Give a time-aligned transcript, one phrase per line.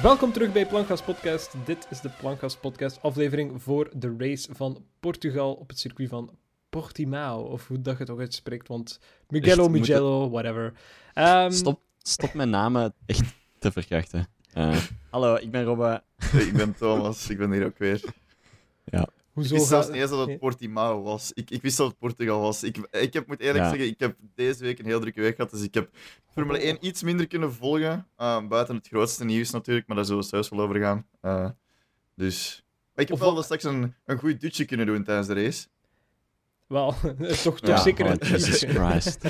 [0.00, 1.54] Welkom terug bij Plankgas Podcast.
[1.64, 6.36] Dit is de Plankgas Podcast aflevering voor de race van Portugal op het circuit van
[6.68, 7.42] Portimao.
[7.42, 10.72] Of hoe dat je het ook uitspreekt, want Mugello, Echt, moet Mugello, whatever.
[11.14, 13.22] Ehm, Stop, stop mijn namen echt
[13.58, 14.26] te verkrachten.
[14.52, 14.76] Eh,
[15.10, 16.02] hallo, ik ben Robbe.
[16.16, 18.00] Hey, ik ben Thomas, ik ben hier ook weer.
[18.84, 20.38] Ik Hoezo wist zelfs niet eens dat het.
[20.38, 21.30] Portimao was.
[21.34, 22.62] Ik, ik wist dat het Portugal was.
[22.62, 23.70] Ik, ik heb, moet eerlijk Ja.
[23.70, 25.90] zeggen, ik heb deze week een heel drukke week gehad, dus ik heb
[26.32, 28.06] Formule 1 iets minder kunnen volgen.
[28.16, 31.06] eh, buiten het grootste nieuws natuurlijk, maar daar zullen we zelfs wel over gaan.
[31.20, 31.48] Eh,
[32.16, 32.64] dus...
[32.94, 35.34] Maar ik heb Of wel wat- straks een, een goed dutje kunnen doen tijdens de
[35.34, 35.66] race.
[36.66, 36.94] Wel,
[37.44, 38.64] toch, toch Ja, zeker oh, Jesus.
[38.68, 39.24] Christ.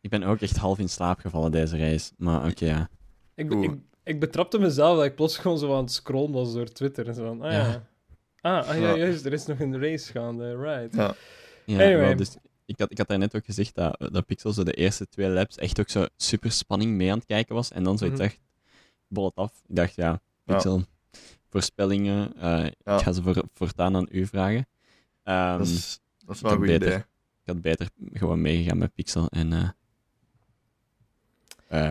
[0.00, 2.12] Ik ben ook echt half in slaap gevallen deze race.
[2.16, 2.88] Maar oké, ja.
[3.34, 3.70] Ik, ik,
[4.04, 7.08] ik betrapte mezelf dat ik plots gewoon zo aan het scrollen was door Twitter.
[7.08, 7.58] En zo van, ah ja.
[7.66, 7.88] Ja.
[8.40, 8.96] Ah, ah ja, Ja.
[8.96, 10.94] juist, er is nog een race gaande, right.
[10.94, 11.14] Ja.
[11.64, 11.98] ja Anyway.
[11.98, 12.36] wel, dus
[12.66, 15.56] ik had, ik had daarnet ook gezegd dat, dat Pixel zo de eerste twee laps
[15.56, 17.70] echt ook zo super spanning mee aan het kijken was.
[17.72, 18.28] En dan zoiets Mhm.
[18.28, 18.38] echt
[19.08, 19.52] bol het af.
[19.68, 20.84] Ik dacht, ja, Pixel,
[21.48, 22.36] voorspellingen.
[22.36, 22.42] eh,
[22.84, 22.96] Ja.
[22.96, 24.66] Ik ga ze voor, voortaan aan u vragen.
[25.22, 26.86] Ehm, Dat is, dat is wel een goed beter.
[26.86, 26.98] idee.
[26.98, 29.68] ik had beter gewoon meegegaan met Pixel en eh,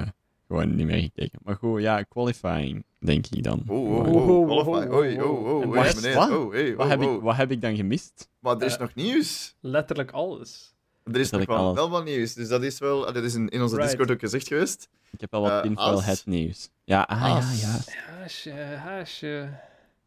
[0.01, 0.07] eh,
[0.49, 1.39] gewoon niet meer gekeken.
[1.43, 3.63] Maar goed, ja, qualifying, denk ik dan.
[3.65, 4.45] Meneer.
[4.45, 4.77] wat?
[4.77, 7.23] Oh, hey, wat, oh, heb ik, oh.
[7.23, 8.29] wat heb ik dan gemist?
[8.39, 9.55] Maar er is Eh, nog nieuws.
[9.59, 10.73] Letterlijk alles.
[11.03, 12.33] Er is nog wel, wel wat nieuws.
[12.33, 13.13] Dus dat is wel...
[13.13, 13.89] Dat is in, in onze Right.
[13.89, 14.89] Discord ook gezegd geweest.
[15.11, 16.05] Ik heb al wat tinfoil Haas.
[16.05, 16.69] het nieuws.
[16.83, 17.61] Ja, ah, Haas.
[17.61, 18.01] ja, ja.
[18.19, 18.51] Haasje,
[18.83, 19.49] haasje.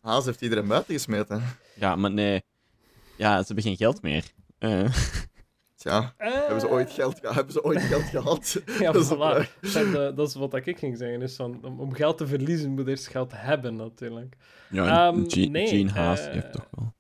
[0.01, 1.43] Haas heeft iedereen buiten gesmeten.
[1.75, 2.43] Ja, maar nee.
[3.17, 4.25] Ja, ze hebben geen geld meer.
[4.59, 4.95] Eh,
[5.83, 8.61] Tja, hebben ze ooit geld, ge- hebben ze ooit geld gehad?
[8.81, 9.03] Ja, Dat
[9.61, 11.23] is eh, dat is wat ik ging zeggen.
[11.23, 14.37] Is van, om, om geld te verliezen moet je eerst geld hebben, natuurlijk.
[14.71, 16.93] ja, Ehm, nee, Gene Haas eh, heeft toch wel.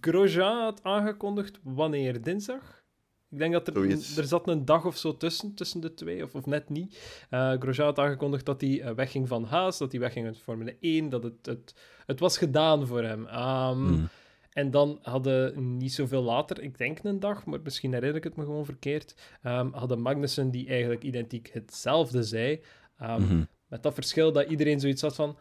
[0.00, 2.22] Grosjean had aangekondigd wanneer?
[2.22, 2.82] Dinsdag?
[3.30, 4.16] Ik denk dat er, Zoiets.
[4.16, 6.98] er zat een dag of zo tussen, tussen de twee, of, of net niet.
[7.30, 10.76] Eh Grosjean had aangekondigd dat hij eh, wegging van Haas, dat hij wegging uit Formule
[10.80, 11.74] 1, dat het, het,
[12.06, 13.26] het was gedaan voor hem.
[13.26, 14.08] Ehm, Hmm.
[14.54, 18.36] En dan hadden niet zoveel later, ik denk een dag, maar misschien herinner ik het
[18.36, 22.62] me gewoon verkeerd, ehm, hadden Magnussen die eigenlijk identiek hetzelfde zei,
[22.98, 23.44] ehm, Mhm.
[23.68, 25.36] met dat verschil dat iedereen zoiets had van,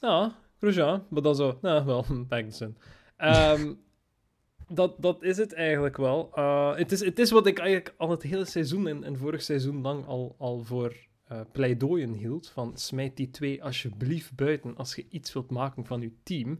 [0.00, 2.76] ja, Grosjean, maar dan zo, nou, wel, Magnussen.
[3.16, 3.72] Ehm,
[4.68, 6.30] dat, dat is het eigenlijk wel.
[6.34, 9.42] Eh, het, is, het is wat ik eigenlijk al het hele seizoen en, en vorig
[9.42, 14.94] seizoen lang al, al voor eh, pleidooien hield, van smijt die twee alsjeblieft buiten als
[14.94, 16.58] je iets wilt maken van je team.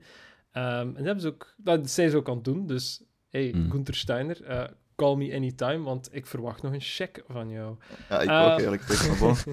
[0.58, 3.52] Ehm, en dat, hebben ze ook, dat zijn ze ook aan het doen, dus hey,
[3.56, 3.70] Mm.
[3.70, 4.64] Gunther Steiner, eh,
[4.96, 7.76] call me anytime, want ik verwacht nog een check van jou.
[8.08, 9.20] Ja, ik Eh, ook eerlijk gezegd.
[9.20, 9.44] Maar.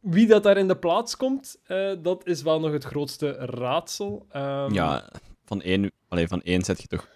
[0.00, 4.26] Wie dat daar in de plaats komt, eh, dat is wel nog het grootste raadsel.
[4.30, 5.08] Ehm, Ja,
[5.44, 7.08] van één, allee, van één zet je toch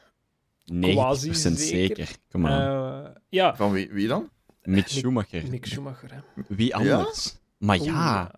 [0.64, 1.56] 90% Quasi zeker.
[1.96, 2.16] zeker.
[2.30, 3.04] Kom aan.
[3.04, 4.30] eh, ja, Van wie, wie dan?
[4.62, 5.50] Mick Schumacher.
[5.50, 6.14] Mick Schumacher.
[6.14, 6.20] Hè.
[6.48, 7.36] Wie anders?
[7.58, 8.30] Maar Oeh, ja,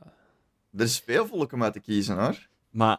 [0.77, 2.47] Er is veel volk om uit te kiezen, hoor.
[2.71, 2.99] maar,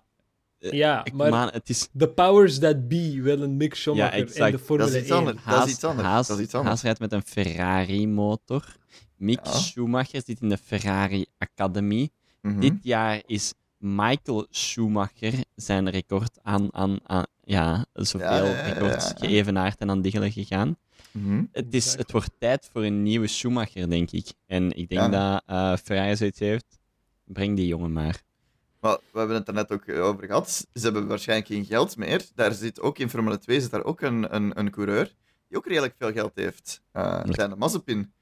[0.71, 1.89] Ja, ik, maar man, het is...
[1.91, 4.51] de powers that be willen Mick Schumacher in exact.
[4.51, 5.17] de Dat Formule is iets 1.
[5.17, 5.35] anders.
[5.37, 6.07] Dat Haas, is iets anders.
[6.07, 6.71] Haas, Dat is iets anders.
[6.73, 8.75] Haas rijdt met een Ferrari-motor.
[9.17, 9.51] Mick Ja.
[9.51, 12.09] Schumacher zit in de Ferrari Academy.
[12.41, 12.59] Mhm.
[12.59, 18.61] Dit jaar is Michael Schumacher zijn record aan, aan, aan ja, zoveel Ja, ja, ja,
[18.73, 19.13] records ja.
[19.27, 20.77] geëvenaard en aan diggelen gegaan.
[21.11, 21.43] Mhm.
[21.51, 24.27] Het, is, het wordt tijd voor een nieuwe Schumacher, denk ik.
[24.45, 25.07] En ik denk Ja.
[25.09, 26.79] dat eh Ferrari zoiets heeft.
[27.23, 28.21] Breng die jongen maar.
[28.85, 30.67] Maar we hebben het er net ook over gehad.
[30.73, 32.25] Ze hebben waarschijnlijk geen geld meer.
[32.35, 35.13] Daar zit ook in Formule 2 zit daar ook een, een, een coureur
[35.47, 36.81] die ook redelijk veel geld heeft.
[36.93, 38.13] Uh, kleine Mazepin.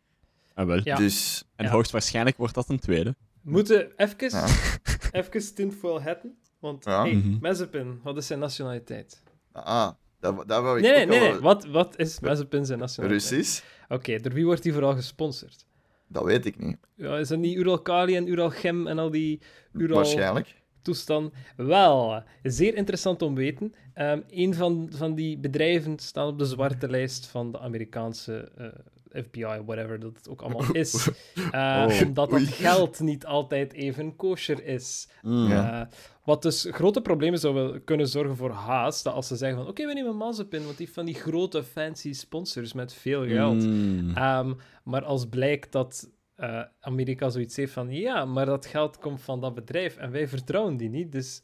[0.54, 0.80] Ah, wel.
[0.84, 0.96] Ja.
[0.96, 1.72] Dus En Ja.
[1.72, 3.16] hoogstwaarschijnlijk wordt dat een tweede.
[3.42, 4.48] Moeten even, Ja.
[5.12, 6.38] even tinfoil hetten.
[6.60, 7.02] Want, Ja.
[7.02, 7.38] hey, Mhm.
[7.42, 9.22] Mazepin, wat is zijn nationaliteit?
[9.52, 11.20] ah, daar, daar wou ik Nee, nee, ook nee.
[11.28, 11.40] al- nee.
[11.42, 13.30] Wat, wat is Mazepin zijn nationaliteit?
[13.32, 13.62] Russisch?
[13.90, 15.66] Oké, door wie wordt hij vooral gesponsord?
[16.14, 16.78] Dat weet ik niet.
[16.96, 19.42] Ja, is dat niet Uralkali en Uralchem en al die
[19.74, 19.96] Ural...
[19.96, 20.62] Waarschijnlijk.
[20.82, 21.34] toestand.
[21.58, 23.74] Wel, zeer interessant om te weten.
[23.94, 28.68] Ehm een van, van die bedrijven staat op de zwarte lijst van de Amerikaanse eh,
[29.14, 31.10] FBI, whatever dat het ook allemaal is.
[31.52, 32.46] Eh, Oh, omdat dat oei.
[32.46, 35.08] geld niet altijd even kosher is.
[35.22, 35.52] Mm.
[35.52, 35.82] Eh,
[36.24, 39.86] wat dus grote problemen zou kunnen zorgen voor Haas, dat als ze zeggen van oké,
[39.88, 43.64] we nemen Mazepin, want die van die grote fancy sponsors met veel geld.
[43.64, 44.12] Mm.
[44.16, 49.22] Ehm, maar als blijkt dat eh, Amerika zoiets heeft van ja, maar dat geld komt
[49.22, 51.42] van dat bedrijf en wij vertrouwen die niet, dus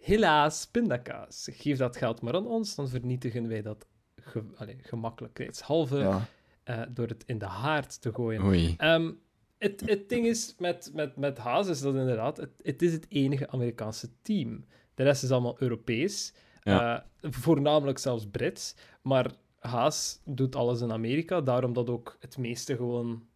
[0.00, 1.48] helaas, pindakaas.
[1.52, 3.86] Geef dat geld maar aan ons, dan vernietigen wij dat
[4.20, 6.26] ge allee, gemakkelijkheidshalve Ja.
[6.72, 8.42] Eh, door het in de haard te gooien.
[8.44, 8.74] Oei.
[8.78, 9.10] Ehm,
[9.58, 13.06] het, het ding is met, met, met Haas is dat inderdaad, het, het is het
[13.08, 14.64] enige Amerikaanse team.
[14.94, 16.32] De rest is allemaal Europees,
[16.62, 17.04] Ja.
[17.20, 22.76] eh, voornamelijk zelfs Brits, maar Haas doet alles in Amerika, daarom dat ook het meeste
[22.76, 23.26] gewoon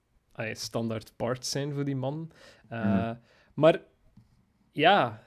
[0.53, 2.31] standaard parts zijn voor die man.
[2.69, 3.15] Eh, Mhm.
[3.55, 3.81] Maar
[4.73, 5.23] ja,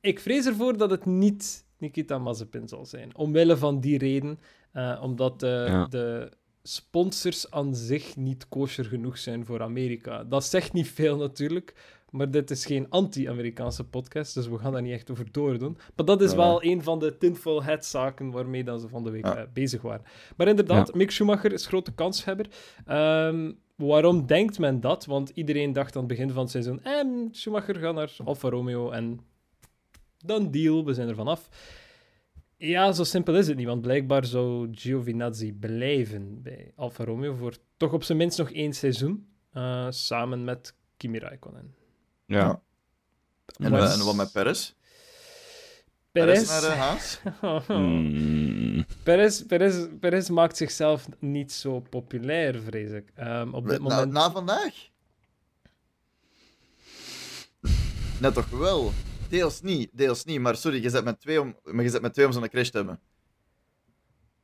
[0.00, 3.16] ik vrees ervoor dat het niet Nikita Mazepin zal zijn.
[3.16, 4.38] Omwille van die reden.
[5.00, 5.86] omdat de, Ja.
[5.86, 6.30] de
[6.68, 10.24] sponsors aan zich niet kosher genoeg zijn voor Amerika.
[10.24, 11.74] Dat zegt niet veel natuurlijk.
[12.10, 15.78] Maar dit is geen anti-Amerikaanse podcast, dus we gaan daar niet echt over doordoen.
[15.96, 19.10] Maar dat is wel een van de tinfoil hat zaken waarmee dan ze van de
[19.10, 19.36] week Ja.
[19.36, 20.04] eh, bezig waren.
[20.36, 22.46] Maar inderdaad, Mick Schumacher is grote kanshebber.
[22.86, 25.04] Ehm, waarom denkt men dat?
[25.06, 28.90] Want iedereen dacht aan het begin van het seizoen: eh, Schumacher gaat naar Alfa Romeo
[28.90, 29.20] en
[30.24, 31.48] dan deal, we zijn er vanaf.
[32.60, 37.54] Ja, zo simpel is het niet, want blijkbaar zou Giovinazzi blijven bij Alfa Romeo voor
[37.76, 41.74] toch op zijn minst nog één seizoen, eh, samen met Kimi Raikkonen.
[42.26, 42.60] Ja.
[43.56, 44.72] En, eh, wat met Perez?
[46.12, 47.20] Perez Perez, naar de Haas?
[47.68, 53.10] Mm, Perez, Perez, Perez maakt zichzelf niet zo populair, vrees ik.
[53.14, 54.12] Ehm, op dit Na, moment...
[54.12, 54.74] na vandaag?
[58.20, 58.92] Net toch wel?
[59.28, 60.40] Deels niet, deels niet.
[60.40, 62.68] Maar sorry, je zet met twee om, maar je zet met twee om zo'n crash
[62.68, 63.00] te hebben.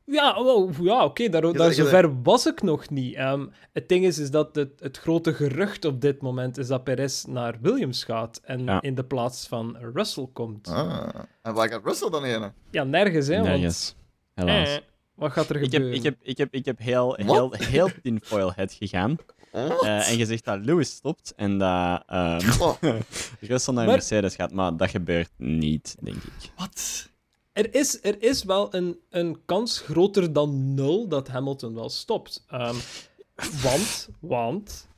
[0.06, 3.14] Ja, wel, ja oké, daar, daar zegt- je zover was ik nog niet.
[3.14, 6.84] Ehm, het ding is, is dat het, het grote gerucht op dit moment is dat
[6.84, 8.82] Perez naar Williams gaat en Ja.
[8.82, 10.68] in de plaats van Russell komt.
[10.68, 11.08] Ah.
[11.42, 12.52] En waar gaat Russell dan heen?
[12.70, 13.46] Ja, nergens, hè, want...
[13.48, 13.94] nergens.
[14.34, 14.68] Helaas.
[14.68, 14.76] Eh,
[15.14, 15.96] wat gaat er Ik heb, gebeuren?
[15.96, 19.16] ik heb, ik heb, ik heb heel, heel, heel tinfoil head gegaan.
[19.54, 22.82] Eh, en gezegd dat Lewis stopt en dat ehm Oh,
[23.40, 24.52] Russell naar Maar- Mercedes gaat.
[24.52, 26.50] Maar dat gebeurt niet, denk ik.
[26.56, 27.08] wat?
[27.52, 32.44] Er is, er is wel een, een kans groter dan nul dat Hamilton wel stopt.
[32.48, 32.74] Ehm,
[33.62, 34.88] want, want,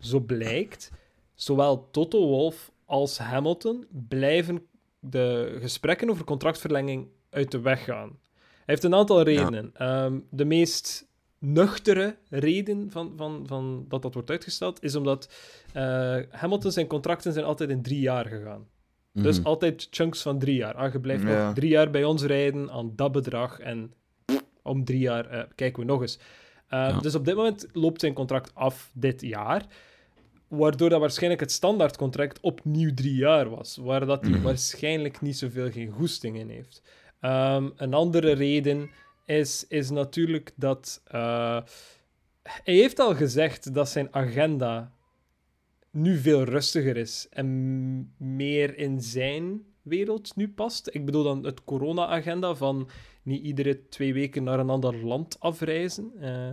[0.00, 0.90] zo blijkt,
[1.34, 4.66] zowel Toto Wolff als Hamilton blijven
[5.00, 8.08] de gesprekken over contractverlenging uit de weg gaan.
[8.38, 9.70] Hij heeft een aantal redenen.
[9.74, 11.06] Ehm, de meest
[11.44, 15.32] nuchtere reden van, van, van dat dat wordt uitgesteld is omdat
[15.72, 18.66] eh, Hamilton zijn contracten zijn altijd in drie jaar gegaan.
[19.12, 19.46] Dus Mhm.
[19.46, 20.74] altijd chunks van drie jaar.
[20.74, 21.44] Ah, je blijft Ja.
[21.44, 23.92] nog drie jaar bij ons rijden aan dat bedrag en
[24.62, 26.16] om drie jaar eh, kijken we nog eens.
[26.18, 26.22] Uh,
[26.68, 27.00] Ja.
[27.00, 29.66] Dus op dit moment loopt zijn contract af dit jaar,
[30.48, 34.42] waardoor dat waarschijnlijk het standaardcontract opnieuw drie jaar was, waar dat hij Mhm.
[34.42, 36.82] waarschijnlijk niet zoveel geen goesting in heeft.
[37.20, 38.90] Ehm, een andere reden
[39.24, 41.60] is, is natuurlijk dat eh,
[42.42, 44.92] hij heeft al gezegd dat zijn agenda
[45.90, 50.88] nu veel rustiger is en meer in zijn wereld nu past.
[50.92, 52.88] Ik bedoel dan het corona-agenda van
[53.22, 56.12] niet iedere twee weken naar een ander land afreizen.
[56.20, 56.50] Eh,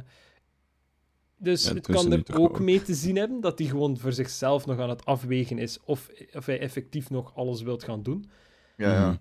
[1.38, 2.60] dus Ja, het kan er ook ook.
[2.60, 6.10] mee te zien hebben dat hij gewoon voor zichzelf nog aan het afwegen is of,
[6.34, 8.30] of hij effectief nog alles wilt gaan doen.
[8.78, 9.20] Ja, ja.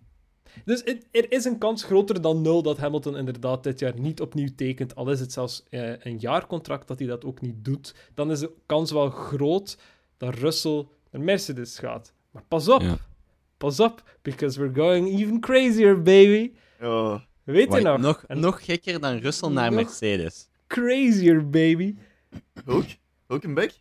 [0.64, 4.20] Dus het- er is een kans groter dan nul dat Hamilton inderdaad dit jaar niet
[4.20, 4.94] opnieuw tekent.
[4.94, 7.94] Al is het zelfs eh, een jaarcontract dat hij dat ook niet doet.
[8.14, 9.78] Dan is de kans wel groot
[10.16, 12.12] dat Russell naar Mercedes gaat.
[12.30, 12.96] Maar pas op, Ja.
[13.56, 16.52] pas op, because we're going even crazier, baby.
[16.82, 17.18] Oh.
[17.44, 17.98] Weet je nog?
[17.98, 20.48] nog, En- nog gekker dan Russell naar Nog- Mercedes.
[20.66, 21.94] Crazier, baby.
[22.66, 22.84] Ook?
[23.26, 23.72] Ook een bek?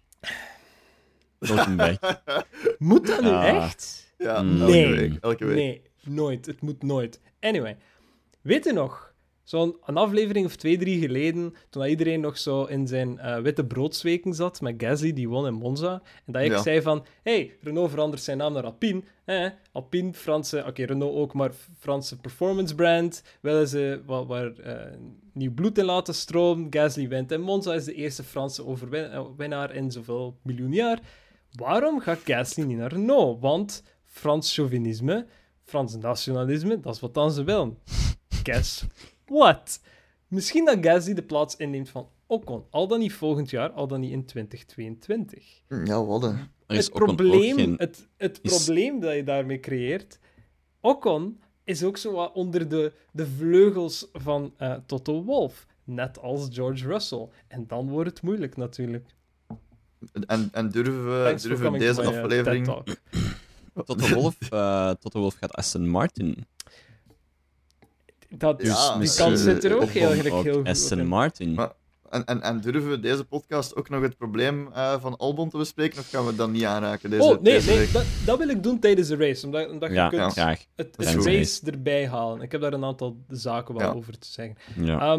[1.40, 2.00] Hulkenberg.
[2.78, 3.48] Moet dat nu Ah.
[3.48, 4.14] echt?
[4.18, 4.60] Ja, Mm.
[4.62, 4.96] elke Nee.
[4.96, 5.18] week.
[5.22, 5.56] Elke week.
[5.56, 6.46] Nee, nooit.
[6.46, 7.20] Het moet nooit.
[7.40, 7.78] Anyway,
[8.42, 9.06] weet je nog?
[9.44, 13.40] Zo'n een aflevering of twee, drie geleden, toen dat iedereen nog zo in zijn eh,
[13.40, 16.02] witte broodsweken zat met Gasly, die won in Monza.
[16.26, 16.62] En dat ik Ja.
[16.62, 19.02] zei van, hey, Renault verandert zijn naam naar Alpine.
[19.26, 23.24] Eh, Alpine, Franse, oké, Renault ook, maar Franse performance brand.
[23.42, 24.98] Willen ze wat, waar eh,
[25.34, 26.68] nieuw bloed in laten stromen.
[26.70, 31.00] Gasly wint en Monza is de eerste Franse overwinnaar in zoveel miljoen jaar.
[31.52, 33.42] Waarom gaat Gasly niet naar Renault?
[33.42, 35.26] Want Frans chauvinisme,
[35.68, 37.78] Frans nationalisme, dat is wat dan ze willen.
[38.44, 38.86] Guess
[39.26, 39.80] what?
[40.28, 42.64] Misschien dat Gasly de plaats inneemt van Ocon.
[42.70, 45.62] Al dan niet volgend jaar, al dan niet in 2022.
[45.86, 46.28] Ja, wat hè.
[46.28, 47.76] Het een- ook probleem, geen...
[47.78, 50.20] het, het is- probleem dat je daarmee creëert...
[50.82, 55.66] Ocon is ook zo wat onder de, de vleugels van eh, Toto Wolff.
[55.84, 57.28] Net als George Russell.
[57.48, 59.06] En dan wordt het moeilijk, natuurlijk.
[60.28, 62.84] En, en durven we, durven deze uh, aflevering...
[63.86, 66.46] Tot de Wolf, eh, tot de Wolf gaat Aston Martin.
[68.30, 71.08] Dat, Ja, die kans zit er ook heel, ook heel goed Aston in.
[71.08, 71.54] Martin.
[71.54, 71.74] Maar-
[72.10, 75.58] En, en, en durven we deze podcast ook nog het probleem eh, van Albon te
[75.58, 78.50] bespreken, of gaan we dat niet aanraken deze, oh, nee, deze nee dat, dat wil
[78.50, 79.46] ik doen tijdens de race.
[79.46, 80.36] Omdat, omdat ja, je kunt
[80.76, 82.42] het, race erbij halen.
[82.42, 83.94] Ik heb daar een aantal zaken wel Ja.
[83.94, 84.56] over te zeggen.
[84.76, 85.14] Ja.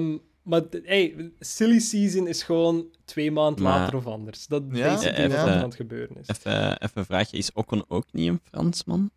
[0.48, 4.46] Maar hey, silly season is gewoon twee maanden Maar- later of anders.
[4.46, 6.28] Dat is Ja, basically ja, wat er aan het gebeuren is.
[6.28, 7.36] Even, even een vraagje.
[7.36, 9.10] Is Ocon ook niet een Fransman?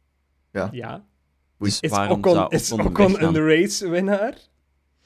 [0.72, 1.06] Ja.
[1.60, 4.38] Dus Is waarom Ocon, zou is Ocon een race winnaar?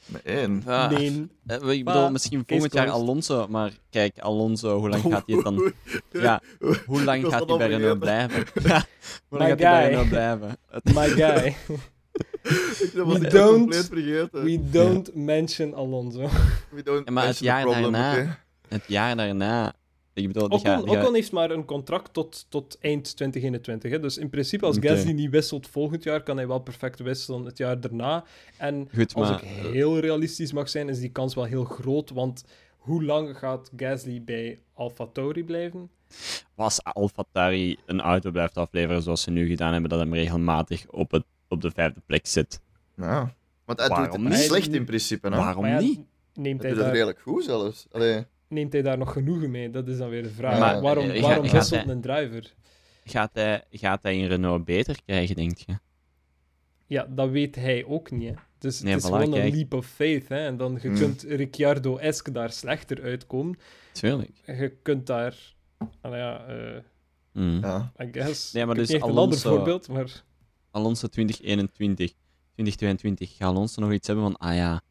[0.06, 0.64] Met één.
[0.66, 1.28] Ah, Nee.
[1.48, 2.90] eh, ik Maar, bedoel, misschien volgend jaar.
[2.90, 5.74] Alonso, maar kijk, Alonso, hoe lang gaat hij dan...
[6.12, 6.42] Ja,
[6.86, 8.44] hoe lang Ik gaat hij bij Renault blijven?
[8.64, 8.86] Ja,
[9.28, 9.88] hoe lang My gaat hij bij.
[9.90, 10.58] Renault blijven?
[10.94, 11.56] My guy.
[12.80, 14.44] Ik was We don't- compleet vergeten.
[14.44, 16.30] We don't mention Alonso.
[16.72, 18.40] We don't Ja, maar het jaar problem, daarna-?
[18.68, 19.74] Het jaar daarna...
[20.14, 20.84] Ik bedoel, die Ocon, gaat...
[20.86, 23.92] die gaat- Ocon heeft maar een contract tot, tot eind 2021.
[23.92, 24.00] Hè?
[24.00, 24.78] Dus in principe, als.
[24.80, 28.24] Gasly niet wisselt volgend jaar, kan hij wel perfect wisselen het jaar daarna.
[28.58, 29.44] En Goed, als maar...
[29.44, 32.10] ik heel realistisch mag zijn, is die kans wel heel groot.
[32.10, 32.44] Want
[32.78, 35.90] hoe lang gaat Gasly bij AlphaTauri blijven?
[36.56, 41.12] als AlphaTauri een auto blijft afleveren zoals ze nu gedaan hebben, dat hem regelmatig op,
[41.12, 41.24] het,
[41.56, 42.62] op de vijfde plek zit.
[42.96, 43.28] Nou,
[43.66, 45.28] want hij doet Waarom het niet slecht in principe.
[45.30, 45.36] Hè?
[45.36, 46.00] Waarom ja, niet?
[46.34, 47.86] Neemt Hij hij, doet het redelijk goed zelfs.
[47.92, 49.70] Allee, neemt hij daar nog genoegen mee?
[49.70, 50.60] Dat is dan weer de vraag.
[50.60, 52.54] Maar, waarom waarom gaat- wisselt gaat een driver?
[53.06, 55.78] Gaat hij, gaat hij in Renault beter krijgen, denk je?
[56.88, 58.30] Ja, dat weet hij ook niet.
[58.30, 58.36] Hè.
[58.60, 60.28] Dus Nee, het is voilà, gewoon een leap of faith.
[60.30, 60.46] Hè.
[60.46, 60.98] En dan je Hmm.
[60.98, 63.58] kunt Ricciardo-esque daar slechter uitkomen.
[63.92, 64.32] Tuurlijk.
[64.46, 65.36] Je kunt daar...
[66.02, 66.46] Nou ja,
[67.34, 67.60] Mm.
[67.62, 67.92] ja.
[68.02, 68.52] I guess...
[68.54, 70.24] Nee, maar dus echt een ander Alonso- voorbeeld, maar...
[70.76, 72.14] Alonso 2021,
[72.54, 73.36] 2022.
[73.38, 74.82] Gaat Alonso nog iets hebben van, ah ja,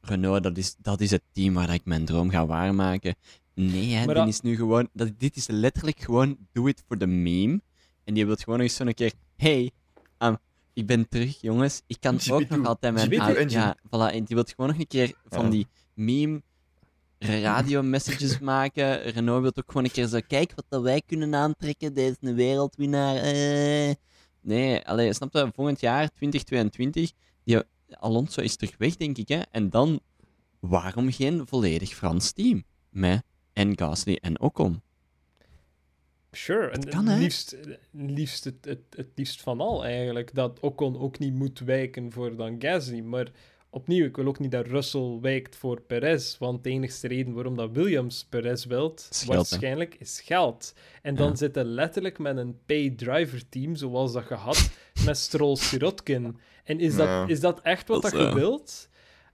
[0.00, 3.14] Renault, dat is, dat is het team waar ik mijn droom ga waarmaken.
[3.54, 7.06] Nee, hè, dat- is nu gewoon, dat, dit is letterlijk gewoon do it for the
[7.06, 7.60] meme.
[8.04, 9.70] En die wil gewoon nog eens zo'n keer, hey,
[10.18, 10.36] um,
[10.72, 11.82] ik ben terug, jongens.
[11.86, 12.48] Ik kan ook GP2.
[12.48, 13.08] nog altijd mijn...
[13.10, 13.60] GP2 au- engine.
[13.60, 14.14] Ja, voilà.
[14.14, 15.50] En die wil gewoon nog een keer van Ja.
[15.50, 16.42] die meme
[17.18, 19.02] radio-messages maken.
[19.02, 21.94] Renault wil ook gewoon een keer zo, kijk wat dat wij kunnen aantrekken.
[21.94, 23.16] Deze is een wereldwinnaar.
[23.16, 23.94] eh.
[24.42, 25.50] Nee, allee, snap je?
[25.54, 27.12] Volgend jaar, 2022,
[27.44, 27.58] die
[27.90, 29.28] Alonso is terug weg, denk ik.
[29.28, 29.40] Hè?
[29.50, 30.00] En dan,
[30.60, 32.64] waarom geen volledig Frans team?
[32.90, 33.22] Met
[33.52, 34.82] en Gasly en Ocon.
[36.30, 37.22] Sure, en kan, het hè?
[37.22, 37.56] liefst,
[37.90, 42.36] liefst het, het, het liefst van al eigenlijk, dat Ocon ook niet moet wijken voor
[42.36, 43.00] dan Gasly.
[43.00, 43.30] Maar
[43.74, 47.56] opnieuw, ik wil ook niet dat Russell wijkt voor Perez, want de enige reden waarom
[47.56, 49.36] dat Williams Perez wilt, Is geld, hè?
[49.36, 50.74] waarschijnlijk, is geld.
[51.02, 51.34] En dan Ja.
[51.34, 54.70] zitten letterlijk met een pay-driver team, zoals dat je had,
[55.06, 56.36] met Stroll Sirotkin.
[56.64, 57.26] En is dat, Ja.
[57.26, 58.88] is dat echt wat Dat dat, je eh, wilt?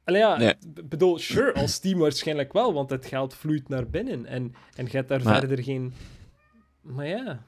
[0.05, 0.55] Allee, ja, Nee.
[0.85, 4.27] bedoel, sure, als team waarschijnlijk wel, want het geld vloeit naar binnen.
[4.27, 5.93] En, en je hebt daar Maar- verder geen...
[6.81, 7.43] Maar ja,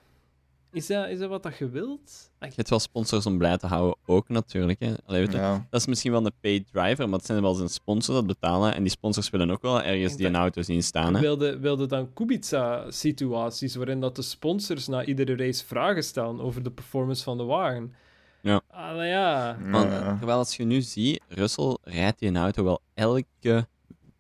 [0.73, 2.31] is dat, is dat wat dat je wilt?
[2.41, 4.81] Je hebt wel sponsors om blij te houden, ook natuurlijk.
[4.81, 4.95] Hè.
[5.07, 5.67] Allee, weet je, Ja.
[5.71, 8.75] Dat is misschien wel een paid driver, maar het zijn wel zijn sponsors dat betalen.
[8.75, 11.15] En die sponsors willen ook wel ergens die een auto zien staan.
[11.15, 11.21] Hè.
[11.21, 16.71] Wilde, wilde dan Kubica-situaties waarin dat de sponsors na iedere race vragen stellen over de
[16.71, 17.95] performance van de wagen?
[18.43, 18.61] Ja.
[18.71, 19.59] Allee, ja.
[19.71, 20.17] Want, Ja.
[20.17, 23.67] terwijl als je nu ziet, Russell rijdt die een auto wel elke,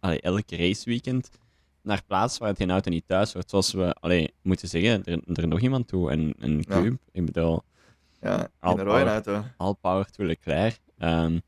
[0.01, 1.31] allee, elke raceweekend
[1.91, 3.51] naar plaats waar het die auto niet thuis wordt.
[3.51, 6.11] Zoals we allee, moeten zeggen, er, er nog iemand toe.
[6.11, 6.65] En een.
[6.65, 7.63] Cube, ik bedoel,
[8.21, 9.07] Ja, in power.
[9.07, 9.45] auto.
[9.57, 10.79] all power to Leclerc.
[10.99, 11.39] Ehm,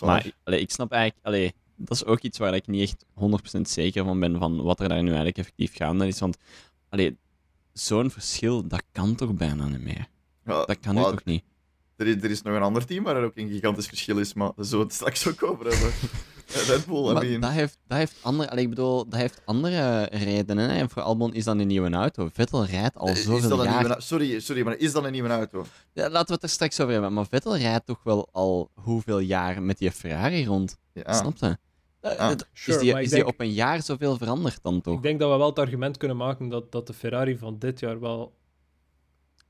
[0.00, 3.60] maar allee, ik snap eigenlijk, allee, dat is ook iets waar ik niet echt 100%
[3.68, 6.18] zeker van ben van wat er daar nu eigenlijk effectief gaande is.
[6.20, 6.36] Want
[6.88, 7.16] allee,
[7.72, 10.06] zo'n verschil, dat kan toch bijna niet meer?
[10.44, 11.44] Ja, Dat kan nu toch niet?
[12.02, 14.34] Er is, er is nog een ander team waar er ook een gigantisch verschil is,
[14.34, 15.90] maar daar zullen we het straks ook over hebben.
[16.52, 17.40] Eh, Red Bull, I Maar mean.
[17.40, 20.70] dat heeft, dat heeft andere, allee, ik bedoel, dat heeft andere redenen.
[20.70, 20.76] Hè.
[20.78, 22.28] En voor Albon is dan een nieuwe auto.
[22.32, 23.80] Vettel rijdt al Eh, is zoveel dat een jaar.
[23.84, 25.64] nieuwe, sorry, sorry, maar is dat een nieuwe auto?
[25.92, 27.12] Ja, laten we het er straks over hebben.
[27.12, 30.76] Maar Vettel rijdt toch wel al hoeveel jaar met die Ferrari rond?
[30.92, 31.12] Ja.
[31.12, 31.56] Snap je?
[32.00, 34.96] Eh, Ah, sure, is die, is die denk- op een jaar zoveel veranderd dan toch?
[34.96, 37.80] Ik denk dat we wel het argument kunnen maken dat, dat de Ferrari van dit
[37.80, 38.32] jaar wel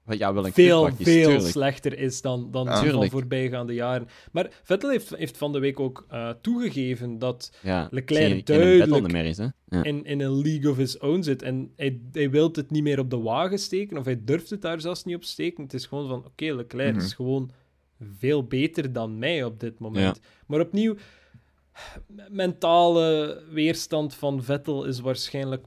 [0.07, 1.47] Ja, wel een veel, veel tuurlijk.
[1.47, 2.85] slechter is dan, dan Ja.
[2.91, 4.09] van voorbijgaande jaren.
[4.33, 9.09] Maar Vettel heeft, heeft van de week ook eh, toegegeven dat Ja, Leclerc duidelijk- Vettel
[9.09, 9.47] meer is, hè?
[9.69, 9.83] Ja.
[9.85, 11.43] in, in een league of his own zit.
[11.43, 14.63] En hij, hij wil het niet meer op de wagen steken, of hij durft het
[14.63, 15.63] daar zelfs niet op steken.
[15.63, 17.05] Het is gewoon van, oké, Leclerc Mhm.
[17.05, 17.51] is gewoon
[18.19, 20.21] veel beter dan mij op dit moment.
[20.47, 20.95] Maar opnieuw,
[22.29, 25.67] mentale weerstand van Vettel is waarschijnlijk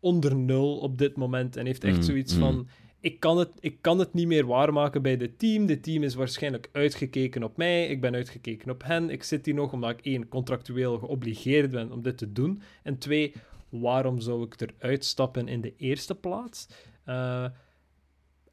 [0.00, 1.56] onder nul op dit moment.
[1.56, 2.40] En heeft echt Mm, zoiets mm.
[2.40, 2.68] van...
[3.06, 5.66] Ik kan, het, ik kan het niet meer waarmaken bij dit team.
[5.66, 7.86] Dit team is waarschijnlijk uitgekeken op mij.
[7.86, 9.10] Ik ben uitgekeken op hen.
[9.10, 12.62] Ik zit hier nog omdat ik één, contractueel geobligeerd ben om dit te doen.
[12.82, 13.34] En twee,
[13.68, 16.68] waarom zou ik eruit stappen in de eerste plaats?
[17.04, 17.44] Eh,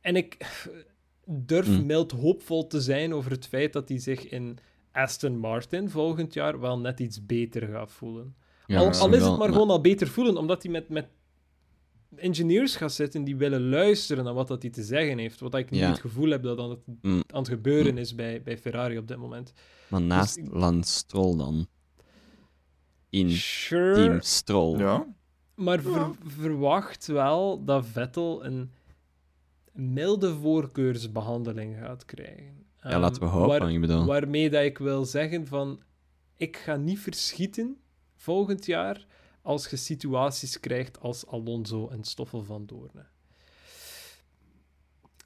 [0.02, 0.38] en ik
[1.26, 1.86] durf Mm.
[1.86, 4.58] mild hoopvol te zijn over het feit dat hij zich in
[4.92, 8.36] Aston Martin volgend jaar wel net iets beter gaat voelen.
[8.66, 11.08] Ja, al, is het wel, maar gewoon al beter voelen, omdat hij met, met
[12.16, 15.40] engineers gaat zitten die willen luisteren naar wat dat hij te zeggen heeft.
[15.40, 15.90] Wat ik niet Ja.
[15.90, 19.08] het gevoel heb dat aan het, Mm, aan het gebeuren is bij, bij Ferrari op
[19.08, 19.54] dit moment.
[19.88, 21.68] Maar naast ik- Lance Stroll dan?
[23.10, 24.78] In Sure, Team Stroll.
[24.80, 25.06] Ja.
[25.56, 26.12] maar ver- Ja.
[26.26, 28.72] verwacht wel dat Vettel een
[29.72, 32.66] milde voorkeursbehandeling gaat krijgen.
[32.82, 33.60] Ja, Ehm, laten we hopen.
[33.60, 34.06] waar- ik bedoel.
[34.06, 35.82] Waarmee dat ik wil zeggen van...
[36.38, 37.78] ik ga niet verschieten
[38.16, 39.06] volgend jaar
[39.44, 43.06] als je situaties krijgt als Alonso en Stoffel van Doorne.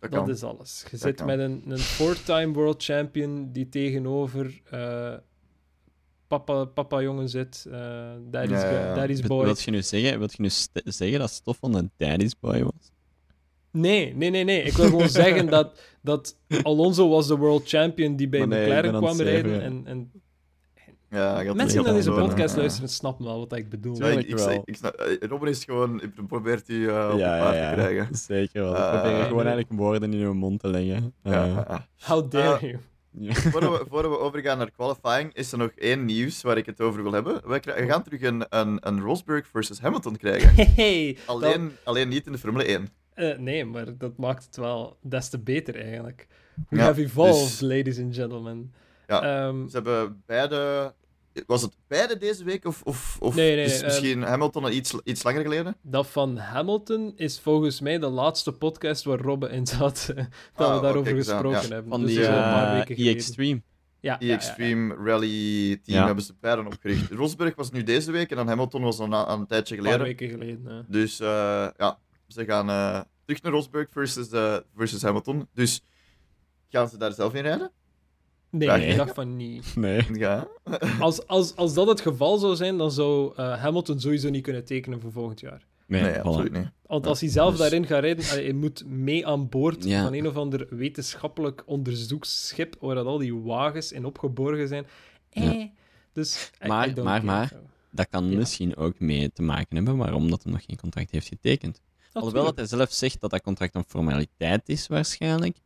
[0.09, 0.81] Dat is alles.
[0.83, 1.25] Je Dat zit kan.
[1.25, 5.13] met een, een four-time world champion die tegenover eh,
[6.27, 7.65] papa, papa jongen zit.
[7.71, 8.93] eh daddy's, Ja, ja, ja.
[8.95, 9.45] daddy's Wil- boy.
[9.45, 10.49] Wilt je nu zeggen, wilt je nu
[10.83, 12.91] zeggen dat Stoffel een daddy's boy was?
[13.71, 14.61] Nee, nee, nee, nee.
[14.63, 18.97] Ik wil gewoon zeggen dat, dat Alonso was de world champion die bij nee, McLaren
[18.97, 19.51] kwam rijden.
[19.51, 19.61] zeggen.
[19.61, 20.11] En, en
[21.09, 23.97] Ja, mensen die deze podcast doen, luisteren snappen wel wat ik bedoel.
[23.97, 27.19] Ja, ik, ik, ik, ik snap- eh, Robin is gewoon, ik probeert u eh op
[27.19, 28.15] ja, te krijgen.
[28.27, 28.71] Zeker wel.
[28.71, 31.13] Ik Eh, probeer gewoon eigenlijk woorden in uw mond te leggen.
[31.23, 31.75] Eh.
[32.03, 33.33] How dare Eh, you?
[33.51, 37.11] Voordat we, overgaan naar qualifying, is er nog één nieuws waar ik het over wil
[37.11, 37.41] hebben.
[37.45, 40.67] We, gaan terug een, een, een Rosberg versus Hamilton krijgen.
[40.75, 42.89] Hey, Alleen, alleen niet in de Formule 1.
[43.13, 46.27] Eh, nee, maar dat maakt het wel des te beter eigenlijk.
[46.69, 48.73] We Ja, have evolved, dus- ladies and gentlemen.
[49.07, 50.93] Ja, Ehm, Ze hebben beide...
[51.47, 52.65] Was het beide deze week?
[52.65, 55.75] Of, of, of Nee, nee, is nee, misschien Hamilton al iets, iets langer geleden?
[55.81, 60.05] dat van Hamilton is volgens mij de laatste podcast waar Robbe in zat.
[60.55, 61.73] dat Ah, we daarover kijk eens aan, gesproken ja.
[61.73, 61.91] hebben.
[61.91, 63.13] Van Dus die dat is al een paar eh, weken geleden.
[63.15, 63.61] E-Extreme.
[63.99, 66.05] Ja, Die ja, ja, Extreme Rally Team Ja.
[66.05, 67.11] hebben ze beiden opgericht.
[67.11, 69.91] Rosberg was nu deze week en dan Hamilton was dan een, een tijdje Een paar
[69.91, 70.17] geleden.
[70.17, 70.73] weken geleden.
[70.73, 70.83] ja.
[70.87, 75.47] Dus eh, ja, ze gaan eh, terug naar Rosberg versus, eh, versus Hamilton.
[75.53, 75.81] Dus
[76.69, 77.71] gaan ze daar zelf in rijden?
[78.49, 79.75] Nee, ik dacht van niet.
[79.75, 80.05] Nee.
[80.13, 80.47] Ja.
[80.99, 84.65] Als, als, als dat het geval zou zijn, dan zou eh, Hamilton sowieso niet kunnen
[84.65, 85.65] tekenen voor volgend jaar.
[85.85, 86.69] Nee, absoluut niet.
[86.85, 90.03] Want als hij zelf dus- daarin gaat rijden, hij moet mee aan boord Ja.
[90.03, 94.85] van een of ander wetenschappelijk onderzoeksschip waar dat al die wagens in opgeborgen zijn.
[95.29, 95.65] Eh,
[96.13, 97.51] dus, I- Maar- maar- maar-
[97.91, 98.37] Dat kan Ja.
[98.37, 101.81] misschien ook mee te maken hebben waarom dat hij nog geen contract heeft getekend.
[102.13, 105.57] Alhoewel dat hij zelf zegt dat dat contract een formaliteit is, waarschijnlijk.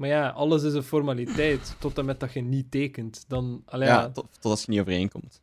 [0.00, 3.24] Maar ja, alles is een formaliteit, tot en met dat je niet tekent.
[3.28, 5.40] Dan, allee, Ja, ja, tot, tot als je niet overeenkomt.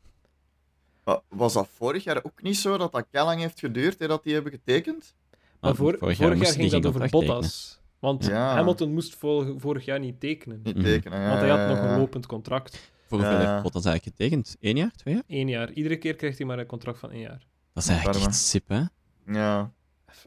[1.29, 4.23] Was dat vorig jaar ook niet zo dat dat kei lang heeft geduurd hè, dat
[4.23, 5.15] die hebben getekend?
[5.59, 7.25] maar voor, vorig jaar, moest hij ging dat over tekenen.
[7.27, 7.79] Bottas.
[7.99, 8.53] Want Ja.
[8.53, 9.15] Hamilton moest
[9.57, 10.59] vorig jaar niet tekenen.
[10.63, 11.19] Niet tekenen.
[11.21, 11.91] Ja, Want hij had ja, nog ja.
[11.91, 12.91] een lopend contract.
[13.07, 13.51] Voor hoeveel Ja.
[13.51, 14.57] heeft Bottas eigenlijk getekend?
[14.59, 14.91] Eén jaar?
[14.95, 15.23] Twee jaar?
[15.27, 15.71] Eén jaar.
[15.71, 17.45] Iedere keer krijgt hij maar een contract van één jaar.
[17.73, 18.81] Dat is eigenlijk echt sip, hè?
[19.25, 19.71] Ja.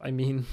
[0.06, 0.44] I mean...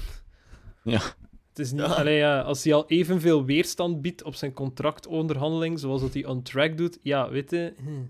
[0.82, 1.00] Ja.
[1.58, 1.80] Het is niet...
[1.80, 1.86] Ja.
[1.86, 6.42] Allee, ja, als hij al evenveel weerstand biedt op zijn contractonderhandeling, zoals dat hij on
[6.42, 7.74] track doet, ja, weet je...
[7.76, 8.04] hm.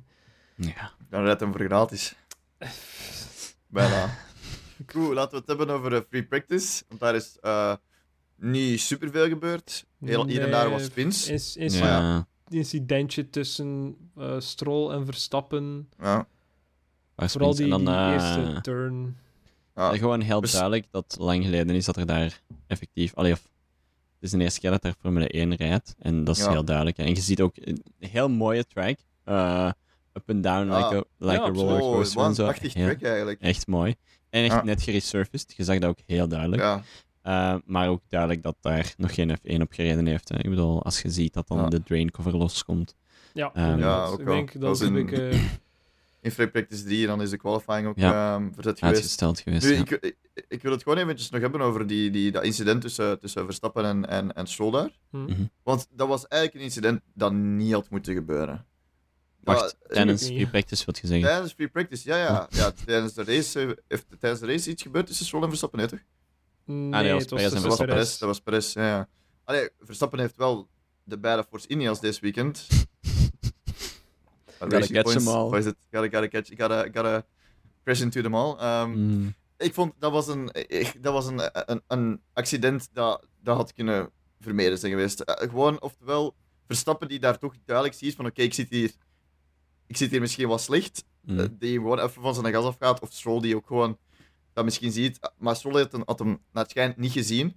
[0.67, 0.93] Ja.
[1.11, 2.15] Dan rijdt hem voor gratis.
[3.67, 4.11] Bijna.
[4.93, 6.85] Goed, laten we het hebben over eh, free practice.
[6.89, 7.75] Want daar is eh,
[8.37, 9.87] niet superveel gebeurd.
[10.01, 11.29] Heel, Hier en daar was spins.
[11.29, 12.27] Is, is ja.
[12.49, 15.89] incidentje tussen eh Stroll en Verstappen.
[15.99, 16.29] Ja.
[17.17, 19.17] Vooral die, en dan, die eh, eerste turn.
[19.79, 19.97] Ja.
[19.97, 23.15] Gewoon heel Dus- duidelijk dat lang geleden is dat er daar effectief...
[23.15, 23.51] Allee, of, het
[24.21, 25.95] is de eerste keer dat er Formule 1 rijdt.
[25.99, 26.51] En dat is Ja.
[26.51, 26.97] heel duidelijk.
[26.97, 27.03] hè.
[27.03, 28.99] En je ziet ook een heel mooie track.
[29.25, 29.71] eh,
[30.13, 30.77] up and down, Ja.
[30.77, 32.45] like a, like Ja, a Oh, en een zo.
[32.45, 33.41] prachtig Heel- track eigenlijk.
[33.41, 33.95] echt mooi.
[34.31, 34.65] En echt Ja.
[34.65, 35.55] net geresurfaced.
[35.57, 36.63] Je zag dat ook heel duidelijk.
[36.63, 36.83] Ja.
[37.23, 40.29] Eh, maar ook duidelijk dat daar nog geen F1 op gereden heeft.
[40.29, 40.39] Hè.
[40.39, 41.69] Ik bedoel, als je ziet dat dan Ja.
[41.69, 42.95] de drain cover loskomt.
[43.35, 44.07] Ja, inderdaad.
[44.07, 45.39] Ja, ook ik denk dat Dat is is een een- beetje...
[46.29, 48.35] In free practice 3 dan is de qualifying ook Ja.
[48.35, 48.97] ehm, verzet geweest.
[48.97, 49.65] Uitgesteld geweest.
[49.67, 49.79] Nu, ja.
[49.81, 50.17] ik, ik,
[50.49, 53.85] ik wil het gewoon eventjes nog hebben over die, die, dat incident tussen, tussen Verstappen
[53.85, 54.91] en, en, en Stroll daar.
[55.11, 55.23] hm.
[55.25, 55.43] Mhm.
[55.63, 58.67] Want dat was eigenlijk een incident dat niet had moeten gebeuren.
[59.41, 61.29] Wacht, Dat- tijdens free practice wat je zeggen.
[61.29, 62.47] Tijdens free practice, ja, ja.
[62.51, 65.89] ja tijdens, de race, heeft tijdens de race iets gebeurd tussen Stroll en Verstappen, nee
[65.89, 66.01] toch?
[66.65, 68.19] Nee, Ah, nee, dat was het was Perez en Dat was Perez, Perez.
[68.19, 69.09] dat was Perez, ja, ja.
[69.45, 70.69] Allee, Verstappen heeft wel
[71.05, 72.67] de beide Force Indians deze weekend.
[74.59, 75.51] Gotta catch them all.
[75.51, 75.77] Wat is het?
[75.91, 77.27] Gotta, gotta catch, gotta, gotta
[77.85, 78.57] crash into them all.
[78.59, 79.35] Ehm, Mm.
[79.57, 81.41] Ik vond dat was een, ik- dat was een,
[81.71, 85.21] een, een accident dat, dat had kunnen vermeden zijn geweest.
[85.21, 86.35] Eh, gewoon, oftewel,
[86.67, 88.93] Verstappen die daar toch duidelijk ziet van oké, ik zit hier
[89.87, 91.39] ik zit hier misschien wat slecht, Mm.
[91.39, 93.99] eh, die gewoon even van zijn gas afgaat, of Stroll die ook gewoon
[94.53, 95.19] dat misschien ziet.
[95.39, 97.57] Maar Stroll had, hem- had hem naar het schijnt niet gezien.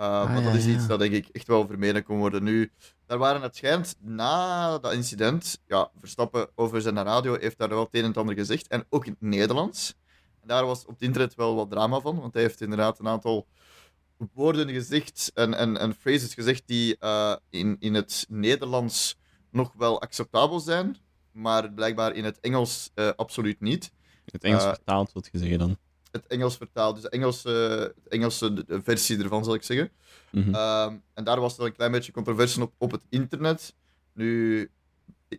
[0.00, 0.88] Uh, Ah, want dat ja, is iets ja.
[0.88, 2.42] dat denk ik echt wel vermeden kon worden.
[2.42, 2.72] Nu,
[3.06, 7.80] daar waren het schijnt na dat incident, ja, Verstappen over zijn radio heeft daar wel
[7.80, 9.94] het een en het ander gezegd, en ook in het Nederlands.
[10.40, 13.08] En daar was op het internet wel wat drama van, want hij heeft inderdaad een
[13.08, 13.46] aantal
[14.32, 19.18] woorden gezegd en, en, en phrases gezegd die eh, in, in het Nederlands
[19.50, 20.96] nog wel acceptabel zijn,
[21.32, 23.92] maar blijkbaar in het Engels eh, absoluut niet.
[24.24, 25.76] Het Engels eh, vertaald, wat je zeggen dan.
[26.10, 29.90] Het Engels vertaald, dus de Engelse, de Engelse versie ervan zal ik zeggen.
[30.30, 30.54] Mhm.
[30.54, 33.74] Ehm, en daar was er een klein beetje controverse op, op het internet.
[34.12, 34.70] Nu,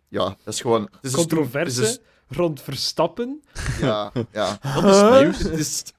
[0.08, 0.82] ja, dat is gewoon.
[0.82, 3.42] Het is een stoem- het is Controverse rond Verstappen.
[3.80, 4.58] ja, ja.
[4.74, 5.20] Dat is Huh?
[5.20, 5.38] nieuws.
[5.38, 5.92] Het is, het,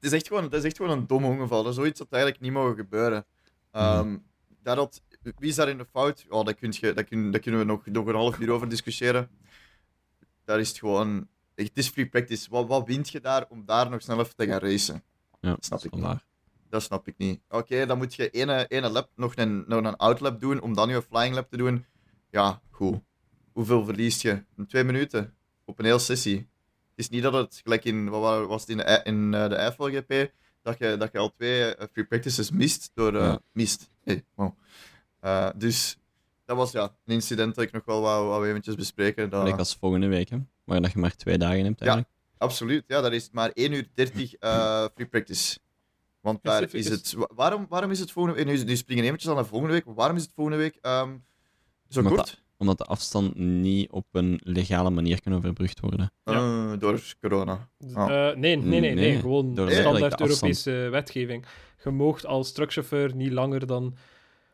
[0.00, 1.62] is echt gewoon, het is echt gewoon een dom ongeval.
[1.62, 3.26] Dat is zoiets dat eigenlijk niet mogen gebeuren.
[3.70, 4.16] Ehm,
[4.62, 6.24] daar had, wie is daar in de fout?
[6.28, 8.68] Oh, daar, kun je, daar, kun, daar kunnen we nog, nog een half uur over
[8.68, 9.28] discussiëren.
[10.44, 11.28] daar is het gewoon...
[11.56, 12.46] Het is free practice.
[12.50, 15.02] Wat, wat wint je daar om daar nog snel even te gaan racen?
[15.40, 16.24] Ja, Snap ik wel niet.
[16.70, 17.40] Dat snap ik niet.
[17.48, 20.88] Oké, dan moet je ene, ene lap nog een, nog een outlap doen om dan
[20.88, 21.84] je flying lap te doen.
[22.30, 22.98] Ja, goed.
[23.52, 24.44] Hoeveel verliest je?
[24.56, 25.34] In twee minuten.
[25.64, 26.36] Op een hele sessie.
[26.36, 29.48] Het is niet dat het gelijk in, wat wa- was het in de, in eh,
[29.48, 33.14] de Eiffel GP, dat je, dat je al twee eh, free practices mist door...
[33.16, 33.36] eh.
[33.52, 33.90] Mist.
[34.04, 34.52] Hey, wow.
[35.56, 35.98] Dus
[36.44, 39.30] dat was ja, een incident dat ik nog wel wou, wou eventjes bespreken.
[39.30, 39.40] Dat...
[39.40, 40.38] Gelijk als volgende week, hè.
[40.66, 41.86] Maar dat je maar twee dagen hebt Ja.
[41.86, 42.14] eigenlijk.
[42.38, 45.58] Absoluut, ja, dat is maar 1 uur 30 eh, free practice.
[46.20, 47.12] Want daar is is- het.
[47.12, 48.46] wa- Waarom, waarom is het volgende week?
[48.56, 49.84] Nu, nu springen we eventjes aan naar volgende week.
[49.86, 51.16] Waarom is het volgende week ehm,
[51.88, 52.44] zo Omdat kort?
[52.58, 56.12] Omdat de afstand niet op een legale manier kan overbrugd worden.
[56.24, 57.68] Eh, door corona.
[57.94, 58.28] Ah.
[58.30, 61.44] Eh, nee, nee, nee, nee, Nee, gewoon door standaard de Europese wetgeving.
[61.84, 63.96] Je moogt als truckchauffeur niet langer dan...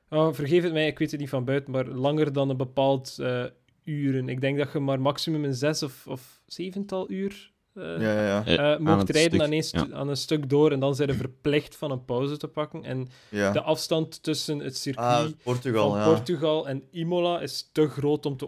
[0.09, 3.19] Oh, vergeef het mij, ik weet het niet van buiten, maar langer dan een bepaald
[3.19, 3.45] eh,
[3.85, 4.29] uren.
[4.29, 8.23] Ik denk dat je maar maximum een zes of, of zevental uur eh, Ja, ja,
[8.27, 8.45] ja.
[8.45, 11.09] Eh, eh, mocht rijden stuk, aan, een stu- aan een stuk door en dan zijn
[11.09, 12.85] ze verplicht van een pauze te pakken.
[12.85, 13.53] En ja.
[13.53, 16.05] de afstand tussen het circuit Ah, Portugal, van ja.
[16.05, 18.47] Portugal en Imola is te groot om, te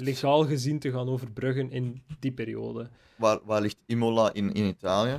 [0.00, 2.88] legaal gezien te gaan overbruggen in die periode.
[3.16, 5.16] Waar, waar ligt Imola in, in Italië?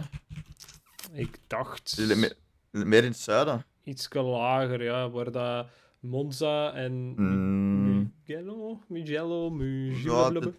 [1.14, 2.36] Ik dacht Me-
[2.72, 3.66] Meer in het zuiden.
[3.84, 5.68] iets lager, ja, waar dat
[6.00, 7.87] Monza en Mm.
[8.26, 10.54] Mugello, Mugello, Mugello,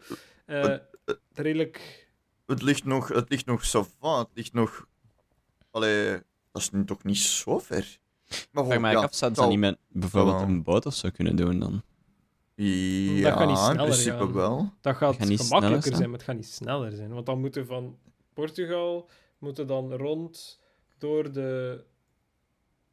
[0.46, 2.06] Ja, eh, het- redelijk...
[2.46, 4.86] Het ligt nog, het ligt nog Het ligt nog.
[5.70, 6.10] Allee,
[6.52, 7.98] dat is nu toch niet zo ver.
[8.52, 11.36] Maar Vraag mij ja, af, zouden ze niet met bijvoorbeeld een boot of zo kunnen
[11.36, 11.82] doen dan?
[12.54, 14.32] Ja, Dat gaat niet in sneller principe gaan.
[14.32, 14.72] wel.
[14.80, 15.96] Dat gaat, gaat niet sneller gemakkelijker zijn.
[15.96, 17.12] zijn, maar het gaat niet sneller zijn.
[17.12, 17.98] Want dan moeten van
[18.32, 20.60] Portugal moeten dan rond
[20.98, 21.84] door de...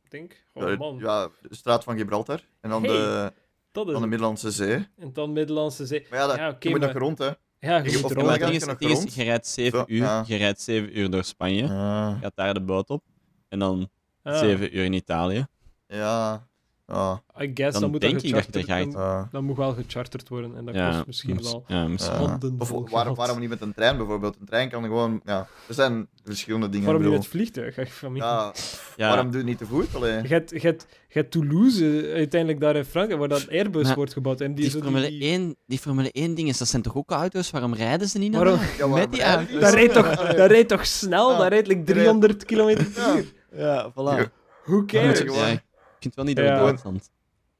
[0.03, 2.41] Ik denk, oh Ja, man, ja, de straat van Gibraltar.
[2.62, 3.34] En dan Hey, de,
[3.75, 4.07] dat is van de.
[4.07, 4.88] Middellandse Zee.
[4.97, 6.05] En dan Middellandse Zee.
[6.09, 7.25] Maar ja, dat, Ja, je moet maar- nog rond, hè.
[7.59, 8.41] Ja, je Ik- moet er je rond.
[8.41, 9.13] Het is, rond.
[9.13, 10.23] je rijdt 7 Zo, uur, ja.
[10.27, 13.03] je rijdt 7 uur door Spanje, Ah, gaat daar de boot op,
[13.49, 13.89] en dan
[14.23, 15.45] Ah, 7 uur in Italië.
[15.88, 16.47] ja.
[16.88, 17.21] Ja.
[17.41, 18.91] I guess, dan, Dan moet denk dat ik dat je gecharterd- gaat.
[18.91, 19.28] dan, ja.
[19.32, 20.56] dan moet wel gecharterd worden.
[20.58, 22.21] En dat ja, kost misschien mis- wel Ja, misschien.
[22.21, 22.28] Ja.
[22.28, 24.36] handen Of vol waarom, niet met een trein bijvoorbeeld?
[24.39, 25.21] Een trein kan gewoon.
[25.26, 26.86] Ja, er zijn verschillende dingen.
[26.86, 27.78] Waarom niet met vliegtuig?
[27.78, 28.21] Echt, van mij.
[28.21, 28.54] Ja,
[28.98, 29.95] Ja, waarom doe je niet te voet?
[29.95, 30.21] Allee.
[30.21, 34.41] Je hebt- Toulouse uiteindelijk daar in Frankrijk, waar dat Airbus Maar wordt gebouwd.
[34.41, 37.52] En die, Formule, die- 1, die Formule 1 dingen, dat zijn toch ook auto's?
[37.52, 38.60] Waarom rijden ze niet naar Waarom?
[38.60, 38.69] daar?
[38.71, 39.60] Ja, waarom Met die auto's?
[39.60, 41.32] Dat rijdt toch, dat rijdt toch snel?
[41.32, 41.38] Ja.
[41.38, 43.15] Dat rijdt like 300 km per Ja.
[43.15, 43.34] uur.
[43.56, 44.32] Ja, voilà.
[44.65, 45.19] Who cares?
[45.19, 45.62] Ja,
[46.05, 46.63] het wel niet door Ja.
[46.63, 47.09] Duitsland.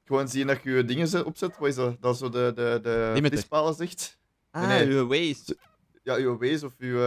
[0.04, 1.58] Gewoon zien dat je je dingen zet- opzet.
[1.58, 1.96] Wat is dat?
[2.00, 4.18] Dat zo de, de, de flitspalen zegt.
[4.50, 5.56] Ah, Nee, uw Waze,
[6.02, 6.96] Ja, uw Waze of uw.
[6.96, 7.02] eh,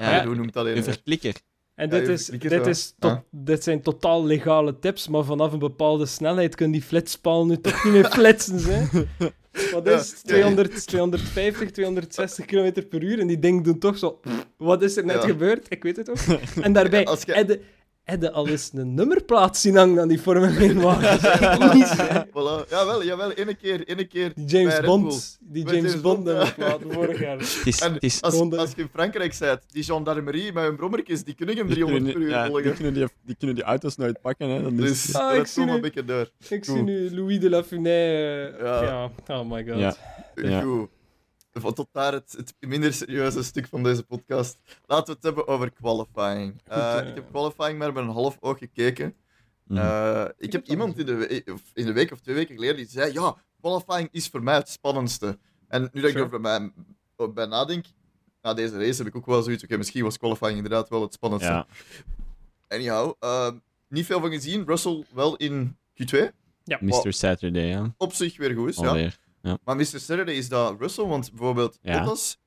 [0.00, 0.18] Ja.
[0.18, 0.82] ah, hoe noemt dat uw in?
[0.82, 1.34] verklikker.
[1.74, 3.24] En Ja, dit, je is, dit, is tot, Ja.
[3.30, 7.84] dit zijn totaal legale tips, maar vanaf een bepaalde snelheid kunnen die flitspaal nu toch
[7.84, 8.58] niet meer flitsen.
[8.62, 8.84] Hè?
[9.72, 10.20] Wat is het?
[10.22, 10.28] ja.
[10.28, 14.20] 200, 250, 260 km per uur en die dingen doen toch zo...
[14.56, 15.28] Wat is er net Ja.
[15.28, 15.66] gebeurd?
[15.68, 16.38] Ik weet het ook.
[16.64, 17.60] En daarbij, je- je-
[18.04, 21.18] heb je al eens een nummerplaat zien hangen aan die Formule 1 wagen?
[22.34, 22.68] Voilà.
[22.70, 23.30] Jawel, jawel.
[23.32, 24.32] Ene keer, ene keer.
[24.34, 24.80] Die James.
[24.80, 27.38] Bond, die James James Bond nummerplaat vorig jaar.
[27.40, 31.34] Is, is, als, de- als je in Frankrijk bent, die gendarmerie met hun brommertjes, die
[31.34, 32.74] kunnen hem die 300 per uur ja, die, volgen.
[32.74, 34.48] kunnen die, die kunnen die auto's nooit pakken.
[34.48, 34.62] Hè.
[34.62, 35.72] Dan is, Dus Ah, ik dat zie nu.
[35.72, 36.30] een beetje door.
[36.48, 37.86] Ik zie nu Louis de la Funès.
[37.86, 38.82] eh, Ja.
[38.82, 39.10] ja.
[39.40, 39.78] oh my god.
[39.78, 39.96] Ja.
[40.34, 40.60] Ja.
[40.60, 40.88] Goed.
[41.60, 44.58] Van tot daar het, het minder serieuze stuk van deze podcast.
[44.86, 46.60] Laten we het hebben over qualifying.
[46.64, 47.08] Eh, eh.
[47.08, 49.14] ik heb qualifying maar met een half oog gekeken.
[49.66, 49.78] Mhm.
[49.78, 53.12] Eh, ik heb iemand in de, in de week of twee weken geleden die zei:
[53.12, 55.38] Ja, qualifying is voor mij het spannendste.
[55.68, 56.72] En nu dat ik er bij,
[57.34, 57.86] bij nadenk,
[58.42, 59.64] na deze race heb ik ook wel zoiets.
[59.64, 61.52] Oké, misschien was qualifying inderdaad wel het spannendste.
[61.52, 61.66] ja.
[62.68, 63.12] Anyhow,
[63.88, 64.66] niet veel van gezien.
[64.66, 66.18] Russell wel in Q2.
[66.80, 67.12] Mr.
[67.12, 67.94] Saturday, ja.
[67.96, 69.10] Op zich weer goed, ja.
[69.44, 69.58] Alweer.
[69.64, 69.84] Maar Mr.
[70.00, 71.98] Saturday is dat Russell, want bijvoorbeeld Ja.
[71.98, 72.38] Bottas,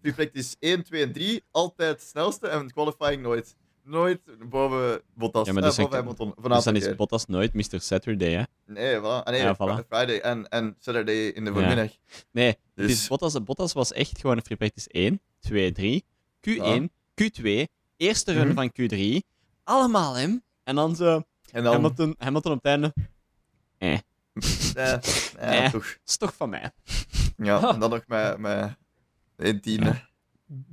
[0.00, 3.56] free practice 1, 2 en 3, altijd het snelste en qualifying nooit.
[3.84, 5.46] Nooit boven Bottas.
[5.46, 6.34] Ja, maar eh, dus boven ik- Hamilton.
[6.52, 6.94] Dus dan is.
[6.94, 7.80] Bottas nooit Mr.
[7.80, 8.42] Saturday, hè.
[8.72, 9.02] Nee, voilà.
[9.02, 9.74] Ah, nee, Ja, voilà.
[9.74, 11.56] Fri- Friday en, en Saturday in de Ja.
[11.56, 11.90] voormiddag.
[12.32, 16.04] Nee, Dus- is Bottas, Bottas was echt gewoon free practice 1, 2, 3,
[16.40, 17.64] Q1, Q2,
[17.96, 18.54] eerste run Mhm.
[18.54, 19.26] van Q3,
[19.64, 20.42] allemaal hem.
[20.64, 21.72] En dan zo, En dan...
[21.72, 22.94] Hamilton, Hamilton op het einde,
[23.78, 23.98] eh,
[24.74, 24.92] eh,
[25.64, 25.70] Eh.
[25.72, 25.96] toch.
[26.06, 26.70] is toch van mij.
[27.36, 28.76] Ja, en dan nog met, met
[29.36, 30.04] een tiende.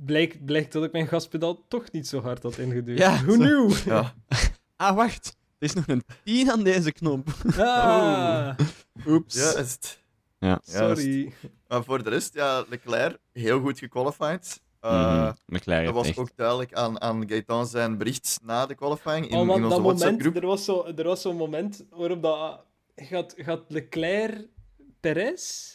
[0.04, 2.98] Blijkt, blijkt dat ik mijn gaspedaal toch niet zo hard had ingeduwd.
[2.98, 3.38] Ja, Who zo.
[3.38, 3.72] knew?
[3.86, 4.12] Ja.
[4.76, 5.26] Ah, wacht,
[5.58, 7.28] er is nog een 10 aan deze knop.
[7.56, 8.58] Ah,
[9.06, 9.34] Oeps.
[9.34, 9.64] Ja.
[10.38, 10.60] Ja.
[10.64, 11.32] Ja, sorry.
[11.68, 14.62] Maar voor de rest, ja, Leclerc, heel goed gequalified.
[14.82, 15.84] Uh, Mhm.
[15.84, 16.18] Dat was echt...
[16.18, 19.70] ook duidelijk aan, aan Gaetan zijn bericht na de qualifying in, oh in onze dat
[19.70, 20.36] moment, WhatsApp-groep.
[20.36, 22.64] er was zo- er was zo'n moment waarop dat...
[22.96, 24.46] Gaat, gaat Leclerc
[25.00, 25.72] Perez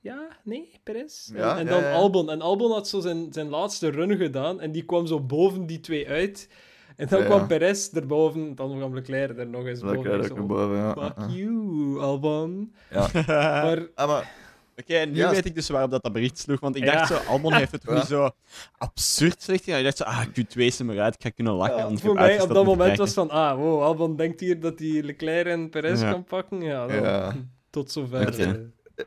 [0.00, 1.30] Ja, nee, Perez.
[1.34, 1.92] Ja, en, dan ja.
[1.92, 2.30] Albon.
[2.30, 5.80] En Albon had zo zijn, zijn laatste run gedaan en die kwam zo boven die
[5.80, 6.48] twee uit.
[6.96, 7.46] En dan kwam.
[7.46, 10.38] Perez erboven, dan kwam Leclerc er nog eens Dat boven.
[10.40, 10.92] ook boven, ja.
[10.94, 12.74] Fuck you, Albon.
[12.90, 13.08] Ja.
[13.26, 14.32] Maar Ah, maar
[14.80, 16.60] Oké, nu weet ik dus waarop dat, dat bericht sloeg.
[16.60, 16.92] Want ik Ja.
[16.92, 17.94] dacht zo, Albon heeft het Ja.
[17.94, 18.30] niet zo
[18.78, 19.78] absurd slecht gedaan.
[19.78, 21.76] Ik dacht zo, ah, Q2 is maar uit, ik ga kunnen lachen.
[21.90, 23.04] ja, voor mij op dat moment kijken.
[23.04, 26.10] was van, ah, wow, Albon denkt hier dat hij Leclerc en Perez Ja.
[26.10, 26.62] kan pakken.
[26.62, 27.34] Ja, dan, Ja.
[27.70, 28.38] tot zover.
[28.40, 28.48] Eh.
[28.50, 28.56] eh,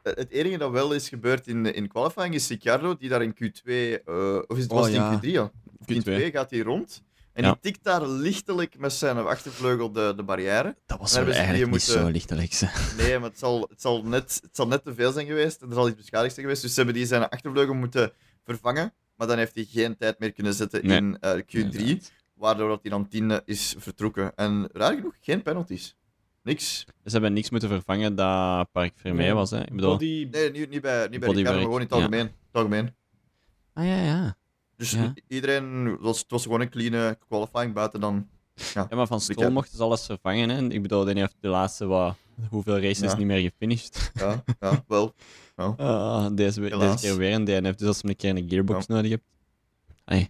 [0.04, 3.64] het enige dat wel is gebeurd in, in qualifying is Ricciardo, die daar in Q2,
[4.06, 5.52] eh, of is het, Oh, was in Q3 ja.
[5.86, 6.06] In Q2.
[6.06, 7.04] Q2 gaat hij rond.
[7.34, 7.52] En Ja.
[7.52, 10.76] die tikt daar lichtelijk met zijn achtervleugel de, de barrière.
[10.86, 12.54] Dat was wel eigenlijk niet moeten- zo lichtelijk.
[12.54, 12.94] ze.
[12.98, 15.62] Nee, maar het zal, het, zal net, het zal net te veel zijn geweest.
[15.62, 16.62] En er zal iets beschadigd zijn geweest.
[16.64, 18.12] Dus ze hebben die zijn achtervleugel moeten
[18.44, 18.94] vervangen.
[19.16, 20.98] Maar dan heeft hij geen tijd meer kunnen zetten Nee.
[20.98, 21.46] in eh, Q3.
[21.48, 22.12] Inderdaad.
[22.34, 24.32] Waardoor dat hij dan tiende is vertrokken.
[24.36, 25.96] En raar genoeg, geen penalties.
[26.44, 26.86] Niks.
[27.06, 29.34] Ze hebben niks moeten vervangen dat Park Vermeer Nee.
[29.34, 29.52] was.
[29.52, 29.60] Hè.
[29.62, 29.92] Ik bedoel...
[29.92, 31.96] Body, Nee, niet, niet bij, niet bij maar gewoon in het ja.
[31.96, 32.26] algemeen.
[32.26, 32.96] Het algemeen.
[33.74, 34.38] Ah ja, ja.
[34.84, 35.14] Dus Ja.
[35.28, 38.28] iedereen, het was, het was gewoon een clean eh, qualifying buiten dan.
[38.74, 40.50] Ja, maar van Stroll mochten ze alles vervangen.
[40.50, 40.62] Hè.
[40.68, 42.16] Ik bedoel, die heeft de laatste wat,
[42.50, 43.18] hoeveel races Ja.
[43.18, 44.12] niet meer gefinished.
[44.14, 45.14] Ja, ja wel.
[45.56, 49.12] Ah, deze, deze keer weer een DNF, dus als je een keer een gearbox nodig
[49.12, 49.24] hebt.
[50.06, 50.30] Allee,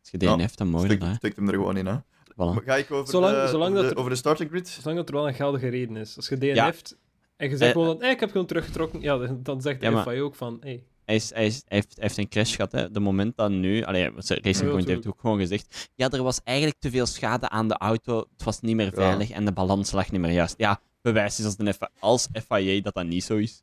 [0.00, 1.96] als je Ja, DNF, dan mooi Stik, stikt hem er gewoon in, hè.
[1.98, 2.36] Voilà.
[2.36, 4.68] Maar ga ik over, Zolang- de, zolang over, dat de, er- over de starting grid?
[4.68, 6.16] zolang dat er wel een geldige reden is.
[6.16, 6.70] Als je Ja.
[6.70, 6.96] DNF't
[7.36, 9.90] en je zegt Eh, gewoon, eh, ik heb gewoon teruggetrokken, ja, dan- dan zegt de
[9.90, 12.54] Ja, FIA ook van, hey, Hij, is, hij, is, hij, heeft, hij heeft een crash
[12.56, 12.72] gehad.
[12.72, 12.90] Hè.
[12.90, 13.82] De moment dat nu...
[13.82, 15.90] Allee, Racing Point heeft ook gewoon gezegd...
[15.94, 18.18] Ja, er was eigenlijk te veel schade aan de auto.
[18.18, 20.54] Het was niet meer veilig en de balans lag niet meer juist.
[20.56, 23.62] Ja, bewijs is als, de F- als FIA dat dat niet zo is.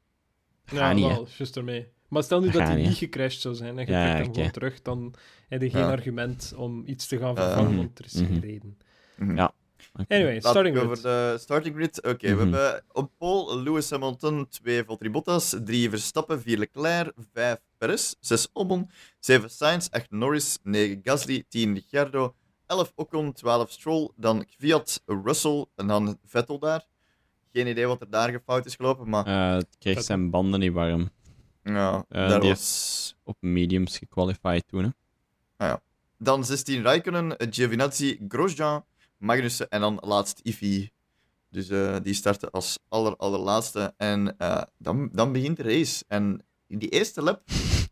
[0.65, 1.87] Ja, niet, wel, juist ermee.
[2.07, 4.33] Maar stel nu Dat hij niet, niet gecrashed zou zijn en je Ja, trekt hem
[4.33, 5.13] gewoon terug, dan
[5.49, 5.91] heb je geen Ja.
[5.91, 8.25] argument om iets te gaan vervangen, mhm, want er is mhm.
[8.25, 8.77] geen reden.
[9.17, 9.47] Mhm.
[9.93, 10.05] Ja.
[10.07, 10.91] Anyway, Laten starting we grid.
[10.91, 12.01] over de starting grid.
[12.03, 12.49] Oké, Mhm.
[12.51, 18.13] we hebben op pole Lewis Hamilton, 2 Valtteri Bottas, 3 Verstappen, 4 Leclerc, 5 Perez,
[18.19, 22.35] 6 Albon, 7 Sainz, 8 Norris, 9 Gasly, 10 Ricciardo,
[22.67, 26.85] 11 Ocon, 12 Stroll, dan Kvyat, Russell en dan Vettel daar.
[27.53, 30.73] Geen idee wat er daar gefout is gelopen, maar Eh, het kreeg zijn banden niet
[30.73, 31.09] warm.
[31.63, 33.15] ja, Eh, daar die was...
[33.23, 34.93] Op mediums gequalified toen.
[35.57, 35.73] Hè.
[36.17, 38.83] Dan 16 Raikkonen, Giovinazzi, Grosjean,
[39.21, 40.89] Magnussen en dan laatst Ivi.
[41.49, 43.93] Dus eh, die starten als aller, allerlaatste.
[43.97, 46.03] En eh, dan, dan begint de race.
[46.07, 47.41] En in die eerste lap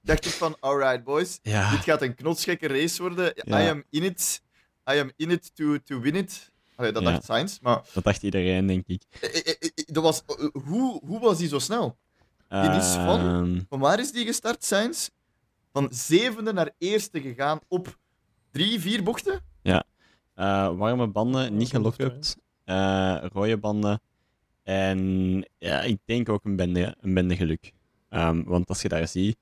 [0.01, 1.71] dacht ik van, alright boys, Ja.
[1.71, 3.31] dit gaat een knotsgekke race worden.
[3.35, 3.61] Ja.
[3.65, 4.41] I am in it.
[4.91, 6.51] I am in it to, to win it.
[6.75, 7.11] Allee, dat Ja.
[7.11, 9.03] dacht Sainz, maar Dat dacht iedereen, denk ik.
[9.21, 10.21] eh, dat was,
[10.65, 11.97] hoe, hoe was die zo snel?
[12.47, 13.19] Die is van?
[13.19, 15.09] Ehm, Van waar is die gestart, Sainz?
[15.71, 17.97] Van zevende naar eerste gegaan op
[18.51, 19.41] drie, vier bochten?
[20.39, 22.37] Eh, warme banden, niet gelockupt.
[22.65, 24.01] eh rode banden.
[24.63, 24.99] En
[25.57, 27.73] ja, ik denk ook een bende, een bende geluk.
[28.09, 29.37] Ehm, want als je daar ziet,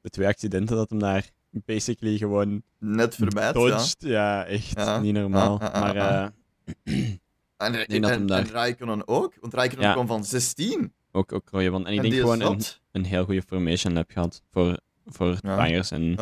[0.00, 3.44] de twee accidenten dat hem daar basically gewoon Net voorbij.
[3.46, 3.52] Ja.
[3.52, 3.96] dodged.
[3.98, 5.00] Ja, echt Ja.
[5.00, 5.58] niet normaal.
[5.60, 6.32] Ja, ja, ja, maar ja.
[6.84, 7.10] eh,
[7.56, 9.92] En, en, dat en, hem daar- en Raikkonen ook, want Raikkonen Ja.
[9.92, 10.92] kwam van 16.
[11.12, 11.88] ook, ook rode banden.
[11.90, 12.60] En ik en denk gewoon een,
[12.92, 16.16] een heel goede formation lab gehad voor, voor tires en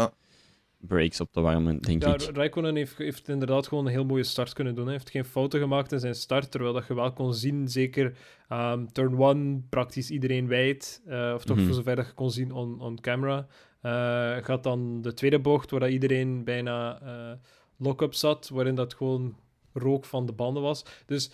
[0.80, 0.86] Ja.
[0.86, 2.20] brakes op te warmen, denk Ja, ik.
[2.36, 4.84] Raikkonen heeft, heeft inderdaad gewoon een heel mooie start kunnen doen.
[4.84, 8.16] Hij heeft geen fouten gemaakt in zijn start, terwijl dat je wel kon zien, zeker
[8.48, 11.66] ehm, turn 1, praktisch iedereen wijd, eh, of toch Mhm.
[11.66, 13.46] voor zover dat je kon zien on, on camera.
[13.80, 17.38] Eh, gaat dan de tweede bocht, waar dat iedereen bijna eh
[17.80, 19.36] lock-up zat, waarin dat gewoon
[19.72, 20.84] rook van de banden was.
[21.06, 21.30] Dus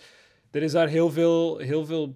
[0.51, 2.15] er is daar heel veel, heel veel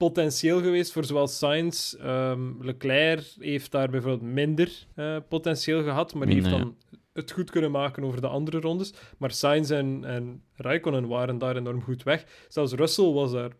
[0.00, 1.94] potentieel geweest voor zowel Sainz.
[1.94, 6.76] ehm, Leclerc heeft daar bijvoorbeeld minder eh, potentieel gehad, maar die heeft dan
[7.12, 8.92] het goed kunnen maken over de andere rondes.
[9.18, 12.24] Maar Sainz en, en Raikkonen waren daar enorm goed weg.
[12.48, 13.50] Zelfs Russell was daar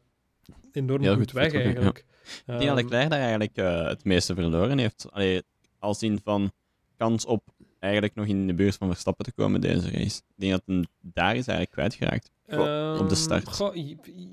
[0.73, 1.99] enorm goed, goed weg, eigenlijk.
[1.99, 5.07] Ik denk dat Ehm, Leclerc daar eigenlijk eh, het meeste verloren heeft.
[5.11, 5.43] Allee,
[5.79, 6.51] als in van
[6.97, 7.43] kans op
[7.79, 10.17] eigenlijk nog in de buurt van Verstappen te komen deze race.
[10.17, 12.31] Ik denk dat hem daar is eigenlijk kwijtgeraakt.
[12.47, 13.49] Op de Ehm, start.
[13.49, 13.77] goh,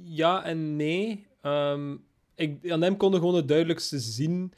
[0.03, 1.25] ja en nee.
[1.47, 1.95] Ehm,
[2.35, 4.53] ik, aan hem konden gewoon het duidelijkste zien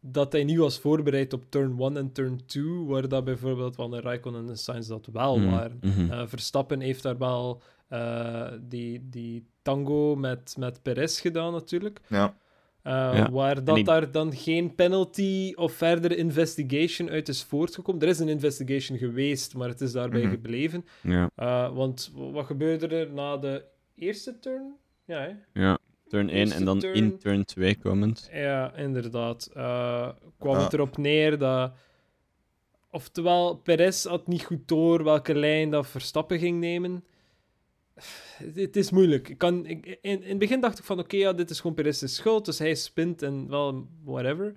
[0.00, 3.90] dat hij niet was voorbereid op turn 1 en turn 2, waar dat bijvoorbeeld van
[3.90, 5.78] de Raikkonen en Sainz dat wel Mhm, waren.
[5.80, 6.10] mhm.
[6.10, 12.00] Eh, Verstappen heeft daar wel eh, die, die tango met, met Perez gedaan, natuurlijk.
[12.08, 12.36] Ja.
[12.82, 18.02] Eh, Ja, Waar dat daar dan geen penalty of verdere investigation uit is voortgekomen.
[18.02, 20.30] Er is een investigation geweest, maar het is daarbij Mhm.
[20.30, 20.84] gebleven.
[21.02, 24.74] ja, Uh, want wat gebeurde er na de eerste turn?
[25.04, 25.60] Ja, hè?
[25.62, 25.78] ja.
[26.10, 26.94] Turn 1 Eerste en dan turn.
[26.94, 28.28] in turn 2 komend.
[28.32, 29.50] ja inderdaad.
[29.56, 30.62] Uh, kwam Ja.
[30.62, 31.72] het erop neer dat...
[32.90, 37.04] Oftewel, Perez had niet goed door welke lijn dat Verstappen ging nemen.
[38.36, 39.28] Het- Het is moeilijk.
[39.28, 41.76] Ik kan, ik, in, in het begin dacht ik van, oké, ja, dit is gewoon
[41.76, 44.54] Perez's schuld, dus hij spint en wel, whatever.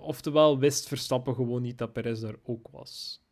[0.00, 3.22] Oftewel wist Verstappen gewoon niet dat Perez daar ook was.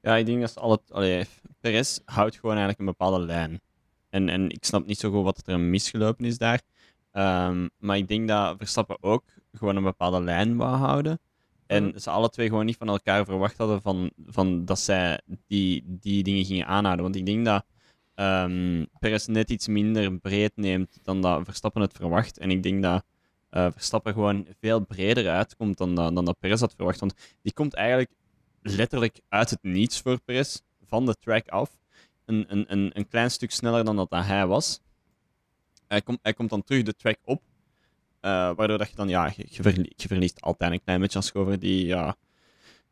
[0.00, 0.80] Ja, ik denk dat ze alle...
[0.88, 1.24] Allee,
[1.60, 3.60] Perez houdt gewoon eigenlijk een bepaalde lijn.
[4.16, 6.60] En, en ik snap niet zo goed wat er misgelopen is daar.
[7.12, 11.18] Ehm, maar ik denk dat Verstappen ook gewoon een bepaalde lijn wou houden.
[11.66, 15.82] En ze alle twee gewoon niet van elkaar verwacht hadden van, van dat zij die,
[15.86, 17.04] die dingen gingen aanhouden.
[17.04, 17.64] Want ik denk dat
[18.14, 22.38] ehm Perez net iets minder breed neemt dan dat Verstappen het verwacht.
[22.38, 23.04] En ik denk dat
[23.50, 27.00] eh, Verstappen gewoon veel breder uitkomt dan, dat- dan dat Perez had verwacht.
[27.00, 28.10] Want die komt eigenlijk
[28.62, 31.70] letterlijk uit het niets voor Perez, van de track af.
[32.26, 34.80] Een, een, een, een klein stuk sneller dan dat hij was.
[35.88, 37.42] Hij, komt hij komt dan terug de track op.
[38.20, 41.18] eh, waardoor dat je dan, ja, je, je, verlie- je verliest altijd een klein beetje
[41.18, 42.16] als je over die, ja,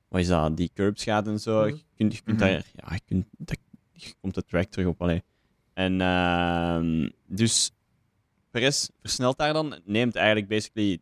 [0.09, 1.59] wat is dat, die curbs gaat en zo.
[1.61, 1.69] Mhm.
[1.75, 2.49] Je kunt, je kunt Mhm.
[2.49, 3.59] daar, ja, je, kunt, dat,
[3.93, 5.23] je komt de track terug op, allee.
[5.73, 7.71] En ehm, dus
[8.51, 10.99] Perez versnelt daar dan, neemt eigenlijk basically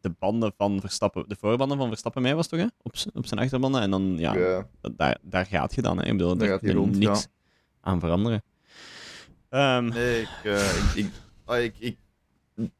[0.00, 2.66] de banden van Verstappen, de voorbanden van Verstappen mee was toch, hè?
[2.82, 3.80] Op, op zijn achterbanden.
[3.80, 4.34] En dan, ja,
[4.96, 6.04] daar, daar gaat je dan, hè?
[6.04, 7.28] Ik bedoel, Daar gaat rond, niks ja.
[7.84, 8.42] Aan veranderen.
[9.48, 11.10] Ehm, Nee, ik, eh, ik, ik,
[11.44, 11.98] ah, ik, ik-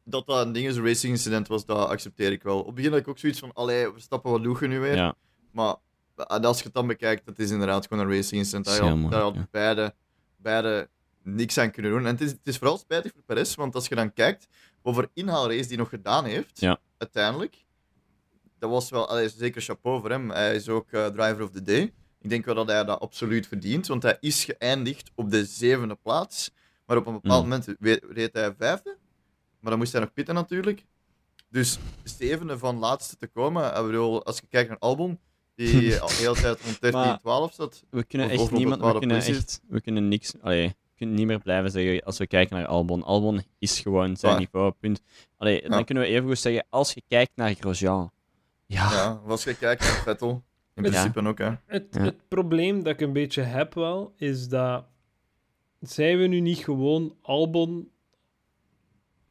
[0.03, 2.59] dat dat een ding is, een racing incident was, dat accepteer ik wel.
[2.59, 4.95] Op het begin had ik ook zoiets van, allee, Verstappen, wat doe je nu weer?
[4.95, 5.15] ja,
[5.51, 5.75] Maar
[6.15, 8.65] eh, als je het dan bekijkt, dat is inderdaad gewoon een racing incident.
[8.65, 9.93] Daar had, daar had beide,
[10.35, 10.89] beide
[11.23, 11.99] niks aan kunnen doen.
[12.05, 14.47] En het is, het is vooral spijtig voor Perez, want als je dan kijkt
[14.81, 16.79] wat voor inhaalrace die nog gedaan heeft, Ja.
[16.97, 17.65] uiteindelijk,
[18.59, 20.29] dat was wel, allee, zeker chapeau voor hem.
[20.31, 21.93] Hij is ook eh, driver of the day.
[22.25, 25.95] Ik denk wel dat hij dat absoluut verdient, want hij is geëindigd op de zevende
[25.95, 26.51] plaats.
[26.85, 27.49] Maar op een bepaald Mm.
[27.49, 27.75] moment
[28.09, 28.97] reed hij vijfde.
[29.59, 30.85] Maar dan moest hij nog pitten natuurlijk.
[31.49, 33.75] Dus zevende van laatste te komen.
[33.77, 35.19] Ik bedoel, als je kijkt naar Albon,
[35.55, 37.83] die al de hele tijd rond 13, Maar- 12 zat.
[37.89, 41.39] we kunnen echt niemand, we kunnen echt, we kunnen niks, allee, we kunnen niet meer
[41.39, 43.03] blijven zeggen als we kijken naar Albon.
[43.03, 45.01] Albon is gewoon zijn niveau, punt.
[45.37, 45.69] Allee, Ja.
[45.69, 48.11] dan kunnen we even goed zeggen, als je kijkt naar Grosjean.
[48.65, 50.43] Ja, Ja, als je kijkt naar Vettel,
[50.75, 50.89] in Ja.
[50.89, 51.51] principe ook, hè.
[51.65, 52.01] Het, Ja.
[52.01, 54.85] het probleem dat ik een beetje heb wel, is dat
[55.79, 57.89] zijn we nu niet gewoon Albon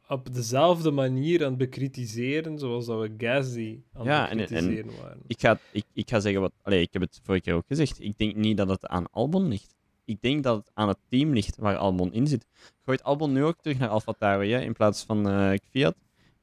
[0.08, 4.46] op dezelfde manier aan het bekritiseren zoals dat we Gasly aan Ja, het en- en-
[4.48, 5.22] bekritiseren waren.
[5.26, 8.00] ik ga, ik, ik ga zeggen wat, allee, ik heb het vorige keer ook gezegd.
[8.00, 9.74] Ik denk niet dat het aan Albon ligt.
[10.04, 12.46] Ik denk dat het aan het team ligt waar Albon in zit.
[12.84, 15.94] Gooit Albon nu ook terug naar AlphaTauri hè, in plaats van eh Fiat.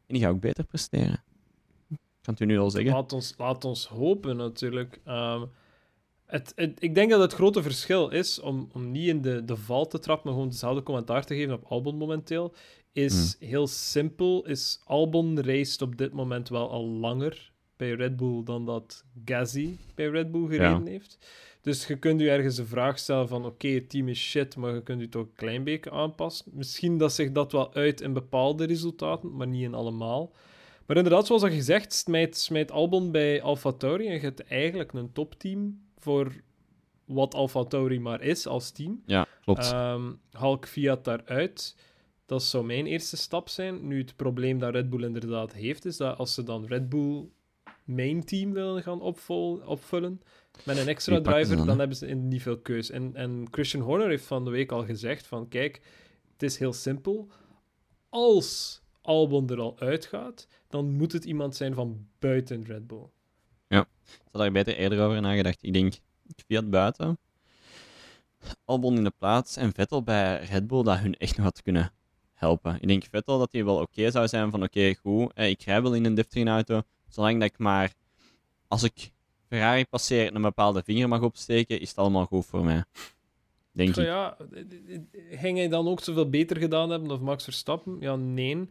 [0.07, 1.23] En die gaat ook beter presteren.
[2.21, 2.91] Kan het u nu al zeggen.
[2.91, 4.99] Laat ons, laat ons hopen, natuurlijk.
[5.05, 5.45] Ehm,
[6.25, 9.55] het, het- ik denk dat het grote verschil is, om, om niet in de, de
[9.57, 12.53] val te trappen, maar gewoon dezelfde commentaar te geven op Albon momenteel,
[12.91, 14.45] is heel simpel.
[14.45, 19.77] Is Albon raced op dit moment wel al langer bij Red Bull dan dat Gasly
[19.95, 21.17] bij Red Bull gereden heeft.
[21.61, 24.73] Dus je kunt u ergens de vraag stellen van oké, het team is shit, maar
[24.73, 26.45] je kunt u toch een klein beetje aanpassen.
[26.55, 30.31] Misschien dat zich dat wel uit in bepaalde resultaten, maar niet in allemaal.
[30.85, 35.11] Maar inderdaad, zoals al gezegd, smijt, smijt Albon bij AlphaTauri en je hebt eigenlijk een
[35.11, 36.33] topteam voor
[37.05, 39.01] wat AlphaTauri maar is als team.
[39.05, 39.71] Ja, klopt.
[39.71, 41.75] Ehm Hulk Fiat daaruit.
[42.25, 43.87] Dat zou mijn eerste stap zijn.
[43.87, 47.29] Nu, het probleem dat Red Bull inderdaad heeft, is dat als ze dan Red Bull
[47.85, 50.21] main team willen gaan opvol- opvullen
[50.63, 52.89] met een extra driver, dan, hebben ze niet veel keus.
[52.89, 55.81] En, en Christian Horner heeft van de week al gezegd van, kijk,
[56.33, 57.27] het is heel simpel.
[58.09, 63.09] Als Albon er al uitgaat, dan moet het iemand zijn van buiten Red Bull.
[63.67, 65.63] Ik had daar beter eerder over nagedacht.
[65.63, 65.93] Ik denk
[66.47, 67.17] Fiat buiten,
[68.65, 71.91] Albon in de plaats en Vettel bij Red Bull dat hun echt nog had kunnen
[72.33, 72.77] helpen.
[72.81, 75.81] Ik denk Vettel dat hij wel oké zou zijn van oké, goed, eh, ik rij
[75.81, 77.93] wel in een deftige auto, zolang dat ik maar,
[78.67, 79.11] als ik
[79.47, 82.83] Ferrari passeer, een bepaalde vinger mag opsteken, is het allemaal goed voor mij.
[83.71, 84.05] Denk ik.
[84.05, 84.37] ja,
[85.31, 87.97] ging hij dan ook zoveel beter gedaan hebben dan Max Verstappen?
[87.99, 88.69] Ja, nee.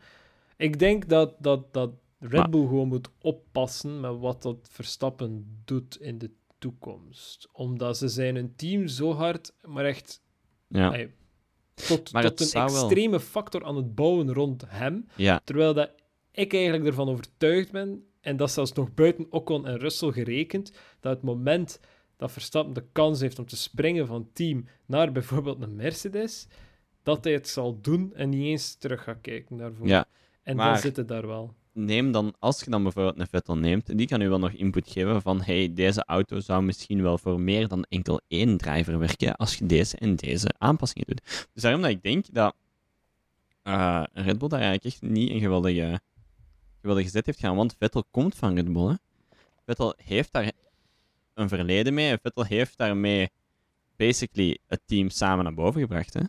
[0.61, 5.61] Ik denk dat, dat, dat Red Maar- Bull gewoon moet oppassen met wat dat Verstappen
[5.65, 7.49] doet in de toekomst.
[7.53, 10.23] Omdat ze zijn een team zo hard, maar echt
[10.69, 11.07] Ja,
[11.75, 15.07] tot, Maar tot een wel- extreme factor aan het bouwen rond hem.
[15.17, 15.91] ja, Terwijl dat
[16.33, 21.13] ik eigenlijk ervan overtuigd ben, en dat zelfs nog buiten Ocon en Russell gerekend, dat
[21.15, 21.81] het moment
[22.17, 26.47] dat Verstappen de kans heeft om te springen van team naar bijvoorbeeld een Mercedes,
[27.03, 29.87] dat hij het zal doen en niet eens terug gaat kijken daarvoor.
[29.87, 30.07] ja.
[30.43, 31.55] En maar- dan zit het daar wel.
[31.73, 34.89] neem dan, als je dan bijvoorbeeld een Vettel neemt, die kan u wel nog input
[34.91, 39.37] geven van hey, deze auto zou misschien wel voor meer dan enkel één driver werken
[39.37, 41.49] als je deze en deze aanpassingen doet.
[41.53, 42.55] Dus daarom dat ik denk dat
[43.63, 46.01] eh, Red Bull daar eigenlijk echt niet een geweldige,
[46.81, 48.89] geweldige zet heeft gedaan, want Vettel komt van Red Bull.
[48.89, 48.95] Hè.
[49.65, 50.53] Vettel heeft daar
[51.35, 53.29] een verleden mee en Vettel heeft daarmee
[53.97, 56.15] basically het team samen naar boven gebracht.
[56.15, 56.21] Hè.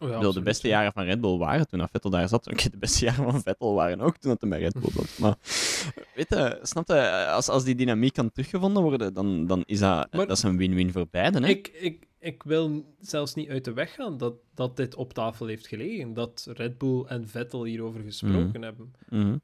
[0.00, 0.74] Oh ja, Ik bedoel, de beste ja.
[0.76, 2.50] jaren van Red Bull waren toen dat Vettel daar zat.
[2.50, 5.18] Oké, de beste jaren van Vettel waren ook toen dat hij bij Red Bull zat.
[5.18, 5.36] Maar
[6.14, 10.12] Weet je, snap je, als, als die dynamiek kan teruggevonden worden, dan, dan is dat,
[10.12, 11.42] Maar- dat is een win-win voor beiden.
[11.42, 11.48] Hè?
[11.48, 15.46] Ik, ik, ik wil zelfs niet uit de weg gaan dat, dat dit op tafel
[15.46, 16.14] heeft gelegen.
[16.14, 18.62] Dat Red Bull en Vettel hierover gesproken Mhm.
[18.62, 18.92] hebben.
[19.08, 19.36] Mhm.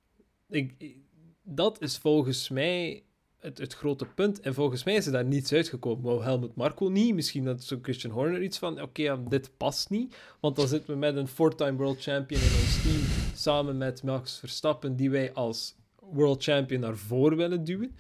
[0.49, 0.97] Ik-
[1.43, 3.03] dat is volgens mij
[3.45, 4.41] het, het grote punt.
[4.41, 6.05] En volgens mij is er daar niets uitgekomen.
[6.05, 7.15] Wou Helmut Marko niet.
[7.15, 8.83] Misschien dat zo Christian Horner iets van...
[8.83, 10.17] Oké, ja, dit past niet.
[10.41, 13.01] Want dan zitten we met een four-time world champion in ons team.
[13.35, 15.75] Samen met Max Verstappen, die wij als
[16.13, 17.97] world champion naar voren willen duwen.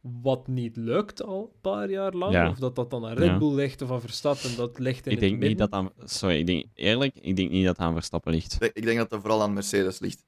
[0.00, 2.32] Wat niet lukt al een paar jaar lang.
[2.32, 2.48] Ja.
[2.48, 3.38] Of dat dat dan aan Red Ja.
[3.38, 4.56] Bull ligt of aan Verstappen.
[4.56, 5.90] Dat ligt in Ik het denk niet dat aan...
[6.04, 8.58] Sorry, ik denk, eerlijk, ik denk niet dat het aan Verstappen ligt.
[8.72, 10.24] Ik denk dat dat vooral aan Mercedes ligt.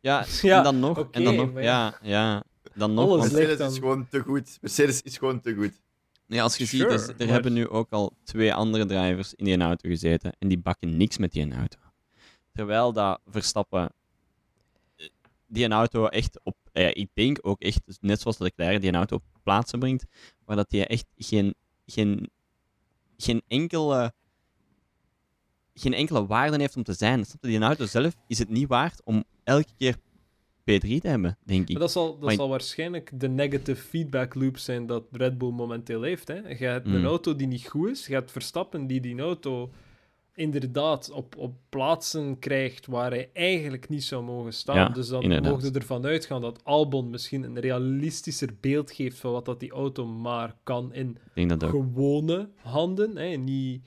[0.00, 2.44] Ja, Ja, en dan nog, oké, en dan nog, ja, ja.
[2.74, 3.10] Dan nog.
[3.10, 4.58] Alles Mercedes dan- is gewoon te goed.
[4.60, 5.80] Mercedes is gewoon te goed.
[6.26, 9.34] nee, als je Sure, ziet, dus, er maar- hebben nu ook al twee andere drivers
[9.34, 11.78] in die auto gezeten en die bakken niks met die auto.
[12.52, 13.92] Terwijl dat Verstappen
[15.46, 18.80] die een auto echt op, eh, ja, ik denk ook echt, dus net zoals Leclerc,
[18.80, 20.04] die een auto op plaatsen brengt,
[20.44, 21.54] waar dat hij echt geen,
[21.86, 22.30] geen,
[23.16, 24.12] geen enkele
[25.78, 27.24] geen enkele waarde heeft om te zijn.
[27.24, 27.48] Snap je?
[27.48, 29.96] Die auto zelf is het niet waard om elke keer
[30.70, 31.70] P3 te hebben, denk ik.
[31.70, 36.02] Maar dat zal, dat zal waarschijnlijk de negative feedback loop zijn dat Red Bull momenteel
[36.02, 36.28] heeft.
[36.28, 36.34] Hè?
[36.34, 37.04] Je hebt een Mm.
[37.06, 38.06] auto die niet goed is.
[38.06, 39.70] Je hebt Verstappen die die auto
[40.34, 44.76] inderdaad op, op plaatsen krijgt waar hij eigenlijk niet zou mogen staan.
[44.76, 49.32] Ja, dus dan mogen we ervan uitgaan dat Albon misschien een realistischer beeld geeft van
[49.32, 51.18] wat dat die auto maar kan in
[51.70, 53.16] gewone handen.
[53.16, 53.26] Hè?
[53.36, 53.82] Niet,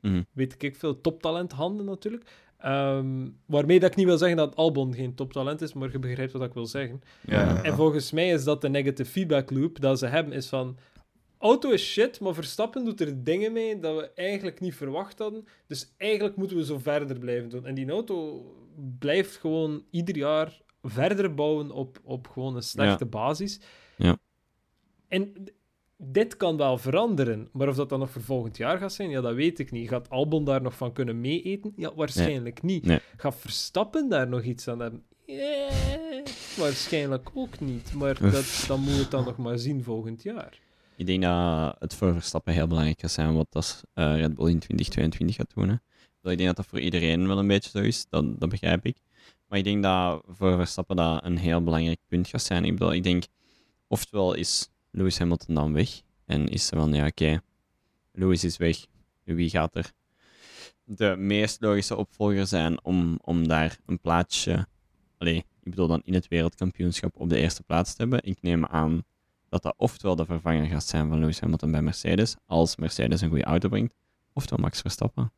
[0.00, 0.22] Mhm.
[0.32, 2.30] weet ik veel, toptalent handen natuurlijk.
[2.58, 6.32] Ehm, waarmee dat ik niet wil zeggen dat Albon geen toptalent is, maar je begrijpt
[6.32, 7.02] wat ik wil zeggen.
[7.26, 7.62] Ja.
[7.62, 10.76] En volgens mij is dat de negative feedback loop dat ze hebben, is van...
[11.38, 15.44] Auto is shit, maar Verstappen doet er dingen mee dat we eigenlijk niet verwacht hadden.
[15.66, 17.66] Dus eigenlijk moeten we zo verder blijven doen.
[17.66, 18.44] En die auto
[18.98, 23.60] blijft gewoon ieder jaar verder bouwen op, op gewoon een slechte basis.
[23.96, 24.18] Ja.
[25.08, 25.32] En
[25.96, 29.20] dit kan wel veranderen, maar of dat dan nog voor volgend jaar gaat zijn, ja,
[29.20, 29.88] dat weet ik niet.
[29.88, 31.72] Gaat Albon daar nog van kunnen meeeten?
[31.76, 32.84] Ja, waarschijnlijk niet.
[32.84, 33.00] Nee.
[33.16, 35.02] Gaat Verstappen daar nog iets aan hebben?
[35.26, 35.68] Ja,
[36.56, 37.92] waarschijnlijk ook niet.
[37.94, 40.60] Maar dat, dan moet het dan nog maar zien volgend jaar.
[40.96, 44.50] Ik denk dat het voor Verstappen heel belangrijk gaat zijn wat dat, eh, Red Bull
[44.50, 45.68] in 2022 gaat doen.
[45.68, 45.76] Hè.
[46.20, 48.86] Dus ik denk dat dat voor iedereen wel een beetje zo is, dat, dat begrijp
[48.86, 48.96] ik.
[49.48, 52.64] Maar ik denk dat voor Verstappen dat een heel belangrijk punt gaat zijn.
[52.64, 53.24] Ik bedoel, ik denk,
[53.88, 57.40] oftewel is Lewis Hamilton dan weg en is er van, ja oké,
[58.12, 58.86] Lewis is weg,
[59.24, 59.92] wie gaat er
[60.86, 64.66] de meest logische opvolger zijn om, om daar een plaatsje,
[65.18, 68.20] allee, ik bedoel dan in het wereldkampioenschap op de eerste plaats te hebben.
[68.22, 69.04] Ik neem aan
[69.48, 73.28] dat dat oftewel de vervanger gaat zijn van Lewis Hamilton bij Mercedes, als Mercedes een
[73.28, 73.94] goede auto brengt,
[74.32, 75.32] oftewel Max Verstappen.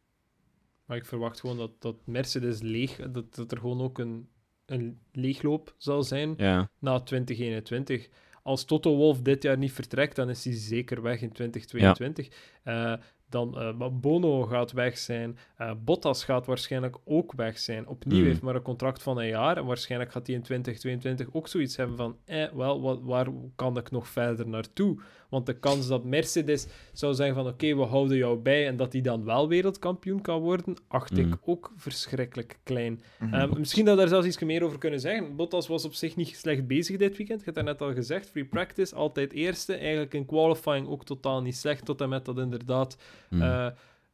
[0.85, 4.29] Maar ik verwacht gewoon dat, dat Mercedes leeg, dat, dat er gewoon ook een,
[4.67, 8.09] een leegloop zal zijn Ja, na 2021.
[8.49, 12.29] Als Toto Wolff dit jaar niet vertrekt, dan is hij zeker weg in 2022.
[12.63, 12.93] Eh,
[13.29, 15.39] dan eh, Bono gaat weg zijn.
[15.57, 17.89] Eh, Bottas gaat waarschijnlijk ook weg zijn.
[17.89, 18.25] Opnieuw Mm.
[18.27, 19.57] heeft maar een contract van een jaar.
[19.57, 22.17] En waarschijnlijk gaat hij in 2022 ook zoiets hebben van...
[22.25, 23.27] Eh, wel, wat, waar
[23.57, 24.99] kan ik nog verder naartoe?
[25.29, 27.47] Want de kans dat Mercedes zou zeggen van...
[27.47, 28.67] Oké, we houden jou bij.
[28.67, 30.75] En dat hij dan wel wereldkampioen kan worden...
[30.89, 31.39] acht ik Mm.
[31.45, 33.01] ook verschrikkelijk klein.
[33.19, 33.35] Mhm.
[33.35, 35.37] Ehm, misschien dat we daar zelfs iets meer over kunnen zeggen.
[35.37, 37.39] Bottas was op zich niet slecht bezig dit weekend.
[37.39, 38.31] Je hebt dat net al gezegd.
[38.31, 39.75] Free practice, altijd eerste.
[39.75, 41.85] Eigenlijk in qualifying ook totaal niet slecht.
[41.85, 42.97] Tot en met dat inderdaad
[43.29, 43.43] hm.
[43.43, 43.67] eh,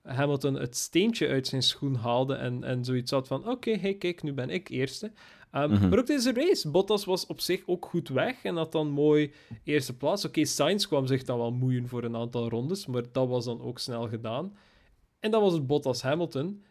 [0.02, 2.34] Hamilton het steentje uit zijn schoen haalde.
[2.34, 5.12] En, en zoiets had van: oké, hey, kijk, nu ben ik eerste.
[5.50, 5.88] Ehm, Mhm.
[5.88, 6.70] Maar ook deze race.
[6.70, 8.44] Bottas was op zich ook goed weg.
[8.44, 9.32] En had dan mooi
[9.64, 10.24] eerste plaats.
[10.24, 12.86] Oké, Sainz kwam zich dan wel moeien voor een aantal rondes.
[12.86, 14.56] Maar dat was dan ook snel gedaan.
[15.20, 16.62] En dan was het Bottas Hamilton.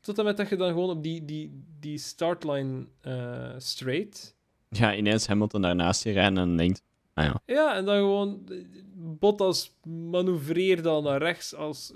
[0.00, 4.36] Tot en met dat je dan gewoon op die, die, die startline eh, straight.
[4.68, 6.82] ja, ineens Hamilton daarnaast je rijden en denkt,
[7.14, 8.48] ah ja, Ja, en dan gewoon
[8.94, 11.92] Bottas manoeuvreerde al naar rechts als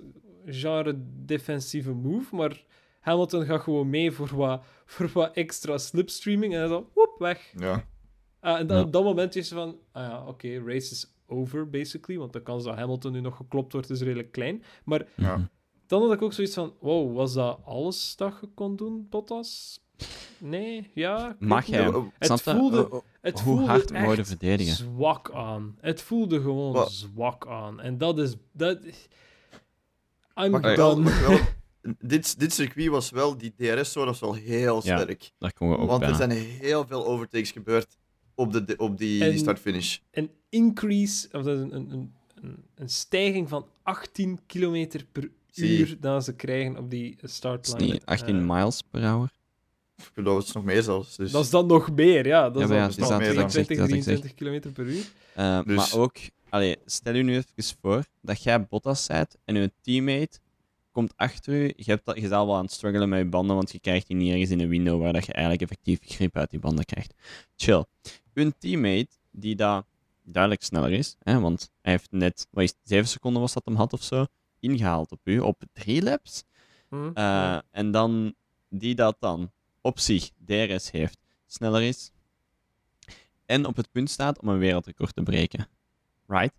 [0.47, 0.95] genre
[1.25, 2.37] defensieve move.
[2.37, 2.65] Maar
[3.01, 6.55] Hamilton gaat gewoon mee voor wat, voor wat extra slipstreaming.
[6.55, 7.53] En dan woep, weg.
[7.59, 7.85] Ja.
[8.41, 8.83] Ah, en dan, Ja.
[8.83, 12.19] op dat moment is van, ah ja, oké, race is over, basically.
[12.19, 14.63] Want de kans dat Hamilton nu nog geklopt wordt, is redelijk klein.
[14.85, 15.49] Maar Ja.
[15.87, 19.81] Dan had ik ook zoiets van, wow, was dat alles dat je kon doen, Bottas?
[20.39, 21.37] Nee, ja.
[21.39, 21.93] Mag jij?
[22.19, 24.75] Het voelde, het Hoe voelde hard echt worden verdedigen?
[24.75, 25.77] zwak aan.
[25.81, 26.93] Het voelde gewoon Wat?
[26.93, 27.81] zwak aan.
[27.81, 28.35] En dat is...
[28.53, 28.79] Dat,
[30.37, 31.21] I'm wel, done.
[31.21, 31.39] wel-
[32.01, 35.33] dit, dit circuit was wel, die DRS-zone was wel heel Ja, sterk.
[35.39, 36.09] daar komen we ook Want bij.
[36.09, 37.97] er zijn heel veel overtakes gebeurd
[38.35, 39.99] op, de, op die, En- die start-finish.
[40.11, 45.97] Een increase, of dat is een, een, een, een- stijging van 18 km per uur
[46.01, 47.93] dat ze krijgen op die startline.
[47.93, 49.31] niet 18 Eh, miles per hour.
[50.15, 51.17] Dat is nog meer zelfs.
[51.17, 51.31] Dus.
[51.31, 52.51] Dat is dan nog meer, ja.
[52.51, 54.25] Dat Ja, is dan, het dan is dat- het is dat 22, ik zeg, dat
[54.31, 55.05] ik 23 km per uur.
[55.35, 56.17] Eh, Dus- Maar ook,
[56.49, 60.39] allee, stel je nu even voor dat jij Bottas bent en je teammate
[60.91, 61.73] komt achter u.
[61.77, 63.81] Je, hebt dat, je bent al wel aan het struggelen met je banden, want je
[63.81, 66.61] krijgt die niet ergens in een window waar dat je eigenlijk effectief grip uit die
[66.61, 67.15] banden krijgt.
[67.57, 67.85] Chill.
[68.35, 69.83] Uw teammate, die daar
[70.23, 73.65] duidelijk sneller is, hè, want hij heeft net, wat is het, 7 seconden was dat
[73.65, 74.27] hem had of zo,
[74.61, 76.43] ingehaald op u, op drie laps.
[76.89, 77.11] Hm?
[77.15, 78.35] Eh, en dan
[78.69, 79.51] die dat dan
[79.87, 82.11] op zich DRS heeft, sneller is
[83.47, 85.69] en op het punt staat om een wereldrecord te breken.
[86.27, 86.55] Right?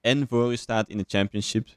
[0.00, 1.68] En voor u staat in de championship,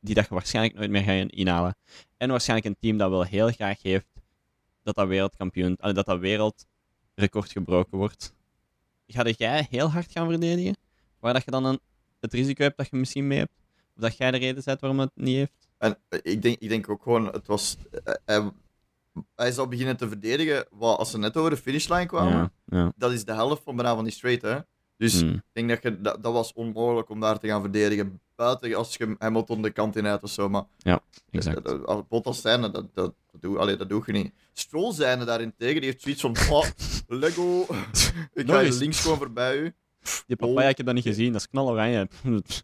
[0.00, 1.76] die dat je waarschijnlijk nooit meer gaat inhalen.
[2.16, 4.06] En waarschijnlijk een team dat wel heel graag heeft
[4.82, 8.32] dat dat wereldkampioen, dat dat wereldrecord gebroken wordt.
[9.06, 10.76] Ga jij heel hard gaan verdedigen?
[11.20, 11.80] Waar dat je dan een,
[12.20, 13.52] het risico hebt dat je misschien mee hebt?
[13.96, 15.68] Of dat jij de reden bent waarom het niet heeft?
[15.78, 17.76] En eh, ik denk, ik denk ook gewoon, het was.
[18.24, 18.48] eh,
[19.34, 20.66] hij, zou beginnen te verdedigen.
[20.70, 22.92] Wat, als ze net over de finishline kwamen, Ja, ja.
[22.96, 24.42] dat is de helft van bijna van die straight.
[24.42, 24.58] Hè?
[24.96, 25.32] Dus Hmm.
[25.34, 28.20] ik denk dat, je, dat dat was onmogelijk om daar te gaan verdedigen.
[28.36, 30.48] Buiten als je Hamilton de kant in uit of zo.
[30.48, 30.64] Maar
[31.30, 31.64] exact.
[31.64, 34.32] dat- als Bottas zijn, dat, dat, dat, doe, allee, dat doe je niet.
[34.52, 36.64] Stroll zijn daarentegen, die heeft zoiets van: oh,
[37.20, 37.60] Lego,
[38.34, 39.74] ik ga links gewoon voorbij u.
[40.26, 42.08] Die papaya, ik heb dat niet gezien, dat is knaloranje.
[42.32, 42.62] Niet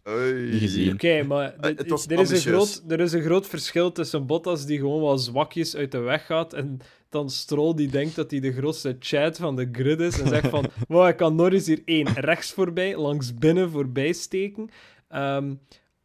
[0.59, 0.93] gezien.
[0.93, 4.65] Oké, maar Eh, dit- er, is een groot, er is een groot verschil tussen Bottas
[4.65, 6.79] die gewoon wel zwakjes uit de weg gaat en
[7.09, 10.47] dan Stroll die denkt dat hij de grootste chat van de grid is en zegt
[10.49, 14.69] van wow, ik kan Norris hier één rechts voorbij, langs binnen voorbij steken,
[15.07, 15.53] ehm,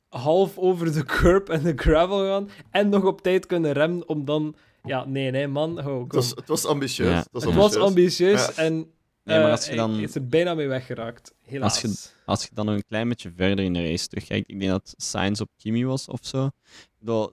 [0.09, 4.25] half over de curb en de gravel gaan en nog op tijd kunnen remmen om
[4.25, 4.57] dan...
[4.87, 5.81] Ja, nee, nee, man.
[5.81, 7.09] Ho, Het was, het was ambitieus.
[7.09, 7.17] Ja.
[7.19, 8.31] Het was Het was ambitieus.
[8.41, 8.63] ambitieus Ja.
[8.63, 8.87] en
[9.25, 11.35] Nee, maar eh, als je dan- hij is er bijna mee weggeraakt.
[11.43, 11.83] Helaas.
[11.83, 14.71] Als Als je dan nog een klein beetje verder in de race terugkijkt, ik denk
[14.71, 16.47] dat Sainz op Kimi was of zo.
[16.47, 16.53] Ik
[16.99, 17.33] bedoel,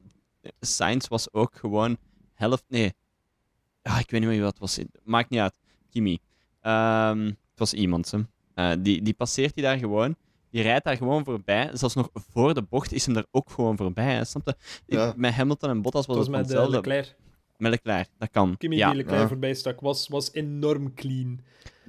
[0.60, 1.98] Sainz was ook gewoon
[2.34, 2.64] helft.
[2.68, 2.94] Nee,
[3.82, 4.80] ah, ik weet niet meer wie dat was.
[5.04, 5.54] Maakt niet uit.
[5.90, 6.20] Kimi.
[6.62, 8.12] Ehm, het was iemand.
[8.12, 8.20] Hè.
[8.54, 10.16] Eh, die, die passeert hij daar gewoon.
[10.50, 11.70] Die rijdt daar gewoon voorbij.
[11.74, 14.14] Zelfs nog voor de bocht is hem daar ook gewoon voorbij.
[14.16, 14.26] Hè.
[14.26, 14.56] Snap je?
[14.86, 15.14] Ik- Ja.
[15.16, 16.90] Met Hamilton en Bottas was Het het, was met uh, hetzelfde.
[16.90, 17.16] Leclerc.
[17.62, 18.58] Met Leclerc, dat kan.
[18.58, 19.28] Kimi ja, die Leclerc Ja.
[19.28, 21.40] voorbij stak, was, was enorm clean.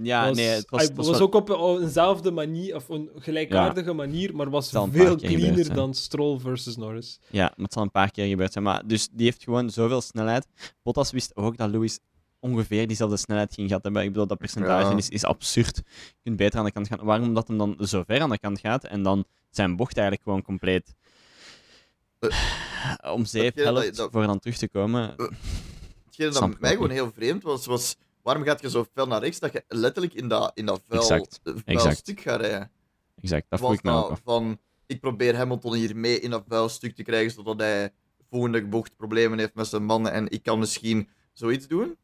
[0.03, 4.37] ja was, nee, het was, was, ook op een- eenzelfde manier, of een gelijkaardige manier,
[4.37, 7.21] maar was veel gebeurd cleaner dan Stroll versus Norris.
[7.31, 8.65] Ja, maar het zal een paar keer gebeurd zijn.
[8.65, 10.47] Maar dus die heeft gewoon zoveel snelheid.
[10.83, 11.99] Bottas wist ook dat Lewis
[12.41, 14.03] ongeveer diezelfde snelheid ging gehad hebben.
[14.03, 14.97] Ik bedoel, dat percentage Ja.
[14.97, 15.77] is, is absurd.
[15.87, 17.05] Je kunt beter aan de kant gaan.
[17.05, 20.27] Waarom dat hem dan zo ver aan de kant gaat en dan zijn bocht eigenlijk
[20.27, 20.95] gewoon compleet
[23.15, 25.15] om zeep hetgeen dat je- dat- voor dan terug te komen.
[26.05, 26.97] Hetgeen Snap dat mij gewoon niet.
[26.97, 30.29] heel vreemd was, was waarom gaat je zo fel naar rechts dat je letterlijk in
[30.29, 31.97] dat, in dat vuil, Exact, eh, vuil exact.
[31.97, 32.71] stuk gaat rijden?
[33.23, 34.21] Exact, dat vroeg Was me af.
[34.25, 37.93] van, ik probeer Hamilton hier mee in dat vuil stuk te krijgen, zodat hij
[38.31, 41.97] volgende bocht problemen heeft met zijn mannen en ik kan misschien zoiets doen?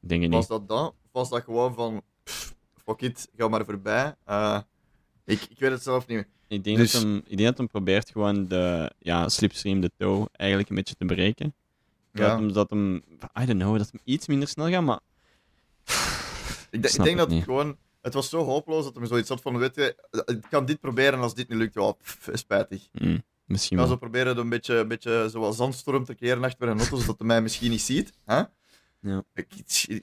[0.00, 0.48] Denk Was niet.
[0.48, 0.86] dat dan?
[0.86, 4.14] Of was dat gewoon van, pff, fuck it, ga maar voorbij?
[4.24, 4.60] Eh,
[5.24, 6.26] ik, ik weet het zelf niet.
[6.48, 9.90] Ik denk, Dus- dat hem, ik denk dat hem probeert gewoon de ja, slipstream, de
[9.98, 11.54] toe, eigenlijk een beetje te bereiken.
[12.12, 12.36] Dat, Ja.
[12.36, 12.94] hem, dat hem,
[13.40, 15.00] I don't know, dat hem iets minder snel gaat, maar
[16.70, 17.76] Ik, de- ik denk het dat het gewoon...
[18.02, 21.12] Het was zo hopeloos dat hij zoiets had van, weet je, ik kan dit proberen
[21.12, 22.88] en als dit niet lukt, ja, pff, spijtig.
[22.92, 23.98] mm, misschien Ik ga wel.
[23.98, 27.26] zo proberen een beetje, een beetje zoals zandstorm te keren achter een auto, zodat hij
[27.26, 28.12] mij misschien niet ziet.
[28.24, 28.42] Hè?
[29.00, 29.24] Ja.
[29.34, 29.48] Ik,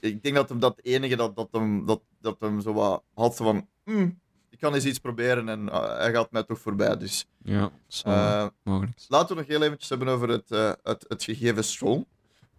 [0.00, 3.36] ik denk dat hem dat enige dat, dat, hem, dat, dat hem zo wat had
[3.36, 4.16] van, "Hmm, ik
[4.62, 6.96] kan eens iets proberen en eh, hij gaat mij toch voorbij.
[6.96, 7.70] Dus Ja,
[8.02, 8.92] wel eh, mogelijk.
[9.08, 12.04] laten we nog heel eventjes hebben over het, eh, het, het gegeven Stroll.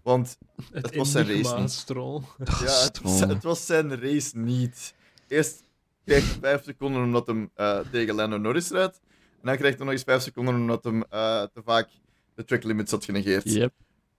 [0.01, 0.38] Want
[0.72, 1.72] Het, was zijn race niet.
[1.72, 2.22] Stroll.
[2.43, 3.34] ja, het, was, Stroll.
[3.34, 4.93] het was zijn race niet.
[5.28, 5.64] Eerst
[6.06, 8.99] krijgt hij 5 seconden omdat hem eh, tegen Lando Norris rijdt.
[9.41, 11.89] En dan krijgt hij nog eens 5 seconden omdat hem eh, te vaak
[12.36, 13.43] de track limits had genegeerd.
[13.54, 13.74] Yep,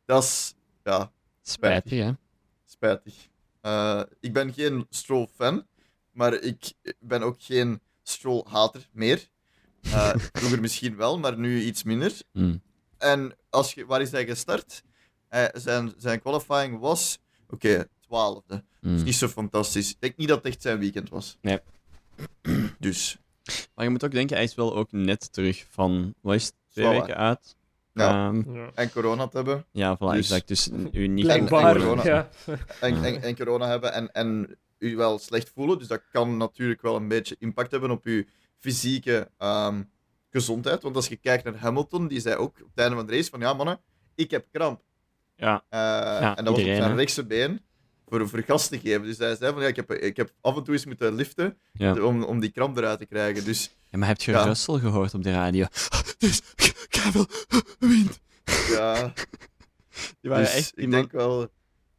[0.05, 1.13] Dat is, ja,
[1.43, 2.11] spijtig hè.
[2.65, 3.15] spijtig.
[3.61, 5.67] Eh, ik ben geen Stroll-fan,
[6.15, 9.29] maar ik ben ook geen Stroll-hater meer.
[9.83, 12.13] Eh, vroeger misschien wel, maar nu iets minder.
[12.33, 12.63] Mm.
[12.99, 14.83] En als je, waar is hij gestart?
[15.29, 17.19] Hij- zijn, zijn qualifying was,
[17.51, 18.65] oké, twaalfde.
[18.81, 18.95] Mm.
[18.95, 19.91] is niet zo fantastisch.
[19.91, 21.39] Ik denk niet dat het echt zijn weekend was.
[21.41, 21.59] Nee.
[22.79, 23.17] Dus,
[23.75, 26.55] Maar je moet ook denken, hij is wel ook net terug van, wat is het,
[26.71, 27.01] twee Zwaar.
[27.01, 27.57] weken uit.
[27.93, 28.29] Ja.
[28.29, 28.71] Ehm, Ja.
[28.75, 29.65] en corona te hebben.
[29.71, 30.49] ja, voilà, Dus- exact.
[30.49, 32.05] Dus u niet Blijkbaar, corona.
[32.05, 32.29] ja.
[32.81, 35.79] En, en, en corona hebben en, en u wel slecht voelen.
[35.79, 38.25] Dus dat kan natuurlijk wel een beetje impact hebben op uw
[38.59, 39.83] fysieke ehm,
[40.31, 40.83] gezondheid.
[40.83, 43.31] Want als je kijkt naar Hamilton, die zei ook op het einde van de race
[43.31, 43.81] van ja mannen,
[44.15, 44.83] ik heb kramp.
[45.37, 47.61] Ja, Eh, en dat was op zijn rechtse been
[48.09, 49.03] voor, voor gas te geven.
[49.03, 51.59] Dus hij zei van ja, ik heb, ik heb af en toe eens moeten liften
[51.73, 52.03] ja.
[52.05, 53.45] om, om die kramp eruit te krijgen.
[53.45, 54.45] Dus ja, maar heb je Ja.
[54.45, 55.67] Russell gehoord op de radio?
[56.19, 56.41] Dus,
[56.89, 57.27] Kevin,
[57.79, 58.21] wint.
[58.71, 59.13] ja,
[60.21, 61.49] Die waren dus echt, die, ik man- denk wel...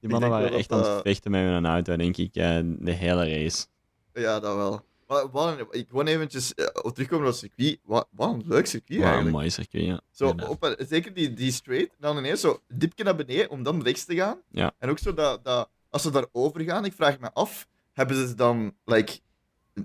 [0.07, 2.91] die mannen waren echt dat aan het vechten met hun auto, denk ik, eh, de
[2.91, 3.65] hele race.
[4.13, 4.81] Ja, dat wel.
[5.07, 7.79] Maar, ik gewoon eventjes op terugkomen op het circuit.
[7.83, 9.35] Wat, wat een leuk circuit Wow, een eigenlijk.
[9.35, 10.01] mooi circuit, ja.
[10.11, 14.05] Zo, op, zeker die, die straight, dan ineens zo dipje naar beneden om dan rechts
[14.05, 14.37] te gaan.
[14.51, 14.73] Ja.
[14.77, 18.35] En ook zo dat, dat als ze daarover gaan, ik vraag me af, hebben ze
[18.35, 19.19] dan like,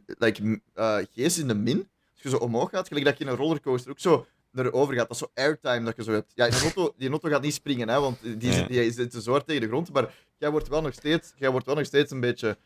[0.06, 1.88] like, eh, geest in de min?
[2.12, 4.94] Als je zo omhoog gaat, gelijk dat je in een rollercoaster ook zo naar over
[4.94, 5.08] gaat.
[5.08, 6.32] Dat is zo airtime dat je zo hebt.
[6.34, 9.20] Ja, die auto, die auto gaat niet springen, hè, want die, zit, die zit te
[9.20, 9.92] zwaar tegen de grond.
[9.92, 12.56] Maar jij wordt wel nog steeds, jij wordt wel nog steeds een beetje...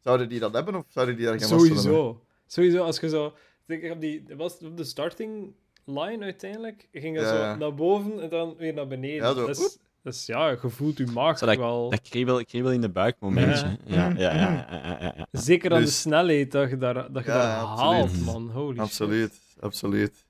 [0.00, 1.82] Zouden die dat hebben of zouden die daar geen last van hebben?
[1.84, 2.20] Sowieso.
[2.46, 3.34] Sowieso, als je zo...
[3.66, 5.52] Denk ik op, die, was op de starting
[5.84, 7.52] line uiteindelijk, ging Ja, ja.
[7.52, 9.16] zo naar boven en dan weer naar beneden.
[9.16, 11.90] Ja, zo, dat, is, dat is, ja, je voelt je maag Zo dat- wel...
[11.90, 13.76] Dat kriebel, kriebel in de buik momentje.
[13.84, 14.14] Ja, Ja.
[14.16, 14.50] ja, ja.
[14.50, 15.26] ja, ja, ja, ja.
[15.40, 17.92] Zeker aan de Dus- snelheid dat je daar, dat je Ja, daar absoluut.
[17.92, 18.50] haalt, man.
[18.50, 18.80] Holy shit.
[19.60, 20.24] Absoluut,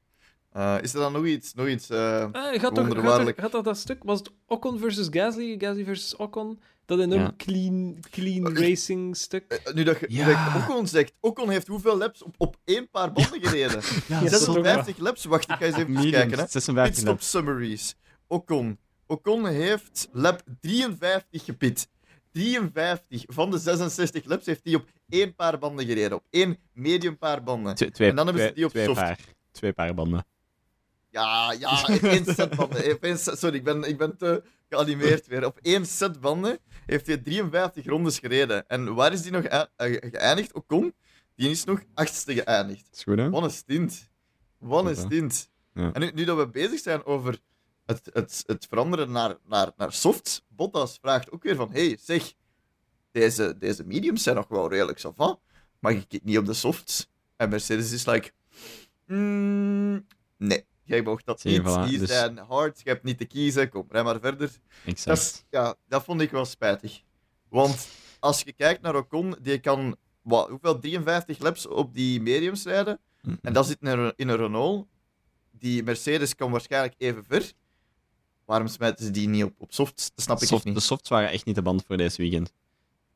[0.53, 1.55] Eh, is er dan nog iets?
[1.55, 3.37] Nog iets eh, Ah, gaat, gaat, Wonderbaarlijk.
[3.37, 4.03] toch, gaat dat dat stuk?
[4.05, 5.55] Was het Ocon versus Gasly?
[5.59, 6.61] Gasly versus Ocon?
[6.87, 7.35] Dat enorm Ja.
[7.37, 9.45] clean, clean Eh, racing stuk?
[9.65, 10.57] eh, nu dat je, Ja.
[10.69, 13.81] Ocon zegt, Ocon heeft hoeveel laps op, op één paar banden gereden?
[14.09, 15.25] Ja, dat is toch 56 laps?
[15.25, 16.39] Wacht, ik ga eens even kijken.
[16.39, 16.47] Hè.
[16.49, 17.95] 56 Pitstop summaries.
[18.27, 18.79] Ocon.
[19.07, 21.89] Ocon heeft lap 53 gepit.
[22.33, 26.17] 53 van de 66 laps heeft hij op één paar banden gereden.
[26.17, 27.75] Op één medium paar banden.
[27.75, 29.01] Twee, twee, En dan hebben ze twee- die op twee soft.
[29.01, 29.19] paar.
[29.53, 30.25] Twee paar banden.
[31.13, 32.93] Ja, ja, één set banden.
[32.93, 35.45] Op één set- sorry, ik ben, ik ben te geanimeerd weer.
[35.47, 38.69] Op één set banden heeft hij 53 rondes gereden.
[38.69, 40.53] En waar is die nog eh, geëindigd?
[40.53, 40.95] Ocon?
[41.35, 42.89] Die is nog achtste geëindigd.
[42.93, 43.31] Is goed, hè?
[43.31, 44.11] Wat een stint.
[44.59, 45.51] Wat een stint.
[45.75, 45.93] Ja.
[45.93, 47.39] En nu, nu dat we bezig zijn over
[47.87, 52.33] het, het, het veranderen naar, naar, naar softs, Bottas vraagt ook weer van, hey, zeg,
[53.11, 55.39] deze, deze mediums zijn nog wel redelijk savant.
[55.79, 57.09] Mag ik het niet op de softs?
[57.37, 58.33] En Mercedes is like,
[59.07, 60.07] mm,
[60.37, 61.61] nee, jij mocht dat niet.
[61.61, 64.39] voilà, Die dus- zijn hard, je hebt niet te kiezen, kom, rij maar verder.
[64.49, 65.45] Dat, Exact.
[65.51, 67.03] ja, dat vond ik wel spijtig.
[67.49, 67.89] Want
[68.21, 73.01] als je kijkt naar Ocon, die kan wat, hoeveel, 53 laps op die mediums rijden.
[73.43, 74.87] En dat zit in een, in een Renault.
[75.51, 77.53] Die Mercedes kan waarschijnlijk even ver.
[78.45, 80.11] Waarom smijten ze die niet op, op softs?
[80.15, 80.83] Dat snap ik echt de niet.
[80.83, 82.53] softs waren echt niet de band voor deze weekend.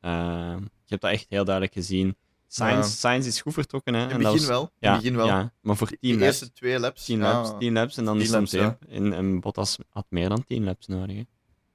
[0.01, 2.15] Ehm, je hebt dat echt heel duidelijk gezien.
[2.47, 2.83] Sainz, Ja.
[2.83, 3.99] Sainz is goed vertrokken, hè?
[4.03, 4.61] In het dat begin was- wel.
[4.61, 5.25] In Ja, het begin wel.
[5.27, 6.23] ja, maar voor 10 laps.
[6.23, 7.05] eerste twee laps.
[7.05, 8.89] 10 ja, laps, 10 laps en dan 10 is het soms laps, zeep.
[8.91, 11.15] En, en Bottas had meer dan 10 laps nodig.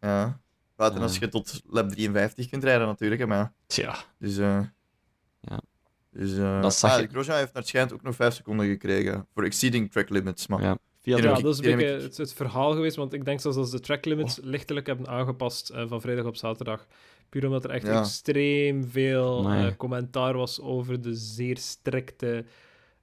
[0.00, 0.08] Hè.
[0.08, 0.40] ja.
[0.76, 1.18] Buiten als Ja.
[1.20, 3.20] je tot lap 53 kunt rijden, natuurlijk.
[3.20, 3.52] Hè, maar ja.
[3.66, 3.96] Tja.
[4.18, 4.60] Dus, eh
[5.40, 5.60] Ja.
[6.10, 8.66] Dus, eh Dat zag ah, je- Grosjean heeft naar het schijnt ook nog 5 seconden
[8.66, 10.46] gekregen voor exceeding track limits.
[10.46, 10.78] Maar Ja.
[11.02, 13.70] Die Ja, dat is een beetje het, het verhaal geweest, want ik denk zelfs als
[13.70, 16.86] de track limits lichtelijk hebben aangepast eh, van vrijdag op zaterdag.
[17.32, 17.98] Puur omdat er echt Ja.
[18.00, 19.66] extreem veel Nee.
[19.66, 22.44] eh, commentaar was over de zeer strikte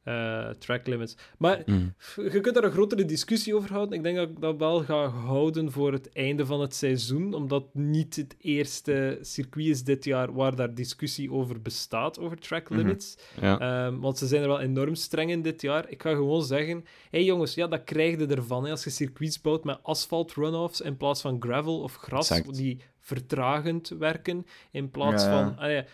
[0.10, 1.18] eh, track limits.
[1.38, 1.94] Maar Mm.
[2.16, 3.98] je kunt daar een grotere discussie over houden.
[3.98, 7.74] Ik denk dat ik dat wel ga houden voor het einde van het seizoen, omdat
[7.74, 12.80] niet het eerste circuit is dit jaar waar daar discussie over bestaat, over track Mhm.
[12.80, 13.18] limits.
[13.42, 13.60] Ja.
[13.60, 15.90] Ehm, want ze zijn er wel enorm streng in dit jaar.
[15.90, 18.64] Ik ga gewoon zeggen: hé hey jongens, ja, dat krijg je ervan.
[18.64, 22.56] Hè, als je circuits bouwt met asfalt runoffs in plaats van gravel of gras, Exact.
[22.56, 24.46] die vertragend werken.
[24.72, 25.30] In plaats ja.
[25.32, 25.58] van.
[25.58, 25.86] ah ja,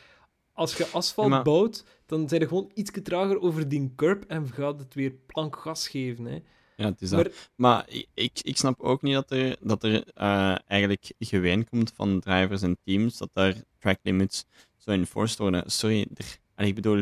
[0.55, 4.47] als je asfalt maar- bouwt, dan zijn je gewoon iets trager over die curb en
[4.53, 6.25] gaat het weer plank gas geven.
[6.25, 6.39] Hè.
[6.75, 7.23] Ja, het is dat.
[7.23, 11.91] Maar- Maar, ik, ik, snap ook niet dat er, dat er eh, eigenlijk geween komt
[11.95, 14.45] van drivers en teams dat daar track limits
[14.77, 15.71] zo enforced worden.
[15.71, 16.97] Sorry, er, allee, ik bedoel,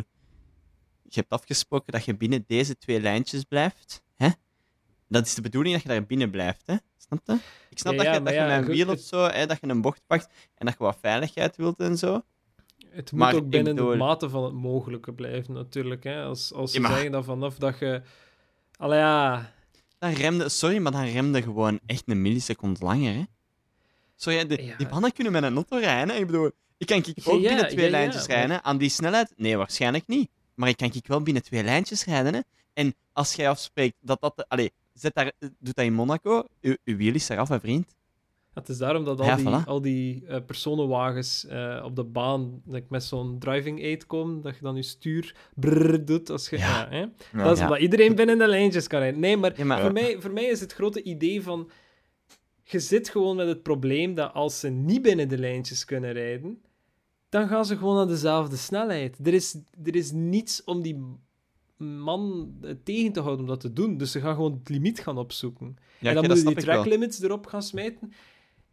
[1.03, 4.03] je hebt afgesproken dat je binnen deze twee lijntjes blijft.
[4.15, 4.29] Hè?
[5.07, 6.61] Dat is de bedoeling dat je daar binnen blijft.
[6.65, 6.75] Hè?
[6.97, 7.33] Snap je?
[7.69, 9.45] Ik snap Ja, dat ja, je, maar dat je met een wiel of zo, hè,
[9.45, 12.21] dat je een bocht pakt en dat je wat veiligheid wilt en zo.
[12.93, 16.03] Het moet Maar ook binnen de mate van het mogelijke blijven, natuurlijk.
[16.03, 16.23] Hè.
[16.23, 18.01] Als, als ze Ja, maar- zeggen dat vanaf dat je.
[18.77, 19.51] Allee, ja.
[19.99, 23.13] Dan remde, sorry, maar dan remde gewoon echt een milliseconde langer.
[23.13, 23.23] Hè?
[24.15, 24.77] Sorry, hè, de, Ja.
[24.77, 26.15] die mannen kunnen met een auto rijden.
[26.15, 26.19] hè.
[26.21, 28.63] Ik bedoel, ik kan ik ook binnen twee lijntjes maar- rijden.
[28.63, 29.33] Aan die snelheid?
[29.37, 30.29] Nee, waarschijnlijk niet.
[30.53, 32.33] Maar ik kan ik wel binnen twee lijntjes rijden.
[32.33, 32.39] Hè?
[32.73, 34.45] En als jij afspreekt dat dat...
[34.47, 36.43] Allee, zet daar, doe dat in Monaco.
[36.61, 37.95] Uw, uw wiel is eraf, hè, vriend.
[38.53, 39.65] Het is daarom dat al Ja, die, voilà.
[39.65, 44.55] al die eh, personenwagens eh, op de baan like, met zo'n driving aid komen, dat
[44.55, 46.29] je dan je stuur brrr doet.
[46.29, 46.79] Als je, Ja.
[46.81, 46.89] ja.
[46.89, 46.99] hè?
[46.99, 47.43] Ja.
[47.43, 47.65] Dat is Ja.
[47.65, 49.19] omdat iedereen binnen de lijntjes kan rijden.
[49.19, 51.69] Nee, maar, Ja, maar- Voor, mij, voor mij is het grote idee van...
[52.63, 56.61] Je zit gewoon met het probleem dat als ze niet binnen de lijntjes kunnen rijden,
[57.29, 59.17] dan gaan ze gewoon aan dezelfde snelheid.
[59.23, 61.03] Er is, er is niets om die
[61.77, 63.97] man eh, tegen te houden om dat te doen.
[63.97, 66.75] Dus ze gaan gewoon het limiet gaan opzoeken Ja, en dan moeten die ik wel.
[66.81, 68.13] track limits erop gaan smijten.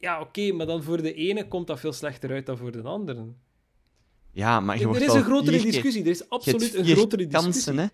[0.01, 2.83] Ja, oké, maar dan voor de ene komt dat veel slechter uit dan voor de
[2.83, 3.27] andere.
[4.33, 6.03] Ja, maar je Er wordt is wel een grotere vier discussie.
[6.03, 7.73] Er is absoluut een grotere discussie.
[7.75, 7.87] hè.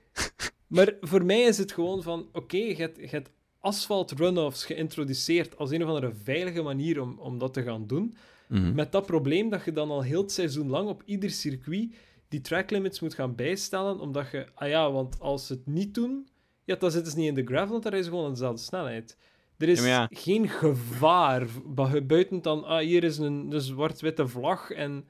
[0.67, 3.31] Maar voor mij is het gewoon van, oké, je, hebt, je hebt
[3.61, 8.17] asphalt runoffs geïntroduceerd als een of andere veilige manier om, om dat te gaan doen.
[8.49, 8.75] Mhm.
[8.75, 11.95] Met dat probleem dat je dan al heel het seizoen lang op ieder circuit
[12.29, 15.95] die track limits moet gaan bijstellen, omdat je, ah ja, want als ze het niet
[15.95, 16.29] doen,
[16.65, 18.63] ja, dan zitten ze niet in de gravel, want dan rijden ze gewoon aan dezelfde
[18.63, 19.17] snelheid.
[19.59, 20.09] Er is Ja, ja.
[20.11, 25.09] geen gevaar bu- buiten dan, ah, hier is een, een zwart-witte vlag en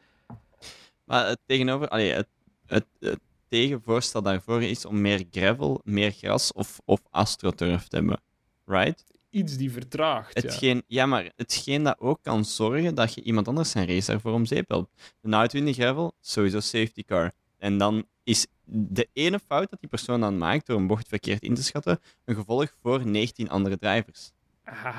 [1.04, 2.28] Maar het tegenover, allee, het,
[2.66, 8.20] het, het tegenvoorstel daarvoor is om meer gravel, meer gras of, of astroturf te hebben.
[8.64, 9.04] Right?
[9.30, 10.42] iets die vertraagt.
[10.42, 10.48] Ja.
[10.48, 11.06] Hetgeen, ja.
[11.06, 14.68] maar hetgeen dat ook kan zorgen dat je iemand anders zijn race daarvoor om zeep
[14.68, 14.90] helpt.
[15.20, 17.32] De gravel, sowieso safety car.
[17.58, 21.42] En dan is de ene fout dat die persoon dan maakt door een bocht verkeerd
[21.42, 24.32] in te schatten, een gevolg voor 19 andere drivers.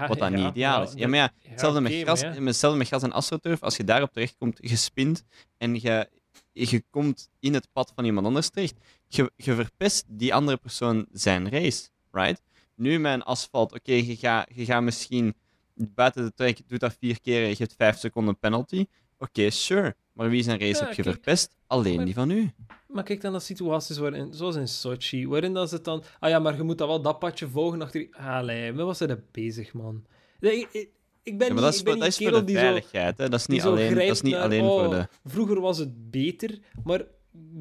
[0.08, 0.94] Wat dan ja, niet ideaal is.
[0.94, 2.30] Ja, maar ja, hetzelfde, met gras, ja.
[2.30, 5.24] met hetzelfde met gras en astroturf, als je daarop terechtkomt, gespind
[5.58, 6.10] en je,
[6.52, 8.76] je komt in het pad van iemand anders terecht,
[9.08, 12.42] je, je verpest die andere persoon zijn race, right?
[12.76, 15.36] Nu met een asfalt, oké, je gaat je gaat misschien
[15.74, 18.86] buiten de track, doet dat vier keer, je hebt vijf seconden penalty.
[19.18, 19.96] Oké, sure.
[20.18, 21.56] Maar wie zijn race Ja, heb je kijk, verpest?
[21.68, 22.52] Alleen maar- die van u.
[22.88, 26.04] Maar kijk dan naar situaties waarin, zoals in Sochi, waarin dat ze het dan...
[26.20, 28.00] Ah ja, maar je moet dan wel dat padje volgen achter...
[28.00, 30.06] die- Allee, wat zijn er bezig, man?
[30.40, 30.90] Nee, ik,
[31.24, 32.52] ik, ben Ja, niet, maar dat is, ik ben voor, dat niet is voor de
[32.54, 32.60] zo...
[32.60, 33.30] veiligheid, hè.
[33.30, 35.08] Dat is niet alleen, dat is niet naar, alleen oh, voor de...
[35.26, 37.06] Vroeger was het beter, maar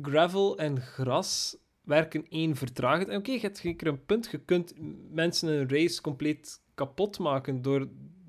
[0.03, 3.09] gravel en gras werken één vertragend.
[3.09, 4.29] En oké, je hebt zeker een punt.
[4.31, 4.73] Je kunt
[5.13, 7.89] mensen een race compleet kapot maken door,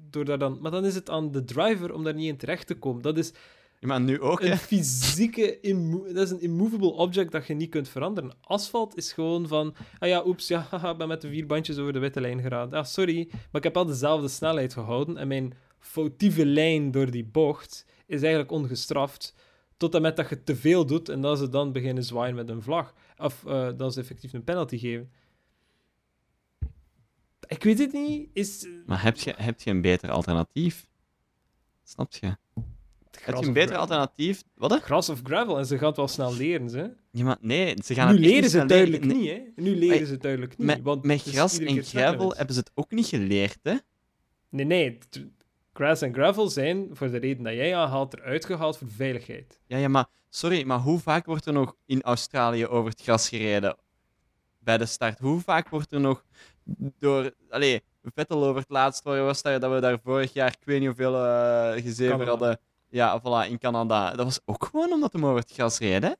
[0.09, 0.57] door daar dan...
[0.61, 3.01] Maar dan is het aan de driver om daar niet in terecht te komen.
[3.01, 3.31] Dat is
[3.79, 4.51] maar nu ook, hè.
[4.51, 5.59] een fysieke...
[6.13, 8.35] Dat is een immovable object dat je niet kunt veranderen.
[8.41, 9.75] Asfalt is gewoon van...
[9.99, 12.41] Ah ja, oeps, ja, haha, ik ben met de vier bandjes over de witte lijn
[12.41, 12.73] geraakt.
[12.73, 15.17] Ah, sorry, maar ik heb wel dezelfde snelheid gehouden.
[15.17, 19.35] En mijn foutieve lijn door die bocht is eigenlijk ongestraft.
[19.77, 22.49] Tot en met dat je te veel doet en dat ze dan beginnen zwaaien met
[22.49, 22.93] een vlag.
[23.17, 25.11] Of eh, dat ze effectief een penalty geven.
[27.47, 28.29] Ik weet het niet.
[28.33, 30.87] Is Maar heb je, heb je een beter alternatief?
[31.83, 32.37] Snap je?
[33.21, 34.43] Heb je een beter alternatief?
[34.55, 34.71] Wat?
[34.71, 34.77] hè?
[34.79, 36.91] Gras of gravel en ze gaat wel snel leren, ze.
[37.11, 39.61] Ja, maar nee, ze gaan Nu het leren niet ze het duidelijk Nee, niet, hè?
[39.61, 40.67] Nu leren Maar- ze het duidelijk niet.
[40.67, 42.37] Met, want met het is gras en gravel is.
[42.37, 43.75] hebben ze het ook niet geleerd, hè?
[44.49, 44.97] Nee, nee.
[45.73, 49.59] Grass en gravel zijn, voor de reden dat jij aanhaalt, eruit gehaald voor veiligheid.
[49.67, 53.29] Ja, ja, maar sorry, maar hoe vaak wordt er nog in Australië over het gras
[53.29, 53.77] gereden
[54.59, 55.19] bij de start?
[55.19, 56.23] Hoe vaak wordt er nog
[56.99, 57.33] door...
[57.49, 60.77] Allee, Vettel over het laatst, waar was daar, dat we daar vorig jaar, ik weet
[60.79, 62.29] niet hoeveel eh gezever Canada.
[62.29, 62.59] hadden.
[62.89, 64.11] Ja, voilà, in Canada.
[64.11, 66.11] Dat was ook gewoon omdat hem over het gras reed, hè?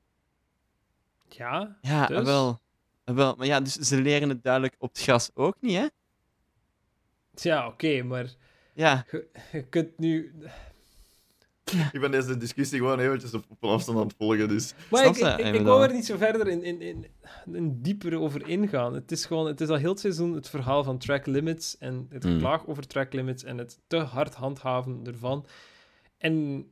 [1.29, 2.23] Ja, Ja, Dus?
[2.23, 2.59] wel.
[3.03, 3.35] wel.
[3.35, 5.85] Maar ja, dus ze leren het duidelijk op het gras ook niet, hè?
[7.49, 8.25] ja oké, maar
[8.73, 9.05] Ja,
[9.51, 10.35] je kunt nu...
[11.91, 14.73] Ik ben deze discussie gewoon eventjes op, op een afstand aan het volgen, dus...
[14.91, 15.17] Maar ik,
[15.55, 17.07] ik, wou er niet zo verder in, in, in,
[17.53, 18.93] in dieper over ingaan.
[18.93, 22.07] Het is gewoon, het is al heel het seizoen het verhaal van track limits en
[22.09, 22.31] het Mm.
[22.31, 25.45] geklaag over track limits en het te hard handhaven ervan.
[26.17, 26.65] En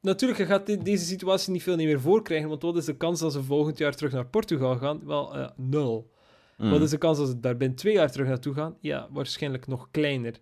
[0.00, 3.20] natuurlijk, je gaat deze situatie niet veel niet meer voorkrijgen, want wat is de kans
[3.20, 5.06] dat ze volgend jaar terug naar Portugal gaan?
[5.06, 6.12] Wel, eh, nul.
[6.56, 6.70] Mm.
[6.70, 8.76] Wat is de kans dat ze daar binnen twee jaar terug naartoe gaan?
[8.80, 10.34] Ja, waarschijnlijk nog kleiner.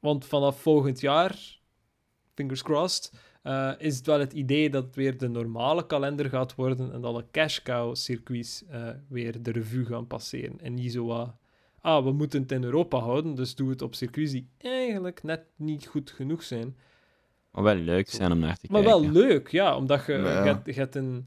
[0.00, 1.60] Want vanaf volgend jaar,
[2.34, 6.54] fingers crossed, eh, is het wel het idee dat het weer de normale kalender gaat
[6.54, 10.60] worden en dat alle cash cow circuits eh, weer de revue gaan passeren.
[10.60, 11.34] En niet zo wat,
[11.80, 15.44] ah, we moeten het in Europa houden, dus doe het op circuits die eigenlijk net
[15.56, 16.76] niet goed genoeg zijn.
[17.62, 19.00] Maar wel leuk zijn om naar te Maar kijken.
[19.02, 20.18] wel leuk, ja, omdat je, Ja.
[20.44, 21.26] je hebt, je hebt een,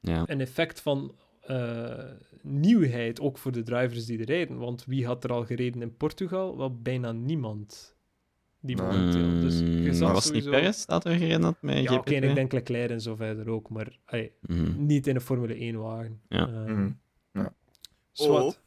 [0.00, 0.22] Ja.
[0.26, 2.04] een effect van eh,
[2.42, 4.58] nieuwheid, ook voor de drivers die er rijden.
[4.58, 6.56] Want wie had er al gereden in Portugal?
[6.56, 7.96] Wel, bijna niemand.
[8.60, 8.86] Die Nee.
[8.86, 9.40] momenteel.
[9.40, 12.16] Dus je Mm, was niet Perez dat er gereden had met Ja, oké, GP2?
[12.16, 13.98] en ik denk Leclerc en zo verder ook, maar
[14.40, 14.86] Mhm.
[14.86, 16.20] niet in een Formule 1-wagen.
[16.28, 16.48] Ja.
[18.16, 18.60] Of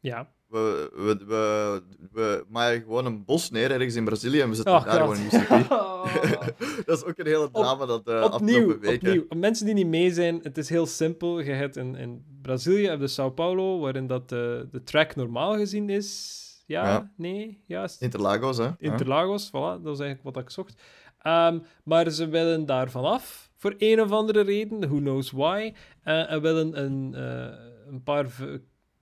[0.00, 0.32] Ja.
[0.62, 1.82] We, we, we,
[2.12, 5.16] we maaien gewoon een bos neer ergens in Brazilië en we zetten Oh, daar God.
[5.16, 5.48] gewoon muziek.
[6.86, 9.24] dat is ook een hele drama dat uh, opnieuw, opnieuw.
[9.36, 11.40] Mensen die niet mee zijn, het is heel simpel.
[11.40, 15.56] Je hebt in, in Brazilië heb je Sao Paulo, waarin dat de, de track normaal
[15.56, 16.44] gezien is.
[16.66, 17.10] Ja, Ja.
[17.16, 18.68] nee, ja, is- Interlagos, hè?
[18.78, 20.82] Interlagos, voilà, dat is eigenlijk wat ik zocht.
[21.18, 26.30] Ehm, maar ze willen daar vanaf, voor een of andere reden, who knows why, eh,
[26.32, 28.26] en willen een, eh, een paar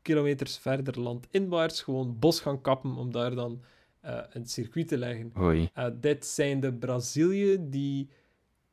[0.05, 3.62] kilometers verder landinwaarts gewoon bos gaan kappen om daar dan
[4.00, 5.32] eh, een circuit te leggen.
[5.38, 5.70] Oei.
[5.74, 8.09] Eh, dit zijn de Brazilië die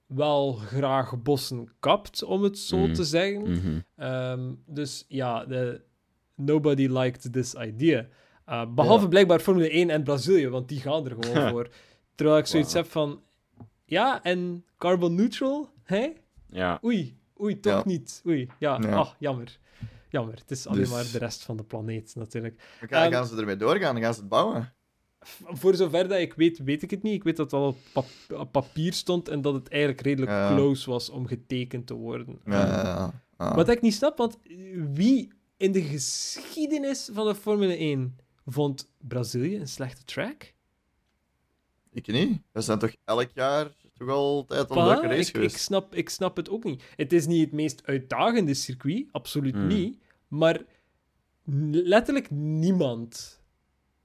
[0.05, 2.93] wel graag bossen kapt, om het zo Mm.
[2.93, 3.41] te zeggen.
[3.51, 3.79] Mhm.
[3.95, 5.81] Ehm, dus ja, de,
[6.35, 8.07] nobody liked this idea.
[8.49, 9.09] Uh, behalve Ja.
[9.09, 11.69] blijkbaar Formule 1 en Brazilië, want die gaan er gewoon voor.
[12.15, 13.21] Terwijl ik zoiets heb van...
[13.85, 15.69] Ja, en carbon neutral?
[15.83, 16.09] Hè?
[16.49, 16.79] Ja.
[16.83, 17.81] Oei, oei, toch Ja.
[17.85, 18.21] niet.
[18.27, 18.95] Oei, ja, Ja.
[18.95, 19.59] ah, jammer.
[20.11, 20.35] Jammer.
[20.35, 22.61] Het is alleen Dus- maar de rest van de planeet, natuurlijk.
[22.79, 24.73] Gaan, Ehm, gaan ze ermee doorgaan, gaan ze het bouwen.
[25.43, 27.13] Voor zover dat ik weet, weet ik het niet.
[27.13, 30.31] Ik weet dat het al op, pap- op papier stond en dat het eigenlijk redelijk
[30.31, 30.55] Ja.
[30.55, 32.39] close was om getekend te worden.
[32.45, 33.23] Ja, ja, ja.
[33.37, 33.55] Ja.
[33.55, 34.37] Wat ik niet snap, want
[34.93, 40.53] wie in de geschiedenis van de Formule 1 vond Brazilië een slechte track?
[41.91, 42.41] Ik niet.
[42.51, 43.71] We zijn toch elk jaar
[44.07, 46.83] toch altijd een Voilà, leuke race ik, snap, ik snap het ook niet.
[46.95, 49.67] Het is niet het meest uitdagende circuit, absoluut Hmm.
[49.67, 49.97] niet.
[50.27, 50.61] Maar
[51.71, 53.41] letterlijk niemand,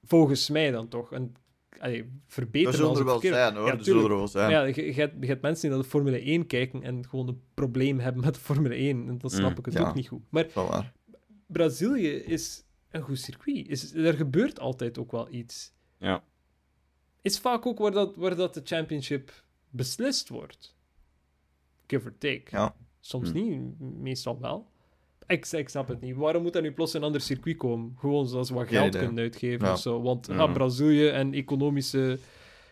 [0.05, 1.37] volgens mij dan toch, een
[1.79, 4.51] allee, verbeteren Er zullen als er wel zijn hoor, Ja, er zullen er wel zijn.
[4.51, 7.29] Ja, je, je, hebt, je hebt mensen die naar de Formule 1 kijken en gewoon
[7.29, 9.09] een probleem hebben met de Formule 1.
[9.09, 9.89] En dan snap Mm, ik het ja.
[9.89, 10.23] ook niet goed.
[10.29, 10.85] Maar wel.
[11.47, 13.69] Brazilië is een goed circuit.
[13.69, 15.73] Is, er gebeurt altijd ook wel iets.
[15.99, 16.25] Ja.
[17.23, 19.45] Is vaak ook waar dat, waar dat de championship
[19.77, 20.75] beslist wordt.
[21.87, 22.43] Give or take.
[22.51, 22.75] Ja.
[23.01, 23.35] Soms Hm.
[23.35, 24.67] niet, meestal wel.
[25.27, 26.17] Ik, ik snap het niet.
[26.17, 27.95] Waarom moet er nu plots een ander circuit komen?
[27.99, 29.73] Gewoon zoals we wat geld kunnen uitgeven Ja.
[29.73, 30.03] of zo.
[30.03, 30.37] Want Ja.
[30.37, 32.19] ah, Brazilië en economische...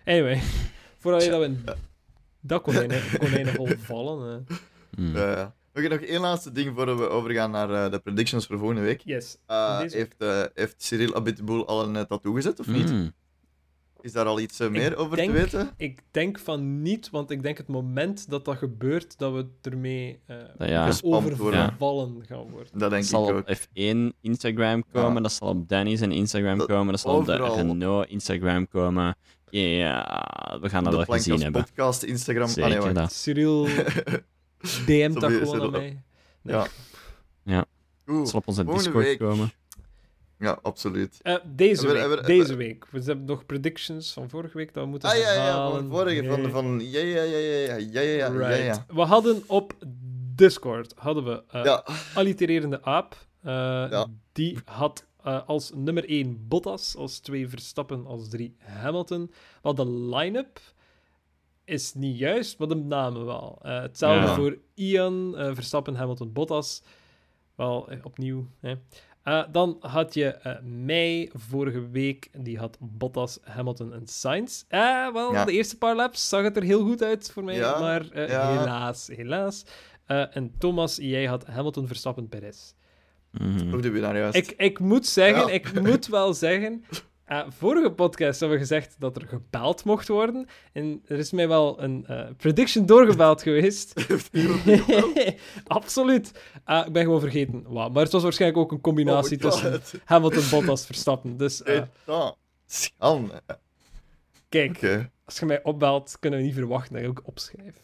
[0.05, 0.41] Anyway,
[1.01, 1.65] voordat je dat we in
[2.41, 4.47] dat konijn, konijnenhol vallen.
[4.97, 5.17] Hmm.
[5.17, 5.55] Ja, ja.
[5.73, 9.01] Nog, nog één laatste ding voordat we overgaan naar eh, de predictions voor volgende week.
[9.01, 9.37] Yes.
[9.47, 12.91] Eh, Deze- heeft, eh, heeft Cyril Abiteboul al een tattoo gezet of niet?
[12.91, 13.13] Hmm.
[14.05, 15.71] Is daar al iets eh, meer over denk- te weten?
[15.77, 20.19] Ik denk van niet, want ik denk het moment dat dat gebeurt, dat we ermee
[20.27, 20.93] eh Ja.
[21.03, 21.61] Worden.
[21.61, 22.69] overvallen gaan worden.
[22.79, 23.39] Dat denk Dat ik zal ook.
[23.39, 25.21] op F1 Instagram komen, Ja.
[25.21, 27.57] dat zal op Danny's en Instagram Dat- komen, dat zal op de overal.
[27.57, 29.17] Renault Instagram komen.
[29.51, 31.63] Ja, we gaan dat wel gezien hebben.
[31.65, 32.49] podcast, Instagram.
[32.49, 33.13] Zeker Ah, nee, dat.
[33.13, 33.65] Cyril
[34.87, 36.03] DM't dat gewoon aan mij.
[36.43, 36.55] Nee.
[37.45, 37.59] Ja.
[38.05, 39.19] Het Oeh, zal op onze Volgende Discord week.
[39.19, 39.51] komen.
[40.39, 41.21] Ja, absoluut.
[41.23, 42.07] Eh, deze week.
[42.09, 42.87] We, deze week.
[42.91, 46.49] We hebben nog predictions van vorige week dat we moeten ah, ja, van vorige.
[46.51, 49.75] Van, ja, ja, ja, ja, ja, ja, We hadden op
[50.35, 51.79] Discord, hadden we eh,
[52.15, 53.17] allitererende aap.
[53.43, 55.07] Eh, die had
[55.47, 59.33] als nummer 1 Bottas, als 2 Verstappen, als 3 Hamilton.
[59.63, 60.61] wat de line-up
[61.65, 63.59] is niet juist, maar de namen wel.
[63.63, 66.83] hetzelfde voor Ian, Verstappen, Hamilton, Bottas.
[67.55, 68.47] Wel, opnieuw.
[68.61, 68.75] Hè.
[69.25, 74.65] Eh, dan had je eh mij vorige week, die had Bottas, Hamilton en Sainz.
[74.69, 75.45] Eh, wel, Ja.
[75.45, 78.59] de eerste paar laps zag het er heel goed uit voor mij, Ja, maar ja.
[78.59, 79.65] helaas, helaas.
[80.07, 82.73] En Thomas, jij had Hamilton, Verstappen, Perez.
[83.31, 83.75] Mhm.
[83.75, 84.37] ook de winnaar juist.
[84.37, 86.85] Ik, ik moet zeggen, ik moet wel zeggen.
[87.25, 90.47] eh, vorige podcast hebben we gezegd dat er gebeld mocht worden.
[90.73, 94.07] En er is mij wel een eh, prediction doorgebeld geweest.
[95.67, 96.33] Absoluut.
[96.65, 97.65] Ah, ik ben gewoon vergeten.
[97.69, 97.89] Wauw.
[97.89, 100.01] Maar het was waarschijnlijk ook een combinatie Oh tussen.
[100.05, 101.37] Hamilton, Bottas, Verstappen.
[101.37, 101.83] Dus eh,
[104.49, 107.75] kijk, als je mij opbelt, kunnen we niet verwachten dat ik ook opschrijf.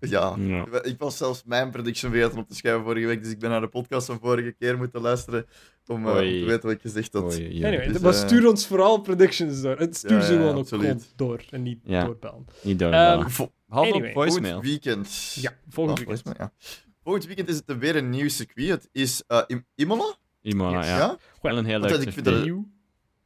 [0.00, 0.34] Ja.
[0.38, 0.82] Ja.
[0.82, 3.60] Ik was zelfs mijn prediction vergeten op te schrijven vorige week, dus ik ben naar
[3.60, 5.46] de podcast van vorige keer moeten luisteren
[5.86, 7.22] om, eh, te weten wat ik gezegd had.
[7.34, 7.66] Oei, ja.
[7.66, 9.78] Anyway, dus, maar eh, stuur ons vooral predictions door.
[9.78, 12.04] Het stuur Ja, ze ja, gewoon ook gewoon door en niet Ja.
[12.04, 12.44] doorbellen.
[12.62, 13.30] Niet door.
[13.30, 14.52] Vo- Behalve anyway, op voicemail.
[14.52, 15.32] Volgend weekend.
[15.34, 16.50] Ja, volgende Ah, weekend.
[17.02, 18.68] Volgend weekend is het weer een nieuw circuit.
[18.68, 20.14] Het is eh, Im- Imola.
[20.42, 20.86] Imola, Yes.
[20.88, 20.96] ja.
[20.98, 21.16] Ja?
[21.42, 22.34] Wel een heel leuk ik vind circuit.
[22.34, 22.68] dat- Nieuw.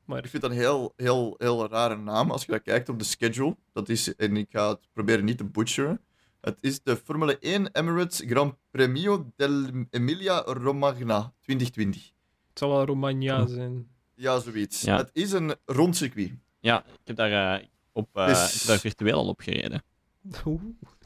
[0.05, 2.99] Maar Ik vind dat een heel, heel, heel rare naam als je dat kijkt op
[2.99, 3.57] de schedule.
[3.73, 6.01] Dat is, en ik ga het proberen niet te butcheren.
[6.45, 12.03] Het is de Formule 1 Emirates Grand Premio dell'Emilia Romagna 2020.
[12.49, 13.49] het zal wel Romagna Hm.
[13.55, 13.89] zijn.
[14.15, 14.81] Ja, zoiets.
[14.81, 14.97] Ja.
[14.97, 16.31] Het is een rond circuit.
[16.61, 19.83] Ja, ik heb daar, eh, op, eh, Dus- ik heb daar virtueel al op gereden.
[20.47, 20.63] Oeh.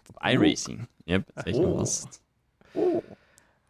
[0.08, 0.88] Op iRacing.
[1.04, 1.78] Yep, zeg maar Oh.
[1.78, 2.22] vast.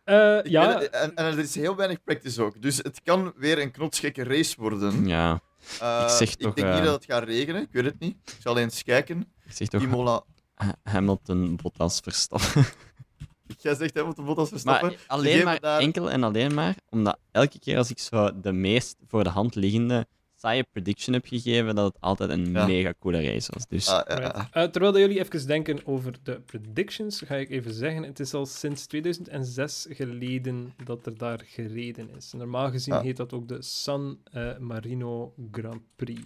[0.04, 2.62] Eh, Ik ja, het- en, en er is heel weinig practice ook.
[2.62, 5.06] Dus het kan weer een knotsgekke race worden.
[5.06, 5.34] Ja,
[5.80, 7.62] Ik zeg ik toch, denk eh, niet dat het gaat regenen.
[7.62, 8.16] Ik weet het niet.
[8.24, 9.20] Ik zal eens kijken.
[9.44, 10.24] ik zeg toch Imola.
[10.64, 12.64] Ha- Hamilton, Bottas, Verstappen.
[13.62, 14.88] Jij zegt Hamilton Bottas Verstappen.
[14.88, 18.52] Maar alleen maar, daar- enkel en alleen maar, omdat elke keer als ik zo de
[18.52, 22.66] meest voor de hand liggende saaie prediction heb gegeven, dat het altijd een Ja.
[22.66, 23.66] mega coole race was.
[23.68, 24.48] Dus Ah, ja.
[24.52, 28.34] Eh, terwijl dat jullie even denken over de predictions, ga ik even zeggen, het is
[28.34, 32.32] al sinds 2006 geleden dat er daar gereden is.
[32.32, 36.20] Normaal gezien heet dat ook de San eh, Marino Grand Prix.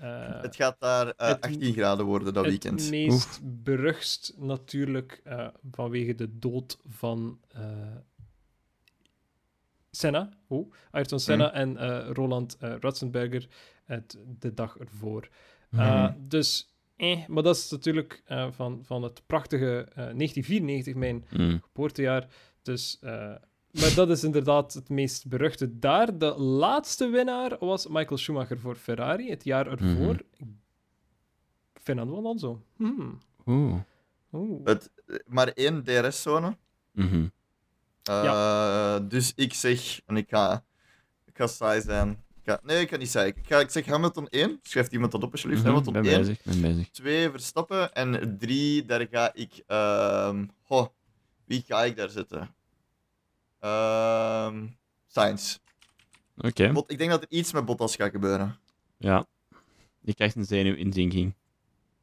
[0.00, 2.80] Eh, Het gaat daar eh, het- 18 graden worden dat weekend.
[2.80, 7.62] Het meest beruchtst natuurlijk eh, vanwege de dood van eh,
[9.90, 11.54] Senna, oh, Ayrton Senna Mhm.
[11.56, 13.48] en eh, Roland eh Ratzenberger
[13.84, 15.28] het, de dag ervoor.
[15.70, 21.24] Uh, dus, eh, maar dat is natuurlijk eh, van, van het prachtige eh, 1994, mijn
[21.30, 22.26] mm, geboortejaar.
[22.62, 23.34] Dus, eh,
[23.70, 26.18] maar dat is inderdaad het meest beruchte daar.
[26.18, 30.22] De laatste winnaar was Michael Schumacher voor Ferrari, het jaar ervoor.
[31.82, 32.62] Fernando Alonso.
[32.76, 33.18] Hmm.
[33.46, 33.80] oeh.
[34.32, 34.60] Oeh.
[34.64, 34.90] Het,
[35.26, 36.56] maar één DRS-zone.
[36.92, 37.26] Mhm.
[38.02, 40.64] Eh, Dus ik zeg, en ik ga,
[41.24, 42.10] ik ga saai zijn.
[42.10, 43.28] Ik ga, nee, ik ga niet saai.
[43.28, 44.58] Ik, ga, ik zeg Hamilton 1.
[44.62, 45.62] Schrijft iemand dat op alsjeblieft.
[45.62, 46.18] Mhm, Hamilton ben 1.
[46.20, 46.90] bezig, ben bezig.
[46.90, 47.92] 2 Verstappen.
[47.92, 49.62] En 3, daar ga ik...
[49.66, 50.86] ehm goh,
[51.44, 52.54] wie ga ik daar zetten?
[53.60, 54.66] Ehm
[55.06, 55.58] Sainz.
[56.36, 58.58] Oké, Bot- Ik denk dat er iets met Bottas gaat gebeuren.
[58.96, 59.26] ja.
[60.00, 61.34] Je krijgt een zenuwinzinking.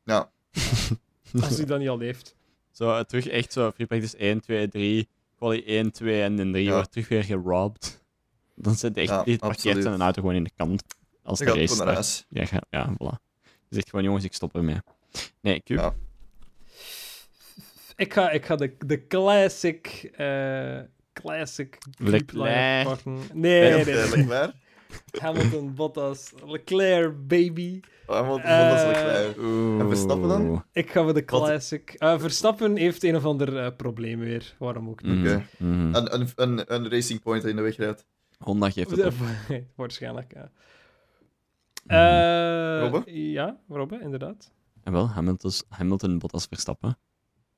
[0.03, 0.31] Ja.
[1.41, 2.35] Als hij dat niet al heeft.
[2.71, 6.51] Zo, eh, terug echt zo, free practice 1, 2, 3, quali 1, 2 en dan
[6.51, 6.71] 3 Ja.
[6.73, 8.03] wordt terug weer gerobbed.
[8.55, 9.83] Dan zit echt, Ja, die parkeert absoluut.
[9.83, 10.83] zijn auto gewoon in de kant.
[11.23, 12.25] Als Dan de het race gewoon naar start.
[12.39, 12.49] huis.
[12.51, 13.21] Ja, ga, ja, voilà.
[13.67, 14.77] Je zegt gewoon, jongens, ik stop ermee.
[15.41, 15.67] Nee, Q.
[15.67, 15.93] Ja.
[17.95, 20.09] Ik ga, ik ga de, de classic...
[20.15, 20.79] eh
[21.21, 21.77] classic...
[21.97, 23.05] Leclerc.
[23.05, 23.95] Nee, nee, nee.
[23.95, 24.11] eh.
[24.11, 24.53] Leclerc.
[25.19, 27.79] Hamilton, Bottas, Leclerc, baby.
[28.07, 29.37] Hamilton, Eh, Bottas, Leclerc.
[29.79, 30.65] En Verstappen dan?
[30.71, 31.93] Ik ga voor de classic.
[31.93, 34.55] Eh, Verstappen heeft een of ander eh, probleem weer.
[34.59, 35.19] Waarom ook niet?
[35.27, 35.45] Oké.
[35.57, 35.95] mhm.
[35.95, 38.05] Een, een, een, een racing point in de weg rijdt.
[38.37, 39.13] Honda geeft het op.
[39.75, 40.51] Waarschijnlijk, ja.
[41.85, 41.95] Mhm.
[41.95, 43.11] Eh, Robbe?
[43.31, 44.51] Ja, Robbe, inderdaad.
[44.83, 46.97] En wel, Hamilton, Hamilton Bottas Verstappen.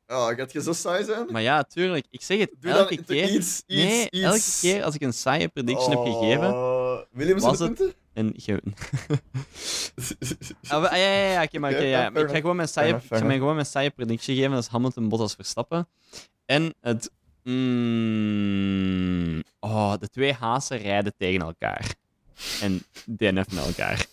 [0.08, 1.26] Oh, gaat je zo saai zijn?
[1.32, 2.06] Maar ja, tuurlijk.
[2.10, 3.24] Ik zeg het, Doe elke dan keer...
[3.30, 4.20] iets, iets, nee, iets.
[4.22, 6.54] elke keer als ik een saaie prediction heb gegeven...
[6.54, 7.94] Oh, Williams was het- punten?
[8.14, 8.62] En ge...
[10.68, 11.80] Ah, ja, ja, ja, oké, maar ja.
[11.82, 14.68] ja, ik ga gewoon mijn saaie, ik ga gewoon mijn saaie predictie geven, dat is
[14.68, 15.88] Hamilton, Bottas, Verstappen.
[16.46, 17.12] En het...
[17.44, 21.94] mm, oh, de twee Haasen rijden tegen elkaar.
[22.62, 24.06] En DNF met elkaar.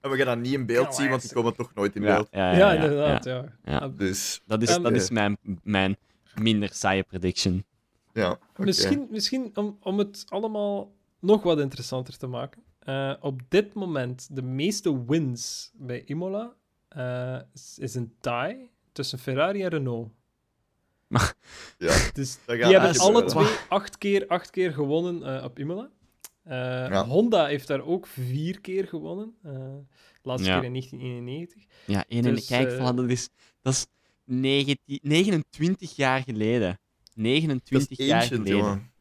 [0.00, 2.28] En we gaan dat niet in beeld zien, want die komen toch nooit in beeld.
[2.30, 3.34] ja, Ja, ja, ja, inderdaad, ja.
[3.64, 3.72] ja.
[3.72, 3.88] Ja.
[3.88, 5.96] Dus, Dat is, dat is mijn, mijn
[6.34, 7.64] minder saaie prediction.
[8.12, 8.30] ja.
[8.30, 8.64] oké.
[8.64, 12.62] Misschien, misschien om, om het allemaal nog wat interessanter te maken.
[12.78, 16.52] Eh, op dit moment, de meeste wins bij Imola
[16.88, 20.10] eh, is- is een tie tussen Ferrari en Renault.
[21.08, 21.18] Ja,
[22.12, 25.90] Dus die hebben alle twee acht keer, acht keer gewonnen eh, op Imola.
[26.42, 26.56] Eh,
[26.88, 27.04] Ja.
[27.06, 29.34] Honda heeft daar ook vier keer gewonnen.
[29.42, 29.52] eh
[30.22, 30.54] laatste Ja.
[30.58, 31.64] keer in 1991.
[31.86, 33.28] Ja, één Dus, Kijk, eh, voilà, dat is,
[33.62, 33.86] dat is
[34.24, 36.68] 19 29 jaar geleden.
[37.02, 38.58] Dat 29 is jaar ancient, geleden.
[38.58, 38.92] jongen.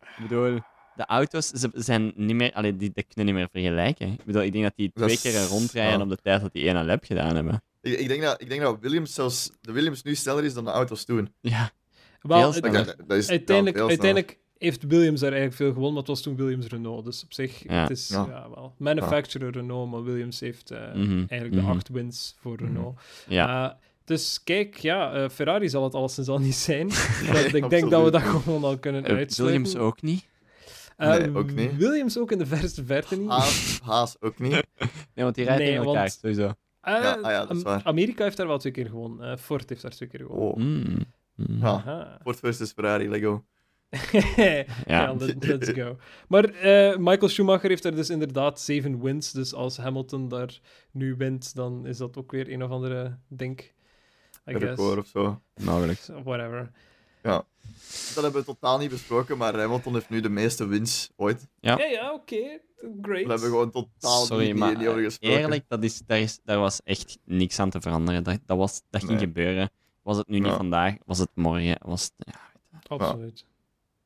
[0.00, 0.60] Ik bedoel,
[0.96, 4.12] de auto's ze zijn niet meer, allee, die, die kunnen niet meer vergelijken.
[4.12, 6.04] Ik bedoel, ik denk dat die Dat twee keer rondrijden ja.
[6.04, 7.62] op de tijd dat die één lap gedaan hebben.
[7.80, 10.64] Ik, ik, denk dat, ik denk dat Williams zelfs, de Williams nu sneller is dan
[10.64, 11.34] de auto's toen.
[11.40, 11.70] Ja,
[12.20, 16.20] Wel, Dat, is, uiteindelijk, ja, uiteindelijk heeft Williams daar eigenlijk veel gewonnen, maar het was
[16.22, 17.04] toen Williams-Renault.
[17.04, 17.80] Dus op zich, Ja.
[17.82, 18.26] het is Ja.
[18.28, 18.46] ja.
[18.54, 21.70] wel, manufacturer Renault, maar Williams heeft eh, Mhm, eigenlijk de mhm.
[21.70, 23.00] acht wins voor Renault.
[23.28, 23.70] ja.
[23.70, 26.88] Eh, dus kijk, ja, eh, Ferrari zal het alleszins al niet zijn.
[27.32, 29.44] Dat- ik denk dat we dat gewoon al kunnen uitsluiten.
[29.44, 30.26] Williams ook niet.
[30.96, 31.76] Eh, Nee, ook niet.
[31.76, 33.28] Williams ook in de verste verte niet.
[33.28, 34.52] Haas, Haas ook niet.
[35.14, 36.52] Nee, want die rijden Nee, tegen elkaar, want- sowieso.
[36.80, 37.80] Eh, Ja, ah ja, dat is waar.
[37.84, 39.38] Amerika heeft daar wel twee keer gewonnen.
[39.38, 40.46] Ford heeft daar twee keer gewonnen.
[40.48, 40.56] Oh.
[40.56, 40.96] Mm.
[41.34, 41.58] Mm.
[41.60, 42.18] Ja.
[42.22, 43.44] Ford versus Ferrari, Lego.
[44.36, 45.14] Ja, Ja.
[45.18, 45.96] let- let's go.
[46.28, 49.32] Maar eh, Michael Schumacher heeft er dus inderdaad zeven wins.
[49.32, 50.58] Dus als Hamilton daar
[50.90, 53.60] nu wint, dan is dat ook weer een of andere denk.
[54.50, 55.40] I record of zo.
[55.62, 55.98] Mogelijk.
[55.98, 56.70] So, whatever.
[58.14, 61.48] Dat hebben we totaal niet besproken, maar Hamilton heeft nu de meeste wins ooit.
[61.60, 61.78] Ja.
[61.78, 62.60] Ja, ja, oké.
[63.02, 63.22] Great.
[63.24, 65.38] We hebben gewoon totaal Sorry, niet, maar niet, over eh, gesproken.
[65.38, 68.22] eerlijk, dat is, daar, is, daar was echt niks aan te veranderen.
[68.22, 69.26] Dat, dat, was, dat ging Nee.
[69.26, 69.70] gebeuren.
[70.02, 70.56] Was het nu niet Ja.
[70.56, 72.40] vandaag, was het morgen, was het ja,
[72.86, 73.44] Absoluut.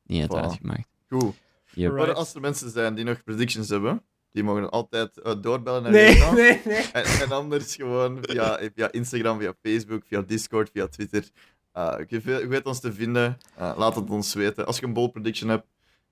[0.09, 0.41] Niet het Voilà.
[0.41, 0.87] uitgemaakt.
[1.09, 1.35] Goed.
[1.73, 1.91] Yep.
[1.91, 2.07] Right.
[2.07, 4.01] Maar als er mensen zijn die nog predictions hebben,
[4.31, 6.31] die mogen altijd eh, doorbellen naar Nee, Rita.
[6.31, 6.83] nee, nee.
[6.93, 11.29] En, en anders gewoon via, via Instagram, via Facebook, via Discord, via Twitter.
[11.71, 13.37] Eh, je, weet ons te vinden.
[13.55, 14.65] Eh, laat het ons weten.
[14.65, 15.65] Als je een bold prediction hebt.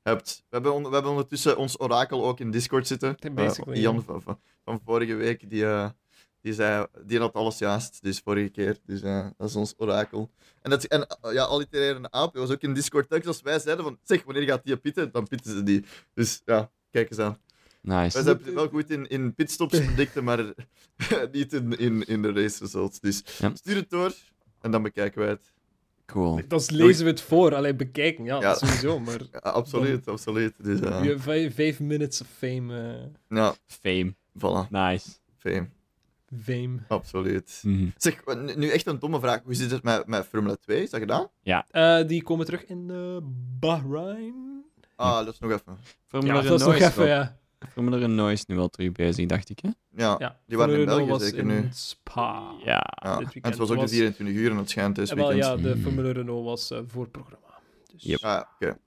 [0.04, 3.16] hebt we, hebben on- we hebben ondertussen ons orakel ook in Discord zitten.
[3.74, 4.02] Jan ja.
[4.02, 5.89] van, van, van vorige week, die, eh,
[6.41, 7.99] die, zei, die had alles juist.
[8.03, 8.77] Dus vorige keer.
[8.85, 10.31] Dus eh, dat is ons orakel.
[10.61, 13.09] En, dat, en eh, ja, allitererende aap was ook in Discord.
[13.09, 15.11] Telkens als wij zeiden van, zeg, wanneer gaat die pitten?
[15.11, 15.85] Dan pitten ze die.
[16.13, 17.38] Dus ja, kijk eens aan.
[17.81, 18.23] Nice.
[18.23, 20.53] Wij zijn wel goed in, in pitstops predicten, maar
[21.31, 22.99] niet in, in, in de race results.
[22.99, 23.51] Dus Ja.
[23.53, 24.13] stuur het door
[24.61, 25.53] en dan bekijken wij het.
[26.05, 26.41] Cool.
[26.47, 28.23] Dan lezen we het voor, alleen bekijken.
[28.25, 28.53] Ja, Ja.
[28.55, 28.99] sowieso.
[29.05, 30.53] Maar Ja, absoluut, absoluut.
[30.63, 32.95] Dus, je- vijf, vijf minutes of fame.
[33.29, 34.15] eh, ja, Fame.
[34.39, 34.69] voilà.
[34.69, 35.09] Nice.
[35.38, 35.69] Fame.
[36.43, 36.78] Fame.
[36.88, 37.59] Absoluut.
[37.63, 37.88] Mhm.
[37.97, 38.23] Zeg,
[38.55, 39.41] nu echt een domme vraag.
[39.43, 40.82] Hoe zit het met, met Formule 2?
[40.84, 41.28] Is dat gedaan?
[41.71, 43.17] Eh, die komen terug in eh,
[43.59, 44.63] Bahrein.
[44.95, 45.78] Ah, dat is nog even.
[46.07, 47.38] Formule Ja, dat is nog Renault is even, wel- ja.
[47.71, 49.59] Formule Renault is nu wel terug bezig, dacht ik.
[49.59, 49.69] Hè?
[50.03, 50.39] Ja, ja.
[50.45, 51.67] die waren in België zeker in nu.
[51.71, 52.51] Spa.
[52.63, 52.86] Ja.
[53.03, 53.19] Ja.
[53.19, 55.59] En het was ook de was- 24 uur en het schijnt deze Eh, wel, weekend.
[55.61, 55.82] ja, de Mm.
[55.82, 57.45] Formule Renault was eh voorprogramma.
[57.93, 58.23] Dus Yep.
[58.23, 58.78] Ah, oké.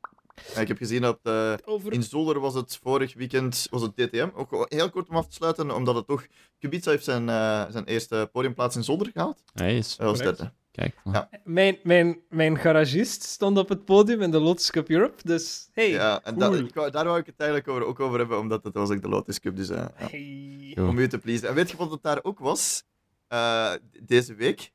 [0.54, 1.92] Ja, ik heb gezien dat eh, over...
[1.92, 4.28] in Zolder was het vorig weekend was het DTM.
[4.34, 6.26] Ook heel kort om af te sluiten, omdat het toch...
[6.58, 9.42] Kubica heeft zijn, eh, zijn eerste podiumplaats in Zolder gehaald.
[9.52, 9.96] Hij is.
[9.96, 10.38] Dat was Correct.
[10.38, 10.52] derde.
[10.70, 10.96] Kijk.
[11.04, 11.28] Ja.
[11.44, 15.90] Mijn, mijn, mijn garagist stond op het podium in de Lotus Cup Europe, dus hey.
[15.90, 16.90] Ja, en cool.
[16.90, 19.40] daar wou ik het eigenlijk over, ook over hebben, omdat het was ook de Lotus
[19.40, 19.56] Cup.
[19.56, 20.76] Dus eh, ja, Hey.
[20.78, 21.48] Om u te pleasen.
[21.48, 22.84] En weet je wat het daar ook was?
[23.28, 23.72] Eh,
[24.02, 24.72] deze week.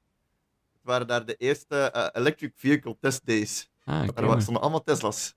[0.82, 3.70] Waren daar de eerste eh, Electric Vehicle Test Days.
[3.84, 4.22] Ah, oké.
[4.22, 5.36] Daar stonden allemaal Tesla's.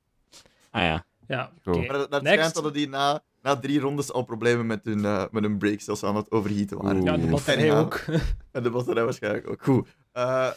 [0.71, 1.05] Ah ja.
[1.27, 1.51] Ja.
[1.65, 2.37] Maar dat dat Next.
[2.37, 5.89] schijnt hadden die na, na drie rondes al problemen met hun, eh, met hun brakes,
[5.89, 6.97] als ze aan het overheaten waren.
[6.97, 7.07] Oeh.
[7.07, 8.05] Ja, de batterij ook.
[8.53, 9.63] En de batterij waarschijnlijk ook.
[9.63, 9.89] Goed.
[10.13, 10.51] Eh,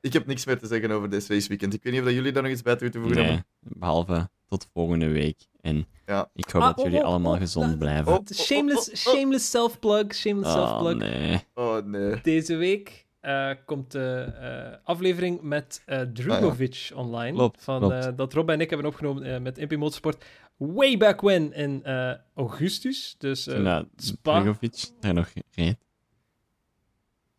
[0.00, 1.74] ik heb niks meer te zeggen over dit raceweekend.
[1.74, 3.44] Ik weet niet of dat jullie daar nog iets bij toe te voegen Nee, hebben.
[3.60, 5.46] behalve tot volgende week.
[5.60, 6.30] En Ja.
[6.34, 8.12] ik hoop Ah, dat oh, jullie oh, allemaal oh, gezond dat- blijven.
[8.12, 8.18] oh.
[8.34, 10.96] shameless, shameless self-plug, shameless Oh, self-plug.
[10.96, 11.44] nee.
[11.54, 12.20] Oh nee.
[12.22, 17.36] Deze week eh, komt de eh, aflevering met eh Drugovic online.
[17.36, 18.04] Klopt, van, klopt.
[18.06, 20.24] eh, dat Rob en ik hebben opgenomen met MP Motorsport.
[20.56, 23.14] Way back when in eh, augustus.
[23.18, 24.40] Dus eh, dat Spa.
[24.40, 25.76] Drugovic daar nog reed.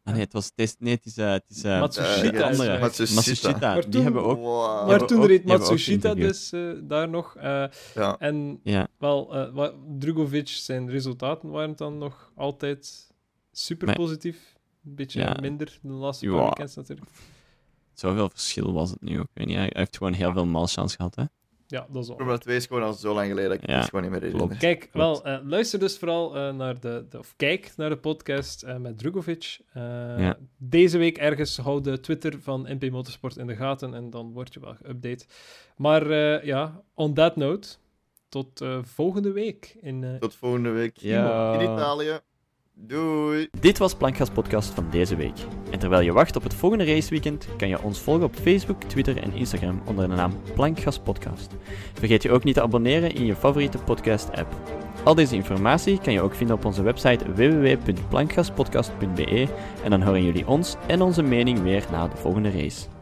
[0.05, 0.45] Ah nee, het was...
[0.45, 1.17] Het is, nee, het is...
[1.17, 2.79] eh, het is eh, Matsushita andere.
[2.79, 3.15] Matsushita.
[3.15, 3.73] Matsushita.
[3.73, 4.37] Maar Die toen- hebben ook...
[4.39, 4.87] Wow.
[4.87, 7.35] maar toen reed Matsushita dus eh, daar nog.
[7.35, 7.65] eh,
[7.95, 8.15] Ja.
[8.19, 9.69] en Ja, wel, eh,
[9.99, 13.11] Drugovic, zijn resultaten waren dan nog altijd
[13.51, 14.52] super Maar- positief.
[14.85, 15.37] Een beetje Ja.
[15.41, 16.31] minder de laatste Ja.
[16.35, 17.09] paar weekends natuurlijk.
[17.93, 19.23] zoveel verschil was het nu ook.
[19.25, 21.23] Ik weet niet, hij heeft gewoon heel veel malchance gehad, hè.
[21.67, 22.15] Ja, dat is al.
[22.15, 23.49] Formule 2 is gewoon al zo lang geleden.
[23.49, 24.57] dat Ik Ja, het gewoon niet meer herinner.
[24.57, 25.21] Kijk, Klopt.
[25.23, 28.77] wel, eh, luister dus vooral eh, naar de, de- of kijk naar de podcast eh,
[28.77, 29.59] met Drugovic.
[29.73, 29.81] Eh,
[30.19, 30.37] Ja.
[30.57, 34.53] Deze week ergens hou de Twitter van MP Motorsport in de gaten en dan word
[34.53, 35.25] je wel geüpdate.
[35.77, 37.67] Maar eh, ja, on that note,
[38.29, 40.97] tot eh, volgende week in eh, Tot volgende week.
[40.97, 41.53] Ja.
[41.53, 42.19] In Italië.
[42.75, 43.47] Doei.
[43.59, 45.37] Dit was Plankgas Podcast van deze week.
[45.71, 49.17] En terwijl je wacht op het volgende raceweekend, kan je ons volgen op Facebook, Twitter
[49.17, 51.51] en Instagram onder de naam Plankgas Podcast.
[51.93, 54.55] Vergeet je ook niet te abonneren in je favoriete podcast-app.
[55.03, 59.47] Al deze informatie kan je ook vinden op onze website www.plankgaspodcast.be
[59.83, 62.92] en dan horen jullie ons en onze mening weer na de volgende race.